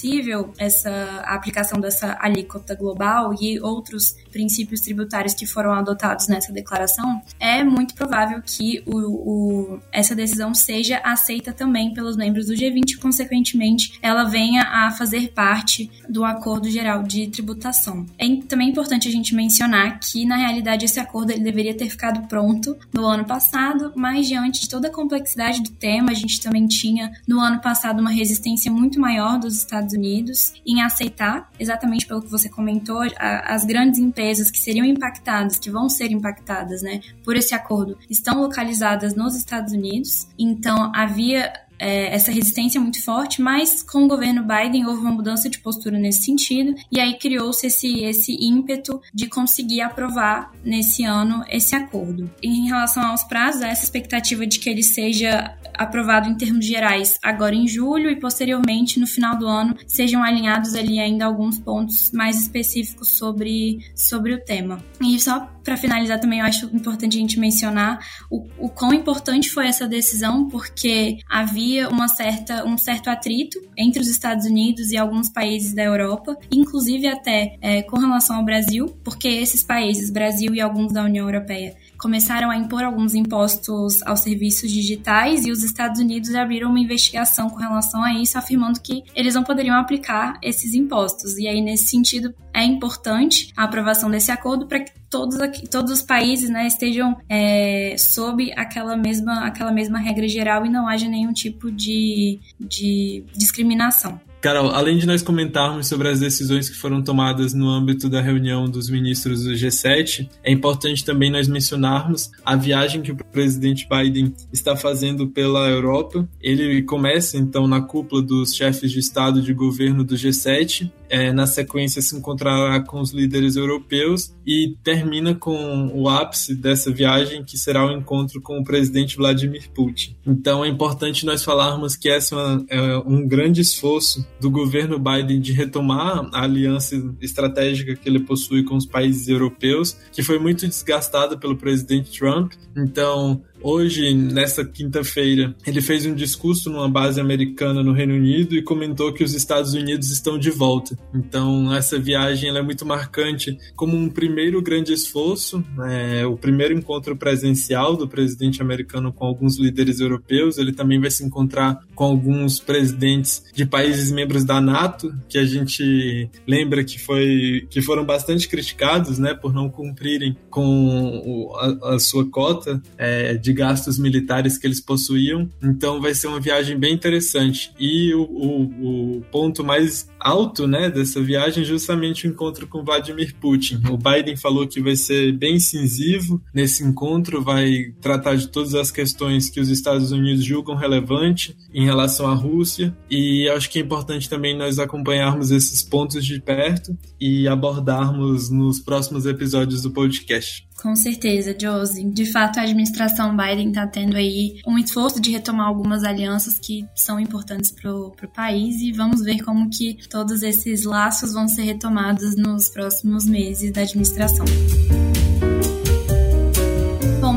essa 0.58 0.90
a 1.24 1.34
aplicação 1.34 1.80
dessa 1.80 2.16
alíquota 2.20 2.74
global 2.74 3.34
e 3.40 3.60
outros 3.60 4.16
princípios 4.30 4.80
tributários 4.80 5.34
que 5.34 5.46
foram 5.46 5.72
adotados 5.72 6.26
nessa 6.26 6.52
declaração, 6.52 7.22
é 7.38 7.62
muito 7.62 7.94
provável 7.94 8.42
que 8.44 8.82
o, 8.86 8.96
o, 8.96 9.80
essa 9.92 10.14
decisão 10.14 10.54
seja 10.54 10.98
aceita 11.04 11.52
também 11.52 11.92
pelos 11.92 12.16
membros 12.16 12.46
do 12.46 12.54
G20 12.54 12.92
e, 12.92 12.96
consequentemente, 12.96 13.98
ela 14.02 14.24
venha 14.24 14.62
a 14.62 14.90
fazer 14.90 15.32
parte 15.32 15.90
do 16.08 16.24
acordo 16.24 16.70
geral 16.70 17.02
de 17.02 17.26
tributação. 17.26 18.06
É 18.18 18.26
também 18.48 18.70
importante 18.70 19.08
a 19.08 19.12
gente 19.12 19.34
mencionar 19.34 20.00
que, 20.00 20.24
na 20.24 20.36
realidade, 20.36 20.84
esse 20.84 20.98
acordo 20.98 21.32
ele 21.32 21.44
deveria 21.44 21.76
ter 21.76 21.90
ficado 21.90 22.26
pronto 22.26 22.76
no 22.92 23.04
ano 23.04 23.24
passado, 23.24 23.92
mas 23.94 24.26
diante 24.26 24.62
de 24.62 24.68
toda 24.68 24.88
a 24.88 24.92
complexidade 24.92 25.62
do 25.62 25.70
tema, 25.70 26.10
a 26.10 26.14
gente 26.14 26.40
também 26.40 26.66
tinha 26.66 27.12
no 27.26 27.40
ano 27.40 27.60
passado 27.60 28.00
uma 28.00 28.10
resistência 28.10 28.70
muito 28.70 28.98
maior 28.98 29.38
dos 29.38 29.58
Estados 29.58 29.81
Unidos 29.90 30.54
em 30.66 30.80
aceitar, 30.82 31.50
exatamente 31.58 32.06
pelo 32.06 32.22
que 32.22 32.30
você 32.30 32.48
comentou, 32.48 33.02
a, 33.16 33.54
as 33.54 33.64
grandes 33.64 33.98
empresas 33.98 34.50
que 34.50 34.58
seriam 34.58 34.86
impactadas, 34.86 35.58
que 35.58 35.70
vão 35.70 35.88
ser 35.88 36.12
impactadas, 36.12 36.82
né, 36.82 37.00
por 37.24 37.36
esse 37.36 37.54
acordo, 37.54 37.98
estão 38.08 38.40
localizadas 38.40 39.14
nos 39.14 39.34
Estados 39.36 39.72
Unidos. 39.72 40.28
Então 40.38 40.92
havia 40.94 41.52
é, 41.82 42.14
essa 42.14 42.30
resistência 42.30 42.80
muito 42.80 43.02
forte, 43.04 43.42
mas 43.42 43.82
com 43.82 44.04
o 44.04 44.08
governo 44.08 44.44
Biden 44.44 44.86
houve 44.86 45.00
uma 45.00 45.10
mudança 45.10 45.50
de 45.50 45.58
postura 45.58 45.98
nesse 45.98 46.22
sentido, 46.22 46.74
e 46.92 47.00
aí 47.00 47.18
criou-se 47.18 47.66
esse, 47.66 48.04
esse 48.04 48.36
ímpeto 48.40 49.02
de 49.12 49.26
conseguir 49.26 49.80
aprovar 49.80 50.52
nesse 50.64 51.02
ano 51.02 51.44
esse 51.50 51.74
acordo. 51.74 52.30
Em 52.40 52.68
relação 52.68 53.02
aos 53.02 53.24
prazos, 53.24 53.62
há 53.62 53.68
essa 53.68 53.82
expectativa 53.82 54.46
de 54.46 54.60
que 54.60 54.70
ele 54.70 54.82
seja 54.82 55.56
aprovado 55.74 56.28
em 56.28 56.34
termos 56.36 56.64
gerais 56.64 57.18
agora 57.22 57.54
em 57.54 57.66
julho 57.66 58.10
e 58.10 58.16
posteriormente 58.16 59.00
no 59.00 59.06
final 59.06 59.36
do 59.36 59.46
ano 59.46 59.74
sejam 59.86 60.22
alinhados 60.22 60.74
ali 60.74 61.00
ainda 61.00 61.24
alguns 61.24 61.58
pontos 61.58 62.12
mais 62.12 62.38
específicos 62.38 63.16
sobre, 63.16 63.78
sobre 63.94 64.34
o 64.34 64.44
tema. 64.44 64.78
E 65.00 65.18
só 65.18 65.50
para 65.64 65.76
finalizar 65.76 66.20
também 66.20 66.40
eu 66.40 66.46
acho 66.46 66.66
importante 66.66 67.16
a 67.16 67.20
gente 67.20 67.38
mencionar 67.38 67.98
o, 68.30 68.46
o 68.58 68.68
quão 68.68 68.92
importante 68.92 69.48
foi 69.48 69.66
essa 69.66 69.88
decisão 69.88 70.48
porque 70.48 71.18
havia 71.28 71.71
havia 71.72 71.88
uma 71.88 72.08
certa, 72.08 72.64
um 72.66 72.76
certo 72.76 73.08
atrito 73.08 73.58
entre 73.76 74.00
os 74.00 74.08
Estados 74.08 74.44
Unidos 74.44 74.90
e 74.90 74.96
alguns 74.96 75.30
países 75.30 75.72
da 75.72 75.82
Europa, 75.82 76.36
inclusive 76.50 77.06
até 77.06 77.56
é, 77.60 77.82
com 77.82 77.98
relação 77.98 78.36
ao 78.36 78.44
Brasil, 78.44 78.94
porque 79.02 79.28
esses 79.28 79.62
países, 79.62 80.10
Brasil 80.10 80.54
e 80.54 80.60
alguns 80.60 80.92
da 80.92 81.02
União 81.02 81.26
Europeia, 81.26 81.74
começaram 82.02 82.50
a 82.50 82.56
impor 82.56 82.82
alguns 82.82 83.14
impostos 83.14 84.02
aos 84.02 84.20
serviços 84.20 84.72
digitais 84.72 85.46
e 85.46 85.52
os 85.52 85.62
Estados 85.62 86.00
Unidos 86.00 86.34
abriram 86.34 86.68
uma 86.68 86.80
investigação 86.80 87.48
com 87.48 87.58
relação 87.58 88.02
a 88.02 88.12
isso, 88.12 88.36
afirmando 88.36 88.80
que 88.80 89.04
eles 89.14 89.36
não 89.36 89.44
poderiam 89.44 89.76
aplicar 89.76 90.36
esses 90.42 90.74
impostos. 90.74 91.38
E 91.38 91.46
aí, 91.46 91.60
nesse 91.60 91.84
sentido, 91.84 92.34
é 92.52 92.64
importante 92.64 93.52
a 93.56 93.62
aprovação 93.62 94.10
desse 94.10 94.32
acordo 94.32 94.66
para 94.66 94.80
que 94.80 94.90
todos, 95.08 95.40
aqui, 95.40 95.68
todos 95.68 95.92
os 95.92 96.02
países 96.02 96.50
né, 96.50 96.66
estejam 96.66 97.16
é, 97.28 97.94
sob 97.96 98.52
aquela 98.56 98.96
mesma, 98.96 99.46
aquela 99.46 99.70
mesma 99.70 100.00
regra 100.00 100.26
geral 100.26 100.66
e 100.66 100.68
não 100.68 100.88
haja 100.88 101.08
nenhum 101.08 101.32
tipo 101.32 101.70
de, 101.70 102.40
de 102.58 103.24
discriminação. 103.36 104.20
Carol, 104.42 104.70
além 104.70 104.98
de 104.98 105.06
nós 105.06 105.22
comentarmos 105.22 105.86
sobre 105.86 106.08
as 106.08 106.18
decisões 106.18 106.68
que 106.68 106.74
foram 106.74 107.00
tomadas 107.00 107.54
no 107.54 107.68
âmbito 107.68 108.08
da 108.08 108.20
reunião 108.20 108.68
dos 108.68 108.90
ministros 108.90 109.44
do 109.44 109.52
G7, 109.52 110.28
é 110.42 110.50
importante 110.50 111.04
também 111.04 111.30
nós 111.30 111.46
mencionarmos 111.46 112.28
a 112.44 112.56
viagem 112.56 113.02
que 113.02 113.12
o 113.12 113.16
presidente 113.16 113.86
Biden 113.88 114.34
está 114.52 114.74
fazendo 114.74 115.28
pela 115.28 115.70
Europa. 115.70 116.28
Ele 116.40 116.82
começa 116.82 117.38
então 117.38 117.68
na 117.68 117.80
cúpula 117.80 118.20
dos 118.20 118.52
chefes 118.52 118.90
de 118.90 118.98
Estado 118.98 119.38
e 119.38 119.42
de 119.42 119.54
governo 119.54 120.02
do 120.02 120.16
G7, 120.16 120.90
é, 121.12 121.30
na 121.30 121.46
sequência 121.46 122.00
se 122.00 122.16
encontrará 122.16 122.80
com 122.80 122.98
os 122.98 123.10
líderes 123.10 123.54
europeus 123.54 124.34
e 124.46 124.74
termina 124.82 125.34
com 125.34 125.90
o 125.94 126.08
ápice 126.08 126.54
dessa 126.54 126.90
viagem, 126.90 127.44
que 127.44 127.58
será 127.58 127.86
o 127.86 127.92
encontro 127.92 128.40
com 128.40 128.58
o 128.58 128.64
presidente 128.64 129.18
Vladimir 129.18 129.68
Putin. 129.74 130.16
Então 130.26 130.64
é 130.64 130.68
importante 130.68 131.26
nós 131.26 131.44
falarmos 131.44 131.96
que 131.96 132.08
esse 132.08 132.34
é, 132.34 132.38
é 132.70 132.98
um 133.04 133.28
grande 133.28 133.60
esforço 133.60 134.26
do 134.40 134.50
governo 134.50 134.98
Biden 134.98 135.38
de 135.38 135.52
retomar 135.52 136.30
a 136.32 136.44
aliança 136.44 136.96
estratégica 137.20 137.94
que 137.94 138.08
ele 138.08 138.20
possui 138.20 138.62
com 138.64 138.74
os 138.74 138.86
países 138.86 139.28
europeus, 139.28 139.94
que 140.10 140.22
foi 140.22 140.38
muito 140.38 140.66
desgastada 140.66 141.36
pelo 141.36 141.58
presidente 141.58 142.18
Trump. 142.18 142.54
Então, 142.74 143.42
Hoje, 143.62 144.12
nessa 144.12 144.64
quinta-feira, 144.64 145.54
ele 145.64 145.80
fez 145.80 146.04
um 146.04 146.14
discurso 146.14 146.68
numa 146.68 146.88
base 146.88 147.20
americana 147.20 147.82
no 147.82 147.92
Reino 147.92 148.14
Unido 148.14 148.56
e 148.56 148.62
comentou 148.62 149.12
que 149.12 149.22
os 149.22 149.34
Estados 149.34 149.72
Unidos 149.72 150.10
estão 150.10 150.36
de 150.36 150.50
volta. 150.50 150.98
Então, 151.14 151.72
essa 151.72 151.98
viagem 151.98 152.56
é 152.56 152.62
muito 152.62 152.84
marcante 152.84 153.56
como 153.76 153.96
um 153.96 154.08
primeiro 154.08 154.60
grande 154.60 154.92
esforço, 154.92 155.64
né, 155.76 156.26
o 156.26 156.36
primeiro 156.36 156.74
encontro 156.74 157.16
presencial 157.16 157.96
do 157.96 158.08
presidente 158.08 158.60
americano 158.60 159.12
com 159.12 159.24
alguns 159.24 159.58
líderes 159.58 160.00
europeus. 160.00 160.58
Ele 160.58 160.72
também 160.72 161.00
vai 161.00 161.10
se 161.10 161.24
encontrar 161.24 161.78
com 161.94 162.04
alguns 162.04 162.58
presidentes 162.58 163.44
de 163.54 163.64
países 163.64 164.10
membros 164.10 164.44
da 164.44 164.60
NATO, 164.60 165.14
que 165.28 165.38
a 165.38 165.44
gente 165.44 166.28
lembra 166.46 166.82
que, 166.82 166.98
foi, 166.98 167.66
que 167.70 167.80
foram 167.80 168.04
bastante 168.04 168.48
criticados 168.48 169.18
né, 169.18 169.34
por 169.34 169.54
não 169.54 169.70
cumprirem 169.70 170.36
com 170.50 171.52
a, 171.56 171.94
a 171.94 171.98
sua 172.00 172.28
cota 172.28 172.82
é, 172.98 173.34
de 173.34 173.51
de 173.52 173.54
gastos 173.54 173.98
militares 173.98 174.56
que 174.56 174.66
eles 174.66 174.80
possuíam. 174.80 175.48
Então 175.62 176.00
vai 176.00 176.14
ser 176.14 176.28
uma 176.28 176.40
viagem 176.40 176.78
bem 176.78 176.94
interessante. 176.94 177.72
E 177.78 178.14
o, 178.14 178.22
o, 178.22 179.16
o 179.18 179.20
ponto 179.30 179.62
mais 179.62 180.08
alto 180.18 180.66
né, 180.66 180.90
dessa 180.90 181.20
viagem 181.20 181.62
é 181.62 181.66
justamente 181.66 182.26
o 182.26 182.30
encontro 182.30 182.66
com 182.66 182.82
Vladimir 182.82 183.34
Putin. 183.40 183.80
O 183.90 183.98
Biden 183.98 184.36
falou 184.36 184.66
que 184.66 184.80
vai 184.80 184.96
ser 184.96 185.32
bem 185.32 185.56
incisivo 185.56 186.40
nesse 186.54 186.82
encontro, 186.82 187.42
vai 187.42 187.92
tratar 188.00 188.36
de 188.36 188.48
todas 188.48 188.74
as 188.74 188.90
questões 188.90 189.50
que 189.50 189.60
os 189.60 189.68
Estados 189.68 190.10
Unidos 190.12 190.44
julgam 190.44 190.74
relevante 190.74 191.56
em 191.74 191.84
relação 191.84 192.26
à 192.26 192.34
Rússia. 192.34 192.96
E 193.10 193.48
acho 193.48 193.68
que 193.68 193.78
é 193.78 193.82
importante 193.82 194.30
também 194.30 194.56
nós 194.56 194.78
acompanharmos 194.78 195.50
esses 195.50 195.82
pontos 195.82 196.24
de 196.24 196.40
perto 196.40 196.96
e 197.20 197.46
abordarmos 197.46 198.48
nos 198.48 198.80
próximos 198.80 199.26
episódios 199.26 199.82
do 199.82 199.90
podcast. 199.90 200.66
Com 200.82 200.96
certeza, 200.96 201.54
Josie. 201.56 202.10
De 202.10 202.26
fato, 202.26 202.58
a 202.58 202.62
administração 202.62 203.36
Biden 203.36 203.68
está 203.68 203.86
tendo 203.86 204.16
aí 204.16 204.60
um 204.66 204.76
esforço 204.76 205.20
de 205.20 205.30
retomar 205.30 205.68
algumas 205.68 206.02
alianças 206.02 206.58
que 206.58 206.84
são 206.92 207.20
importantes 207.20 207.70
para 207.70 207.94
o 207.94 208.12
país 208.34 208.80
e 208.80 208.90
vamos 208.90 209.22
ver 209.22 209.44
como 209.44 209.70
que 209.70 209.96
todos 210.08 210.42
esses 210.42 210.84
laços 210.84 211.34
vão 211.34 211.46
ser 211.46 211.62
retomados 211.62 212.34
nos 212.34 212.68
próximos 212.68 213.24
meses 213.26 213.72
da 213.72 213.82
administração. 213.82 214.44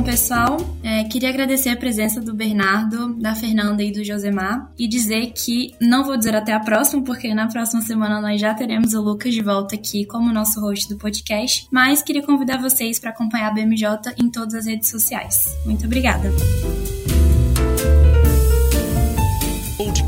Pessoal, 0.06 0.58
É, 0.84 1.04
queria 1.06 1.30
agradecer 1.30 1.70
a 1.70 1.76
presença 1.76 2.22
do 2.22 2.32
Bernardo, 2.32 3.16
da 3.16 3.34
Fernanda 3.34 3.82
e 3.82 3.92
do 3.92 4.04
Josemar 4.04 4.72
e 4.78 4.88
dizer 4.88 5.32
que 5.34 5.74
não 5.82 6.04
vou 6.04 6.16
dizer 6.16 6.36
até 6.36 6.54
a 6.54 6.60
próxima, 6.60 7.04
porque 7.04 7.34
na 7.34 7.48
próxima 7.48 7.82
semana 7.82 8.22
nós 8.22 8.40
já 8.40 8.54
teremos 8.54 8.94
o 8.94 9.02
Lucas 9.02 9.34
de 9.34 9.42
volta 9.42 9.74
aqui 9.74 10.06
como 10.06 10.32
nosso 10.32 10.62
host 10.62 10.88
do 10.88 10.96
podcast, 10.96 11.68
mas 11.72 12.04
queria 12.04 12.22
convidar 12.22 12.62
vocês 12.62 13.00
para 13.00 13.10
acompanhar 13.10 13.48
a 13.48 13.54
BMJ 13.54 14.14
em 14.16 14.30
todas 14.30 14.54
as 14.54 14.68
redes 14.68 14.92
sociais. 14.92 15.58
Muito 15.66 15.86
obrigada. 15.86 16.30